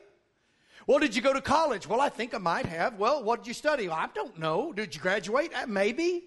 Well, 0.87 0.99
did 0.99 1.15
you 1.15 1.21
go 1.21 1.35
to 1.35 1.43
college? 1.43 1.87
Well, 1.87 2.01
I 2.01 2.09
think 2.09 2.33
I 2.33 2.39
might 2.39 2.65
have. 2.65 2.99
Well, 2.99 3.23
what 3.23 3.41
did 3.43 3.49
you 3.49 3.55
study? 3.55 3.87
Well, 3.89 3.99
I 3.99 4.09
don't 4.15 4.39
know. 4.39 4.73
Did 4.73 4.95
you 4.95 5.01
graduate? 5.03 5.53
Uh, 5.55 5.67
maybe. 5.67 6.25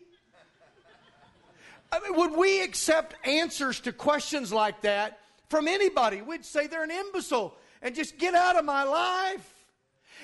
I 1.92 2.00
mean, 2.00 2.16
would 2.16 2.34
we 2.36 2.62
accept 2.62 3.16
answers 3.26 3.80
to 3.82 3.94
questions 3.94 4.52
like 4.52 4.82
that 4.82 5.20
from 5.50 5.68
anybody? 5.68 6.22
We'd 6.22 6.46
say 6.46 6.68
they're 6.68 6.84
an 6.84 6.92
imbecile 6.92 7.56
and 7.82 7.96
just 7.96 8.18
get 8.18 8.36
out 8.36 8.58
of 8.58 8.66
my 8.66 8.84
life. 8.84 9.54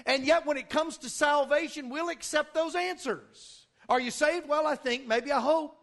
And 0.05 0.26
yet, 0.26 0.45
when 0.45 0.57
it 0.57 0.70
comes 0.70 0.97
to 0.99 1.09
salvation, 1.09 1.89
we'll 1.89 2.09
accept 2.09 2.53
those 2.53 2.76
answers. 2.76 3.66
Are 3.88 3.99
you 3.99 4.11
saved? 4.11 4.47
Well, 4.47 4.68
I 4.68 4.76
think, 4.76 5.07
maybe 5.07 5.32
I 5.32 5.39
hope. 5.39 5.78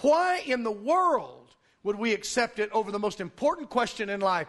Why 0.00 0.42
in 0.44 0.64
the 0.64 0.72
world 0.72 1.54
would 1.82 1.96
we 1.96 2.12
accept 2.12 2.58
it 2.58 2.70
over 2.72 2.90
the 2.90 2.98
most 2.98 3.20
important 3.20 3.70
question 3.70 4.08
in 4.08 4.20
life? 4.20 4.48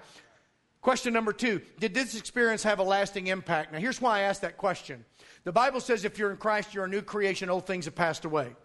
Question 0.81 1.13
number 1.13 1.33
two 1.33 1.61
Did 1.79 1.93
this 1.93 2.15
experience 2.15 2.63
have 2.63 2.79
a 2.79 2.83
lasting 2.83 3.27
impact? 3.27 3.73
Now, 3.73 3.79
here's 3.79 4.01
why 4.01 4.19
I 4.19 4.21
asked 4.21 4.41
that 4.41 4.57
question. 4.57 5.05
The 5.43 5.51
Bible 5.51 5.81
says 5.81 6.05
if 6.05 6.17
you're 6.17 6.31
in 6.31 6.37
Christ, 6.37 6.73
you're 6.73 6.85
a 6.85 6.89
new 6.89 7.01
creation, 7.01 7.49
old 7.49 7.67
things 7.67 7.85
have 7.85 7.95
passed 7.95 8.25
away. 8.25 8.55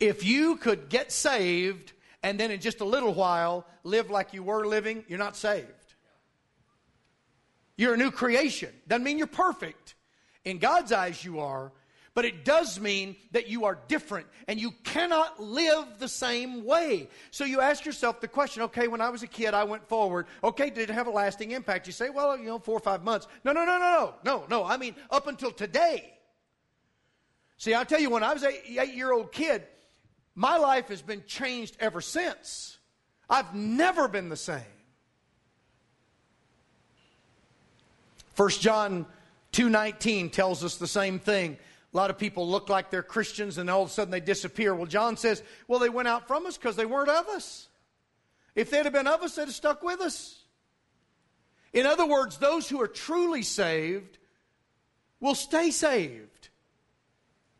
If 0.00 0.24
you 0.24 0.56
could 0.56 0.88
get 0.88 1.12
saved 1.12 1.92
and 2.22 2.38
then 2.40 2.50
in 2.50 2.60
just 2.60 2.80
a 2.80 2.84
little 2.84 3.14
while 3.14 3.66
live 3.84 4.10
like 4.10 4.34
you 4.34 4.42
were 4.42 4.66
living, 4.66 5.04
you're 5.08 5.18
not 5.18 5.36
saved. 5.36 5.70
You're 7.76 7.94
a 7.94 7.98
new 7.98 8.10
creation. 8.10 8.72
Doesn't 8.88 9.04
mean 9.04 9.18
you're 9.18 9.26
perfect. 9.26 9.94
In 10.44 10.58
God's 10.58 10.92
eyes, 10.92 11.24
you 11.24 11.40
are. 11.40 11.72
but 12.16 12.24
it 12.24 12.46
does 12.46 12.80
mean 12.80 13.14
that 13.32 13.46
you 13.46 13.66
are 13.66 13.78
different 13.88 14.26
and 14.48 14.58
you 14.58 14.70
cannot 14.84 15.38
live 15.38 15.84
the 15.98 16.08
same 16.08 16.64
way. 16.64 17.10
So 17.30 17.44
you 17.44 17.60
ask 17.60 17.84
yourself 17.84 18.22
the 18.22 18.26
question 18.26 18.62
okay, 18.62 18.88
when 18.88 19.02
I 19.02 19.10
was 19.10 19.22
a 19.22 19.26
kid, 19.26 19.52
I 19.52 19.64
went 19.64 19.86
forward. 19.86 20.26
Okay, 20.42 20.70
did 20.70 20.88
it 20.88 20.94
have 20.94 21.08
a 21.08 21.10
lasting 21.10 21.50
impact? 21.50 21.86
You 21.86 21.92
say, 21.92 22.08
well, 22.08 22.38
you 22.38 22.46
know, 22.46 22.58
four 22.58 22.74
or 22.74 22.80
five 22.80 23.04
months. 23.04 23.28
No, 23.44 23.52
no, 23.52 23.66
no, 23.66 23.78
no, 23.78 24.14
no, 24.24 24.38
no, 24.38 24.46
no. 24.48 24.64
I 24.64 24.78
mean, 24.78 24.96
up 25.10 25.26
until 25.26 25.50
today. 25.50 26.14
See, 27.58 27.74
I'll 27.74 27.84
tell 27.84 28.00
you, 28.00 28.08
when 28.08 28.22
I 28.22 28.32
was 28.32 28.42
an 28.44 28.52
eight 28.66 28.94
year 28.94 29.12
old 29.12 29.30
kid, 29.30 29.66
my 30.36 30.58
life 30.58 30.88
has 30.88 31.02
been 31.02 31.24
changed 31.26 31.76
ever 31.80 32.00
since. 32.00 32.78
I've 33.28 33.54
never 33.54 34.06
been 34.06 34.28
the 34.28 34.36
same. 34.36 34.62
1 38.36 38.50
John 38.60 39.06
2:19 39.52 40.30
tells 40.30 40.62
us 40.62 40.76
the 40.76 40.86
same 40.86 41.18
thing. 41.18 41.58
A 41.92 41.96
lot 41.96 42.10
of 42.10 42.18
people 42.18 42.46
look 42.48 42.68
like 42.68 42.90
they're 42.90 43.02
Christians 43.02 43.56
and 43.56 43.70
all 43.70 43.82
of 43.82 43.88
a 43.88 43.92
sudden 43.92 44.10
they 44.12 44.20
disappear. 44.20 44.74
Well, 44.74 44.86
John 44.86 45.16
says, 45.16 45.42
well, 45.66 45.78
they 45.78 45.88
went 45.88 46.08
out 46.08 46.28
from 46.28 46.44
us 46.44 46.58
because 46.58 46.76
they 46.76 46.84
weren't 46.84 47.08
of 47.08 47.26
us. 47.28 47.68
If 48.54 48.70
they'd 48.70 48.84
have 48.84 48.92
been 48.92 49.06
of 49.06 49.22
us, 49.22 49.34
they'd 49.34 49.46
have 49.46 49.54
stuck 49.54 49.82
with 49.82 50.00
us. 50.00 50.44
In 51.72 51.86
other 51.86 52.04
words, 52.06 52.36
those 52.36 52.68
who 52.68 52.80
are 52.82 52.88
truly 52.88 53.42
saved 53.42 54.18
will 55.20 55.34
stay 55.34 55.70
saved. 55.70 56.35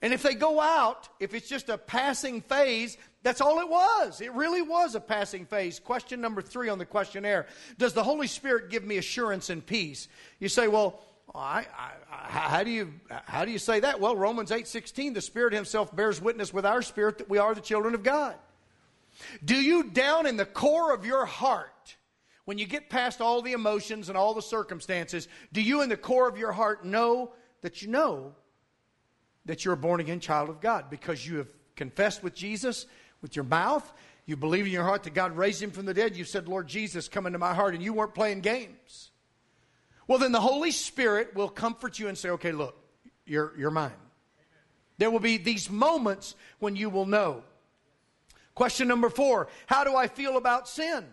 And 0.02 0.12
if 0.12 0.22
they 0.22 0.34
go 0.34 0.60
out, 0.60 1.08
if 1.20 1.32
it's 1.32 1.48
just 1.48 1.68
a 1.68 1.78
passing 1.78 2.42
phase, 2.42 2.98
that's 3.22 3.40
all 3.40 3.60
it 3.60 3.68
was. 3.68 4.20
It 4.20 4.32
really 4.32 4.62
was 4.62 4.94
a 4.94 5.00
passing 5.00 5.46
phase. 5.46 5.80
Question 5.80 6.20
number 6.20 6.42
three 6.42 6.68
on 6.68 6.78
the 6.78 6.84
questionnaire 6.84 7.46
Does 7.78 7.94
the 7.94 8.04
Holy 8.04 8.26
Spirit 8.26 8.70
give 8.70 8.84
me 8.84 8.98
assurance 8.98 9.50
and 9.50 9.64
peace? 9.64 10.08
You 10.38 10.48
say, 10.48 10.68
well, 10.68 11.00
I, 11.34 11.66
I, 11.76 11.90
how 12.28 12.62
do 12.62 12.70
you 12.70 12.92
how 13.08 13.44
do 13.44 13.50
you 13.50 13.58
say 13.58 13.80
that? 13.80 14.00
Well, 14.00 14.16
Romans 14.16 14.52
eight 14.52 14.68
sixteen, 14.68 15.12
the 15.12 15.20
Spirit 15.20 15.52
Himself 15.52 15.94
bears 15.94 16.20
witness 16.20 16.52
with 16.52 16.66
our 16.66 16.82
spirit 16.82 17.18
that 17.18 17.28
we 17.28 17.38
are 17.38 17.54
the 17.54 17.60
children 17.60 17.94
of 17.94 18.02
God. 18.02 18.36
Do 19.44 19.56
you 19.56 19.84
down 19.84 20.26
in 20.26 20.36
the 20.36 20.46
core 20.46 20.92
of 20.92 21.06
your 21.06 21.24
heart, 21.24 21.96
when 22.44 22.58
you 22.58 22.66
get 22.66 22.90
past 22.90 23.20
all 23.20 23.42
the 23.42 23.52
emotions 23.52 24.08
and 24.08 24.16
all 24.16 24.34
the 24.34 24.42
circumstances, 24.42 25.26
do 25.52 25.62
you 25.62 25.82
in 25.82 25.88
the 25.88 25.96
core 25.96 26.28
of 26.28 26.38
your 26.38 26.52
heart 26.52 26.84
know 26.84 27.32
that 27.62 27.82
you 27.82 27.88
know 27.88 28.34
that 29.46 29.64
you're 29.64 29.74
a 29.74 29.78
born 29.78 30.00
again 30.00 30.20
child 30.20 30.48
of 30.48 30.60
God 30.60 30.90
because 30.90 31.26
you 31.26 31.38
have 31.38 31.48
confessed 31.74 32.22
with 32.22 32.34
Jesus 32.34 32.86
with 33.22 33.34
your 33.34 33.44
mouth, 33.44 33.90
you 34.26 34.36
believe 34.36 34.66
in 34.66 34.72
your 34.72 34.84
heart 34.84 35.04
that 35.04 35.14
God 35.14 35.36
raised 35.36 35.62
him 35.62 35.70
from 35.70 35.86
the 35.86 35.94
dead, 35.94 36.16
you 36.16 36.24
said, 36.24 36.48
Lord 36.48 36.66
Jesus, 36.66 37.08
come 37.08 37.26
into 37.26 37.38
my 37.38 37.54
heart, 37.54 37.74
and 37.74 37.82
you 37.82 37.92
weren't 37.92 38.14
playing 38.14 38.40
games. 38.40 39.10
Well, 40.08 40.18
then 40.18 40.32
the 40.32 40.40
Holy 40.40 40.70
Spirit 40.70 41.34
will 41.34 41.48
comfort 41.48 41.98
you 41.98 42.08
and 42.08 42.18
say, 42.18 42.30
okay, 42.30 42.52
look, 42.52 42.76
you're, 43.24 43.52
you're 43.56 43.70
mine. 43.70 43.92
There 44.98 45.10
will 45.10 45.20
be 45.20 45.36
these 45.36 45.70
moments 45.70 46.34
when 46.58 46.76
you 46.76 46.90
will 46.90 47.06
know. 47.06 47.42
Question 48.54 48.88
number 48.88 49.10
four 49.10 49.48
How 49.66 49.84
do 49.84 49.94
I 49.94 50.08
feel 50.08 50.36
about 50.36 50.68
sin? 50.68 51.04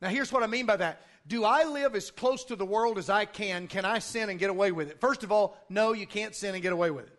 Now, 0.00 0.08
here's 0.08 0.32
what 0.32 0.42
I 0.42 0.46
mean 0.46 0.66
by 0.66 0.76
that. 0.76 1.02
Do 1.26 1.44
I 1.44 1.64
live 1.64 1.94
as 1.94 2.10
close 2.10 2.44
to 2.44 2.56
the 2.56 2.64
world 2.64 2.98
as 2.98 3.10
I 3.10 3.24
can? 3.24 3.66
Can 3.66 3.84
I 3.84 3.98
sin 3.98 4.30
and 4.30 4.38
get 4.38 4.50
away 4.50 4.70
with 4.70 4.90
it? 4.90 5.00
First 5.00 5.24
of 5.24 5.32
all, 5.32 5.56
no, 5.68 5.92
you 5.92 6.06
can't 6.06 6.34
sin 6.34 6.54
and 6.54 6.62
get 6.62 6.72
away 6.72 6.90
with 6.90 7.06
it. 7.06 7.15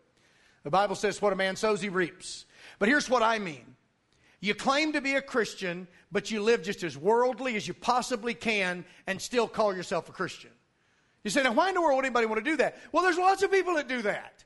The 0.64 0.70
Bible 0.70 0.94
says, 0.94 1.22
what 1.22 1.32
a 1.32 1.36
man 1.36 1.56
sows, 1.56 1.80
he 1.80 1.88
reaps. 1.88 2.46
But 2.78 2.88
here's 2.88 3.08
what 3.08 3.22
I 3.22 3.38
mean 3.38 3.76
you 4.40 4.54
claim 4.54 4.92
to 4.92 5.00
be 5.00 5.14
a 5.14 5.22
Christian, 5.22 5.88
but 6.12 6.30
you 6.30 6.42
live 6.42 6.62
just 6.62 6.84
as 6.84 6.96
worldly 6.96 7.56
as 7.56 7.66
you 7.66 7.74
possibly 7.74 8.34
can 8.34 8.84
and 9.06 9.20
still 9.20 9.48
call 9.48 9.74
yourself 9.74 10.08
a 10.08 10.12
Christian. 10.12 10.50
You 11.24 11.30
say, 11.30 11.42
now 11.42 11.52
why 11.52 11.68
in 11.68 11.74
the 11.74 11.80
world 11.80 11.96
would 11.96 12.04
anybody 12.04 12.26
want 12.26 12.44
to 12.44 12.50
do 12.50 12.56
that? 12.58 12.78
Well, 12.92 13.02
there's 13.02 13.18
lots 13.18 13.42
of 13.42 13.50
people 13.50 13.74
that 13.74 13.88
do 13.88 14.02
that. 14.02 14.44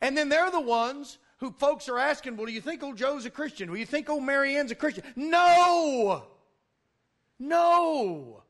And 0.00 0.18
then 0.18 0.28
they're 0.28 0.50
the 0.50 0.60
ones 0.60 1.18
who 1.38 1.52
folks 1.52 1.88
are 1.88 1.98
asking, 1.98 2.36
well, 2.36 2.46
do 2.46 2.52
you 2.52 2.60
think 2.60 2.82
old 2.82 2.96
Joe's 2.96 3.24
a 3.24 3.30
Christian? 3.30 3.68
Do 3.68 3.74
you 3.74 3.86
think 3.86 4.10
old 4.10 4.22
Marianne's 4.22 4.72
a 4.72 4.74
Christian? 4.74 5.04
No! 5.14 6.24
No! 7.38 8.43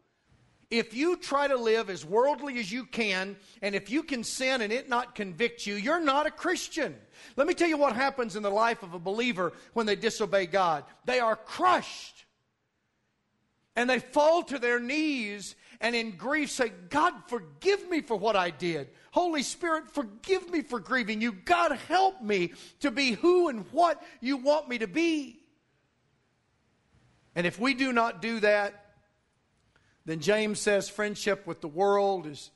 If 0.71 0.95
you 0.95 1.17
try 1.17 1.47
to 1.47 1.57
live 1.57 1.91
as 1.91 2.05
worldly 2.05 2.59
as 2.59 2.73
you 2.73 2.87
can, 2.87 3.37
and 3.63 3.75
if 3.75 3.91
you 3.91 4.03
can 4.03 4.25
sin 4.25 4.61
and 4.61 4.73
it 4.73 4.89
not 4.89 5.15
convict 5.15 5.67
you, 5.67 5.75
you're 5.75 6.01
not 6.01 6.27
a 6.27 6.31
Christian. 6.31 6.97
Let 7.37 7.47
me 7.47 7.55
tell 7.55 7.69
you 7.69 7.77
what 7.77 7.95
happens 7.95 8.37
in 8.37 8.43
the 8.43 8.51
life 8.51 8.83
of 8.83 8.95
a 8.95 8.99
believer 8.99 9.53
when 9.73 9.87
they 9.87 9.97
disobey 9.97 10.47
God. 10.47 10.85
They 11.05 11.21
are 11.21 11.37
crushed. 11.37 12.25
And 13.77 13.91
they 13.91 13.99
fall 13.99 14.43
to 14.45 14.59
their 14.59 14.79
knees 14.79 15.57
and 15.81 15.95
in 15.95 16.13
grief 16.13 16.51
say, 16.51 16.73
God, 16.89 17.13
forgive 17.27 17.89
me 17.91 18.01
for 18.01 18.17
what 18.17 18.37
I 18.37 18.51
did. 18.51 18.89
Holy 19.11 19.43
Spirit, 19.43 19.91
forgive 19.91 20.49
me 20.51 20.63
for 20.63 20.81
grieving 20.81 21.21
you. 21.21 21.33
God, 21.33 21.73
help 21.89 22.23
me 22.23 22.53
to 22.81 22.91
be 22.91 23.13
who 23.13 23.49
and 23.49 23.67
what 23.71 24.03
you 24.21 24.37
want 24.37 24.69
me 24.69 24.79
to 24.79 24.87
be. 24.87 25.41
And 27.35 27.47
if 27.47 27.59
we 27.59 27.75
do 27.75 27.93
not 27.93 28.23
do 28.23 28.41
that, 28.41 28.84
then 30.07 30.21
James 30.21 30.61
says 30.61 30.89
friendship 30.89 31.47
with 31.47 31.61
the 31.61 31.69
world 31.69 32.27
is 32.27 32.51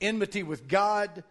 enmity 0.00 0.42
with 0.42 0.68
God. 0.68 1.24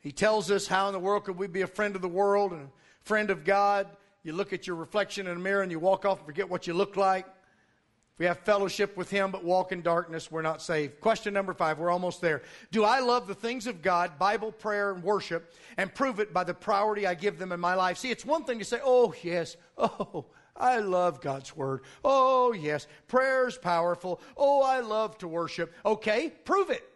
He 0.00 0.10
tells 0.10 0.50
us 0.50 0.66
how 0.66 0.88
in 0.88 0.92
the 0.92 0.98
world 0.98 1.24
could 1.24 1.38
we 1.38 1.46
be 1.46 1.62
a 1.62 1.66
friend 1.66 1.94
of 1.94 2.02
the 2.02 2.08
world 2.08 2.52
and 2.52 2.62
a 2.62 2.70
friend 3.04 3.30
of 3.30 3.44
God. 3.44 3.86
You 4.24 4.32
look 4.32 4.52
at 4.52 4.66
your 4.66 4.76
reflection 4.76 5.26
in 5.26 5.36
a 5.36 5.40
mirror 5.40 5.62
and 5.62 5.70
you 5.70 5.78
walk 5.78 6.04
off 6.04 6.18
and 6.18 6.26
forget 6.26 6.48
what 6.48 6.66
you 6.66 6.74
look 6.74 6.96
like. 6.96 7.26
If 7.26 8.18
we 8.18 8.26
have 8.26 8.40
fellowship 8.40 8.96
with 8.96 9.10
Him 9.10 9.30
but 9.30 9.44
walk 9.44 9.72
in 9.72 9.80
darkness, 9.80 10.30
we're 10.30 10.42
not 10.42 10.60
saved. 10.60 11.00
Question 11.00 11.32
number 11.32 11.54
five, 11.54 11.78
we're 11.78 11.90
almost 11.90 12.20
there. 12.20 12.42
Do 12.70 12.84
I 12.84 13.00
love 13.00 13.26
the 13.26 13.34
things 13.34 13.66
of 13.66 13.80
God, 13.80 14.18
Bible, 14.18 14.52
prayer, 14.52 14.92
and 14.92 15.02
worship, 15.02 15.54
and 15.76 15.92
prove 15.94 16.20
it 16.20 16.32
by 16.32 16.44
the 16.44 16.52
priority 16.52 17.06
I 17.06 17.14
give 17.14 17.38
them 17.38 17.52
in 17.52 17.60
my 17.60 17.74
life? 17.74 17.96
See, 17.96 18.10
it's 18.10 18.24
one 18.24 18.44
thing 18.44 18.58
to 18.58 18.64
say, 18.64 18.80
oh, 18.84 19.14
yes, 19.22 19.56
oh, 19.78 20.26
I 20.56 20.78
love 20.78 21.20
God's 21.20 21.56
Word. 21.56 21.82
Oh, 22.04 22.52
yes, 22.52 22.86
prayer's 23.08 23.56
powerful. 23.56 24.20
Oh, 24.36 24.62
I 24.62 24.80
love 24.80 25.16
to 25.18 25.28
worship. 25.28 25.72
Okay, 25.84 26.30
prove 26.44 26.70
it. 26.70 26.88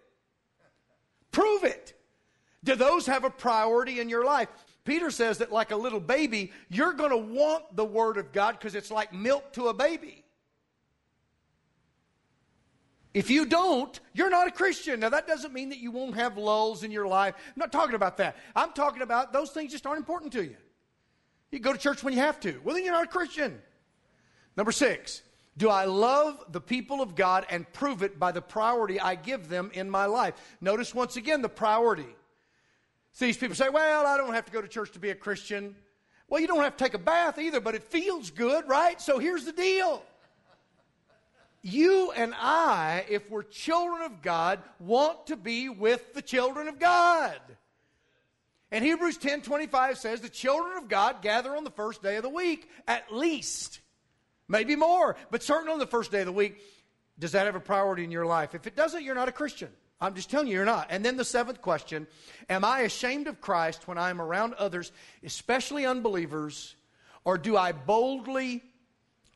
Prove 1.32 1.64
it. 1.64 1.94
Do 2.64 2.74
those 2.74 3.06
have 3.06 3.24
a 3.24 3.30
priority 3.30 4.00
in 4.00 4.08
your 4.08 4.24
life? 4.24 4.48
Peter 4.84 5.10
says 5.10 5.38
that, 5.38 5.52
like 5.52 5.70
a 5.72 5.76
little 5.76 6.00
baby, 6.00 6.52
you're 6.68 6.92
going 6.92 7.10
to 7.10 7.16
want 7.16 7.74
the 7.74 7.84
Word 7.84 8.18
of 8.18 8.32
God 8.32 8.52
because 8.52 8.74
it's 8.74 8.90
like 8.90 9.12
milk 9.12 9.52
to 9.54 9.68
a 9.68 9.74
baby. 9.74 10.24
If 13.12 13.30
you 13.30 13.46
don't, 13.46 13.98
you're 14.12 14.28
not 14.28 14.46
a 14.46 14.50
Christian. 14.50 15.00
Now, 15.00 15.08
that 15.08 15.26
doesn't 15.26 15.54
mean 15.54 15.70
that 15.70 15.78
you 15.78 15.90
won't 15.90 16.16
have 16.16 16.36
lulls 16.36 16.84
in 16.84 16.90
your 16.90 17.06
life. 17.06 17.34
I'm 17.38 17.54
not 17.56 17.72
talking 17.72 17.94
about 17.94 18.18
that. 18.18 18.36
I'm 18.54 18.72
talking 18.72 19.00
about 19.00 19.32
those 19.32 19.50
things 19.50 19.72
just 19.72 19.86
aren't 19.86 20.00
important 20.00 20.32
to 20.34 20.44
you. 20.44 20.56
You 21.50 21.58
go 21.60 21.72
to 21.72 21.78
church 21.78 22.02
when 22.02 22.12
you 22.12 22.20
have 22.20 22.40
to. 22.40 22.60
Well, 22.64 22.74
then 22.74 22.84
you're 22.84 22.92
not 22.92 23.04
a 23.04 23.08
Christian. 23.08 23.60
Number 24.56 24.72
six, 24.72 25.22
do 25.56 25.70
I 25.70 25.84
love 25.84 26.44
the 26.50 26.60
people 26.60 27.00
of 27.00 27.14
God 27.14 27.46
and 27.48 27.70
prove 27.72 28.02
it 28.02 28.18
by 28.18 28.32
the 28.32 28.42
priority 28.42 29.00
I 29.00 29.14
give 29.14 29.48
them 29.48 29.70
in 29.72 29.88
my 29.88 30.06
life? 30.06 30.34
Notice 30.60 30.94
once 30.94 31.16
again 31.16 31.42
the 31.42 31.48
priority. 31.48 32.06
See, 33.12 33.26
these 33.26 33.38
people 33.38 33.56
say, 33.56 33.70
well, 33.70 34.06
I 34.06 34.16
don't 34.18 34.34
have 34.34 34.44
to 34.46 34.52
go 34.52 34.60
to 34.60 34.68
church 34.68 34.92
to 34.92 34.98
be 34.98 35.10
a 35.10 35.14
Christian. 35.14 35.74
Well, 36.28 36.40
you 36.40 36.46
don't 36.46 36.62
have 36.62 36.76
to 36.76 36.84
take 36.84 36.94
a 36.94 36.98
bath 36.98 37.38
either, 37.38 37.60
but 37.60 37.74
it 37.74 37.84
feels 37.84 38.30
good, 38.30 38.68
right? 38.68 39.00
So 39.00 39.18
here's 39.18 39.44
the 39.44 39.52
deal. 39.52 40.02
You 41.62 42.12
and 42.12 42.34
I, 42.36 43.04
if 43.08 43.30
we're 43.30 43.42
children 43.42 44.02
of 44.02 44.22
God, 44.22 44.60
want 44.78 45.26
to 45.28 45.36
be 45.36 45.68
with 45.68 46.14
the 46.14 46.22
children 46.22 46.68
of 46.68 46.78
God. 46.78 47.40
And 48.70 48.84
Hebrews 48.84 49.16
10 49.18 49.42
25 49.42 49.98
says 49.98 50.20
the 50.20 50.28
children 50.28 50.76
of 50.76 50.88
God 50.88 51.22
gather 51.22 51.56
on 51.56 51.64
the 51.64 51.70
first 51.70 52.02
day 52.02 52.16
of 52.16 52.22
the 52.22 52.28
week, 52.28 52.68
at 52.88 53.12
least. 53.12 53.80
Maybe 54.48 54.76
more, 54.76 55.16
but 55.30 55.42
certainly 55.42 55.72
on 55.72 55.78
the 55.78 55.86
first 55.86 56.10
day 56.10 56.20
of 56.20 56.26
the 56.26 56.32
week. 56.32 56.58
Does 57.18 57.32
that 57.32 57.46
have 57.46 57.54
a 57.54 57.60
priority 57.60 58.04
in 58.04 58.10
your 58.10 58.26
life? 58.26 58.54
If 58.54 58.66
it 58.66 58.76
doesn't, 58.76 59.02
you're 59.02 59.14
not 59.14 59.28
a 59.28 59.32
Christian. 59.32 59.70
I'm 60.00 60.14
just 60.14 60.30
telling 60.30 60.48
you, 60.48 60.54
you're 60.54 60.66
not. 60.66 60.88
And 60.90 61.04
then 61.04 61.16
the 61.16 61.24
seventh 61.24 61.62
question 61.62 62.06
Am 62.50 62.64
I 62.64 62.80
ashamed 62.80 63.26
of 63.26 63.40
Christ 63.40 63.88
when 63.88 63.98
I'm 63.98 64.20
around 64.20 64.54
others, 64.54 64.92
especially 65.24 65.86
unbelievers, 65.86 66.76
or 67.24 67.38
do 67.38 67.56
I 67.56 67.72
boldly 67.72 68.62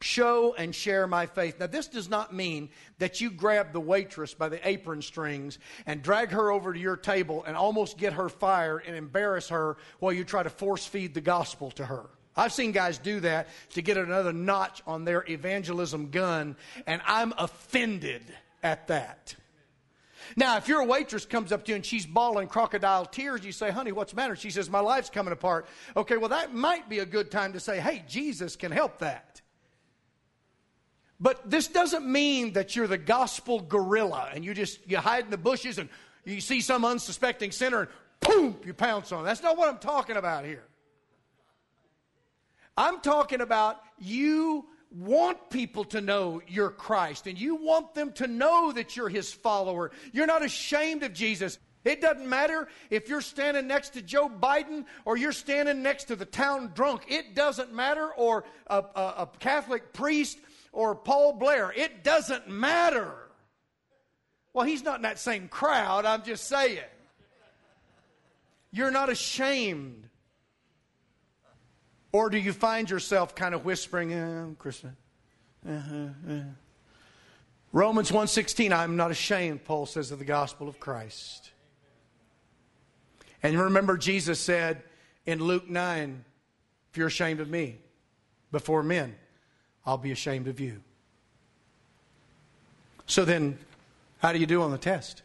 show 0.02 0.54
and 0.54 0.74
share 0.74 1.06
my 1.06 1.26
faith. 1.26 1.60
Now, 1.60 1.66
this 1.66 1.86
does 1.86 2.08
not 2.08 2.34
mean 2.34 2.70
that 2.98 3.20
you 3.20 3.30
grab 3.30 3.72
the 3.72 3.80
waitress 3.80 4.32
by 4.32 4.48
the 4.48 4.66
apron 4.66 5.02
strings 5.02 5.58
and 5.84 6.02
drag 6.02 6.30
her 6.30 6.50
over 6.50 6.72
to 6.72 6.78
your 6.78 6.96
table 6.96 7.44
and 7.46 7.56
almost 7.56 7.98
get 7.98 8.14
her 8.14 8.28
fired 8.28 8.84
and 8.86 8.96
embarrass 8.96 9.48
her 9.48 9.76
while 9.98 10.12
you 10.12 10.24
try 10.24 10.42
to 10.42 10.50
force 10.50 10.86
feed 10.86 11.12
the 11.12 11.20
gospel 11.20 11.70
to 11.72 11.84
her. 11.84 12.06
I've 12.36 12.52
seen 12.52 12.72
guys 12.72 12.96
do 12.96 13.20
that 13.20 13.48
to 13.70 13.82
get 13.82 13.98
another 13.98 14.32
notch 14.32 14.82
on 14.86 15.04
their 15.04 15.24
evangelism 15.28 16.10
gun, 16.10 16.56
and 16.86 17.02
I'm 17.04 17.34
offended 17.36 18.22
at 18.62 18.88
that. 18.88 19.34
Now, 20.36 20.56
if 20.56 20.68
your 20.68 20.84
waitress 20.84 21.26
comes 21.26 21.50
up 21.52 21.64
to 21.64 21.72
you 21.72 21.76
and 21.76 21.84
she's 21.84 22.06
bawling 22.06 22.48
crocodile 22.48 23.04
tears, 23.04 23.44
you 23.44 23.52
say, 23.52 23.70
honey, 23.70 23.92
what's 23.92 24.12
the 24.12 24.16
matter? 24.16 24.36
She 24.36 24.50
says, 24.50 24.70
my 24.70 24.80
life's 24.80 25.10
coming 25.10 25.32
apart. 25.32 25.66
Okay, 25.96 26.16
well, 26.16 26.28
that 26.28 26.54
might 26.54 26.88
be 26.88 27.00
a 27.00 27.06
good 27.06 27.30
time 27.30 27.52
to 27.54 27.60
say, 27.60 27.80
hey, 27.80 28.04
Jesus 28.08 28.56
can 28.56 28.70
help 28.70 28.98
that. 28.98 29.39
But 31.20 31.50
this 31.50 31.68
doesn't 31.68 32.06
mean 32.06 32.54
that 32.54 32.74
you're 32.74 32.86
the 32.86 32.98
gospel 32.98 33.60
gorilla 33.60 34.30
and 34.34 34.44
you 34.44 34.54
just 34.54 34.78
you 34.88 34.96
hide 34.96 35.24
in 35.24 35.30
the 35.30 35.38
bushes 35.38 35.78
and 35.78 35.88
you 36.24 36.40
see 36.40 36.60
some 36.60 36.84
unsuspecting 36.84 37.52
sinner 37.52 37.80
and 37.80 37.88
boom, 38.20 38.56
you 38.64 38.74
pounce 38.74 39.12
on. 39.12 39.24
That's 39.24 39.42
not 39.42 39.56
what 39.56 39.68
I'm 39.68 39.78
talking 39.78 40.16
about 40.16 40.44
here. 40.44 40.64
I'm 42.76 43.00
talking 43.00 43.40
about 43.40 43.80
you 43.98 44.66
want 44.90 45.50
people 45.50 45.84
to 45.84 46.00
know 46.00 46.40
you're 46.48 46.70
Christ 46.70 47.26
and 47.26 47.38
you 47.38 47.56
want 47.56 47.94
them 47.94 48.12
to 48.14 48.26
know 48.26 48.72
that 48.72 48.96
you're 48.96 49.08
his 49.08 49.32
follower. 49.32 49.90
You're 50.12 50.26
not 50.26 50.44
ashamed 50.44 51.02
of 51.02 51.12
Jesus. 51.12 51.58
It 51.84 52.00
doesn't 52.00 52.28
matter 52.28 52.68
if 52.90 53.08
you're 53.08 53.20
standing 53.20 53.66
next 53.66 53.90
to 53.90 54.02
Joe 54.02 54.28
Biden 54.28 54.84
or 55.04 55.16
you're 55.16 55.32
standing 55.32 55.82
next 55.82 56.04
to 56.04 56.16
the 56.16 56.26
town 56.26 56.72
drunk. 56.74 57.04
It 57.08 57.34
doesn't 57.34 57.72
matter, 57.72 58.10
or 58.16 58.44
a, 58.66 58.84
a, 58.94 59.00
a 59.00 59.28
Catholic 59.38 59.94
priest 59.94 60.38
or 60.72 60.94
Paul 60.94 61.34
Blair. 61.34 61.72
It 61.74 62.04
doesn't 62.04 62.48
matter. 62.48 63.12
Well, 64.52 64.66
he's 64.66 64.82
not 64.82 64.96
in 64.96 65.02
that 65.02 65.18
same 65.18 65.48
crowd, 65.48 66.04
I'm 66.04 66.22
just 66.22 66.48
saying. 66.48 66.80
You're 68.72 68.90
not 68.90 69.08
ashamed. 69.08 70.08
Or 72.12 72.30
do 72.30 72.38
you 72.38 72.52
find 72.52 72.90
yourself 72.90 73.34
kind 73.34 73.54
of 73.54 73.64
whispering, 73.64 74.12
eh, 74.12 74.44
Christian? 74.58 74.96
Uh-huh, 75.68 76.08
uh. 76.28 76.40
Romans 77.72 78.10
1:16 78.10 78.72
I'm 78.72 78.96
not 78.96 79.12
ashamed 79.12 79.64
Paul 79.64 79.86
says 79.86 80.10
of 80.10 80.18
the 80.18 80.24
gospel 80.24 80.68
of 80.68 80.80
Christ. 80.80 81.50
And 83.42 83.58
remember 83.58 83.96
Jesus 83.96 84.40
said 84.40 84.82
in 85.24 85.38
Luke 85.38 85.68
9 85.68 86.24
if 86.90 86.96
you're 86.96 87.06
ashamed 87.06 87.40
of 87.40 87.48
me 87.48 87.78
before 88.50 88.82
men 88.82 89.14
I'll 89.84 89.98
be 89.98 90.12
ashamed 90.12 90.48
of 90.48 90.60
you. 90.60 90.80
So 93.06 93.24
then 93.24 93.58
how 94.18 94.32
do 94.32 94.38
you 94.38 94.46
do 94.46 94.62
on 94.62 94.70
the 94.70 94.78
test? 94.78 95.22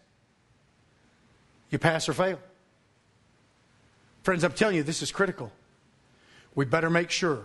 You 1.69 1.77
pass 1.77 2.07
or 2.07 2.13
fail. 2.13 2.39
Friends, 4.23 4.43
I'm 4.43 4.53
telling 4.53 4.75
you, 4.75 4.83
this 4.83 5.01
is 5.01 5.11
critical. 5.11 5.51
We 6.55 6.65
better 6.65 6.89
make 6.89 7.11
sure. 7.11 7.43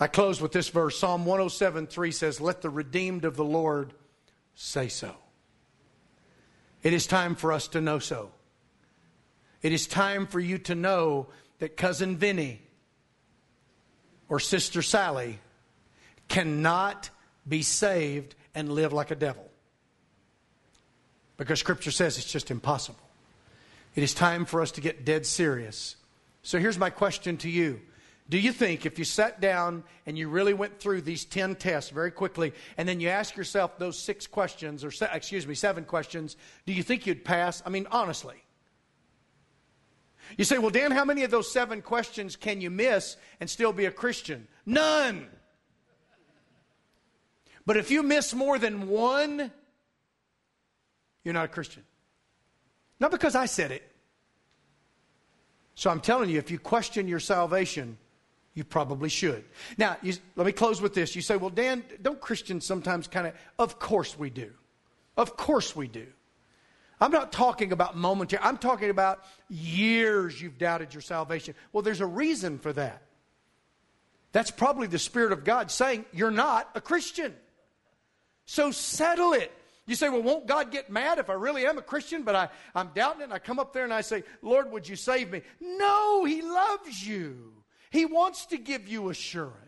I 0.00 0.06
close 0.06 0.40
with 0.40 0.52
this 0.52 0.68
verse 0.68 0.98
Psalm 0.98 1.26
107 1.26 1.86
3 1.86 2.10
says, 2.12 2.40
Let 2.40 2.62
the 2.62 2.70
redeemed 2.70 3.24
of 3.24 3.36
the 3.36 3.44
Lord 3.44 3.92
say 4.54 4.88
so. 4.88 5.14
It 6.82 6.92
is 6.92 7.06
time 7.06 7.34
for 7.34 7.52
us 7.52 7.68
to 7.68 7.80
know 7.80 7.98
so. 7.98 8.30
It 9.62 9.72
is 9.72 9.86
time 9.86 10.26
for 10.26 10.40
you 10.40 10.58
to 10.58 10.74
know 10.74 11.28
that 11.58 11.76
cousin 11.76 12.16
Vinny 12.16 12.60
or 14.28 14.38
sister 14.38 14.82
Sally 14.82 15.40
cannot 16.34 17.10
be 17.48 17.62
saved 17.62 18.34
and 18.56 18.72
live 18.72 18.92
like 18.92 19.12
a 19.12 19.14
devil. 19.14 19.48
Because 21.36 21.60
Scripture 21.60 21.92
says 21.92 22.18
it's 22.18 22.30
just 22.30 22.50
impossible. 22.50 22.98
It 23.94 24.02
is 24.02 24.14
time 24.14 24.44
for 24.44 24.60
us 24.60 24.72
to 24.72 24.80
get 24.80 25.04
dead 25.04 25.26
serious. 25.26 25.94
So 26.42 26.58
here's 26.58 26.76
my 26.76 26.90
question 26.90 27.36
to 27.38 27.48
you. 27.48 27.80
Do 28.28 28.36
you 28.38 28.50
think 28.50 28.84
if 28.84 28.98
you 28.98 29.04
sat 29.04 29.40
down 29.40 29.84
and 30.06 30.18
you 30.18 30.28
really 30.28 30.54
went 30.54 30.80
through 30.80 31.02
these 31.02 31.24
10 31.24 31.54
tests 31.54 31.90
very 31.90 32.10
quickly 32.10 32.52
and 32.76 32.88
then 32.88 32.98
you 32.98 33.10
ask 33.10 33.36
yourself 33.36 33.78
those 33.78 33.96
six 33.96 34.26
questions, 34.26 34.84
or 34.84 34.90
se- 34.90 35.10
excuse 35.12 35.46
me, 35.46 35.54
seven 35.54 35.84
questions, 35.84 36.36
do 36.66 36.72
you 36.72 36.82
think 36.82 37.06
you'd 37.06 37.24
pass? 37.24 37.62
I 37.64 37.70
mean, 37.70 37.86
honestly. 37.92 38.42
You 40.36 40.44
say, 40.44 40.58
well, 40.58 40.70
Dan, 40.70 40.90
how 40.90 41.04
many 41.04 41.22
of 41.22 41.30
those 41.30 41.52
seven 41.52 41.80
questions 41.80 42.34
can 42.34 42.60
you 42.60 42.70
miss 42.70 43.16
and 43.38 43.48
still 43.48 43.72
be 43.72 43.84
a 43.84 43.92
Christian? 43.92 44.48
None. 44.66 45.28
But 47.66 47.76
if 47.76 47.90
you 47.90 48.02
miss 48.02 48.34
more 48.34 48.58
than 48.58 48.88
one, 48.88 49.50
you're 51.24 51.34
not 51.34 51.46
a 51.46 51.48
Christian. 51.48 51.82
Not 53.00 53.10
because 53.10 53.34
I 53.34 53.46
said 53.46 53.72
it. 53.72 53.82
So 55.74 55.90
I'm 55.90 56.00
telling 56.00 56.30
you, 56.30 56.38
if 56.38 56.50
you 56.50 56.58
question 56.58 57.08
your 57.08 57.20
salvation, 57.20 57.98
you 58.54 58.62
probably 58.62 59.08
should. 59.08 59.44
Now, 59.76 59.96
you, 60.02 60.14
let 60.36 60.46
me 60.46 60.52
close 60.52 60.80
with 60.80 60.94
this. 60.94 61.16
You 61.16 61.22
say, 61.22 61.36
well, 61.36 61.50
Dan, 61.50 61.82
don't 62.00 62.20
Christians 62.20 62.64
sometimes 62.64 63.08
kind 63.08 63.26
of, 63.26 63.34
of 63.58 63.78
course 63.78 64.16
we 64.16 64.30
do. 64.30 64.52
Of 65.16 65.36
course 65.36 65.74
we 65.74 65.88
do. 65.88 66.06
I'm 67.00 67.10
not 67.10 67.32
talking 67.32 67.72
about 67.72 67.96
momentary, 67.96 68.42
I'm 68.42 68.56
talking 68.56 68.90
about 68.90 69.24
years 69.48 70.40
you've 70.40 70.58
doubted 70.58 70.94
your 70.94 71.00
salvation. 71.00 71.54
Well, 71.72 71.82
there's 71.82 72.00
a 72.00 72.06
reason 72.06 72.58
for 72.58 72.72
that. 72.72 73.02
That's 74.30 74.52
probably 74.52 74.86
the 74.86 74.98
Spirit 74.98 75.32
of 75.32 75.44
God 75.44 75.70
saying, 75.70 76.04
you're 76.12 76.30
not 76.30 76.70
a 76.74 76.80
Christian. 76.80 77.34
So 78.46 78.70
settle 78.70 79.32
it. 79.32 79.52
You 79.86 79.94
say, 79.94 80.08
well, 80.08 80.22
won't 80.22 80.46
God 80.46 80.70
get 80.70 80.90
mad 80.90 81.18
if 81.18 81.28
I 81.28 81.34
really 81.34 81.66
am 81.66 81.76
a 81.76 81.82
Christian, 81.82 82.22
but 82.22 82.34
I, 82.34 82.48
I'm 82.74 82.90
doubting 82.94 83.20
it, 83.20 83.24
and 83.24 83.32
I 83.32 83.38
come 83.38 83.58
up 83.58 83.72
there 83.72 83.84
and 83.84 83.92
I 83.92 84.00
say, 84.00 84.22
Lord, 84.40 84.70
would 84.72 84.88
you 84.88 84.96
save 84.96 85.30
me? 85.30 85.42
No, 85.60 86.24
He 86.24 86.40
loves 86.40 87.06
you. 87.06 87.52
He 87.90 88.06
wants 88.06 88.46
to 88.46 88.56
give 88.56 88.88
you 88.88 89.10
assurance. 89.10 89.63